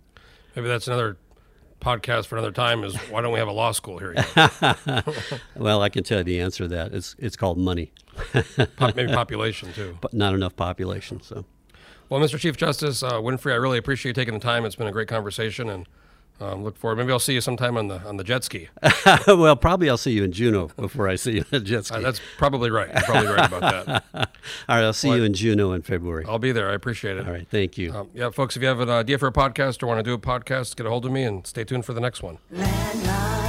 Maybe 0.55 0.67
that's 0.67 0.87
another 0.87 1.17
podcast 1.83 2.27
for 2.27 2.35
another 2.37 2.51
time. 2.51 2.83
Is 2.83 2.95
why 3.09 3.21
don't 3.21 3.33
we 3.33 3.39
have 3.39 3.47
a 3.47 3.51
law 3.53 3.71
school 3.71 3.97
here? 3.99 4.13
Yet? 4.15 5.07
Well, 5.55 5.81
I 5.81 5.89
can 5.89 6.03
tell 6.03 6.19
you 6.19 6.23
the 6.23 6.39
answer 6.39 6.63
to 6.63 6.67
that. 6.69 6.93
It's 6.93 7.15
it's 7.19 7.35
called 7.35 7.57
money, 7.57 7.91
Pop, 8.77 8.95
maybe 8.95 9.11
population 9.13 9.71
too. 9.73 9.97
but 10.01 10.13
not 10.13 10.33
enough 10.33 10.55
population. 10.55 11.21
So. 11.21 11.45
Well, 12.09 12.19
Mr. 12.21 12.37
Chief 12.37 12.57
Justice 12.57 13.01
uh, 13.01 13.13
Winfree, 13.13 13.53
I 13.53 13.55
really 13.55 13.77
appreciate 13.77 14.09
you 14.09 14.13
taking 14.13 14.33
the 14.33 14.39
time. 14.39 14.65
It's 14.65 14.75
been 14.75 14.87
a 14.87 14.91
great 14.91 15.07
conversation, 15.07 15.69
and 15.69 15.87
um, 16.43 16.63
look 16.63 16.77
forward. 16.77 16.97
Maybe 16.97 17.11
I'll 17.11 17.19
see 17.19 17.33
you 17.33 17.41
sometime 17.41 17.77
on 17.77 17.87
the 17.87 17.99
on 18.01 18.17
the 18.17 18.23
jet 18.23 18.43
ski. 18.43 18.69
well, 19.27 19.55
probably 19.55 19.89
I'll 19.89 19.97
see 19.97 20.11
you 20.11 20.23
in 20.23 20.31
Juneau 20.31 20.69
before 20.75 21.07
I 21.07 21.15
see 21.15 21.33
you 21.33 21.39
in 21.39 21.45
the 21.49 21.59
jet 21.59 21.85
ski. 21.85 21.95
Uh, 21.95 22.01
that's 22.01 22.21
probably 22.37 22.69
right. 22.69 22.89
You're 22.91 23.01
probably 23.03 23.31
right 23.31 23.47
about 23.47 23.61
that. 23.61 24.03
All 24.13 24.75
right, 24.75 24.83
I'll 24.83 24.93
see 24.93 25.09
you 25.09 25.23
in 25.23 25.33
Juneau 25.33 25.73
in 25.73 25.81
February. 25.81 26.25
I'll 26.27 26.39
be 26.39 26.51
there. 26.51 26.69
I 26.69 26.73
appreciate 26.73 27.17
it. 27.17 27.25
All 27.25 27.33
right, 27.33 27.47
thank 27.47 27.77
you. 27.77 27.93
Um, 27.93 28.09
yeah, 28.13 28.29
folks, 28.29 28.55
if 28.55 28.61
you 28.61 28.67
have 28.67 28.79
an 28.79 28.89
idea 28.89 29.17
for 29.17 29.27
a 29.27 29.31
podcast 29.31 29.81
or 29.81 29.87
want 29.87 29.99
to 29.99 30.03
do 30.03 30.13
a 30.13 30.19
podcast, 30.19 30.75
get 30.75 30.85
a 30.85 30.89
hold 30.89 31.05
of 31.05 31.11
me 31.11 31.23
and 31.23 31.45
stay 31.47 31.63
tuned 31.63 31.85
for 31.85 31.93
the 31.93 32.01
next 32.01 32.21
one. 32.21 32.39
Landmine. 32.53 33.42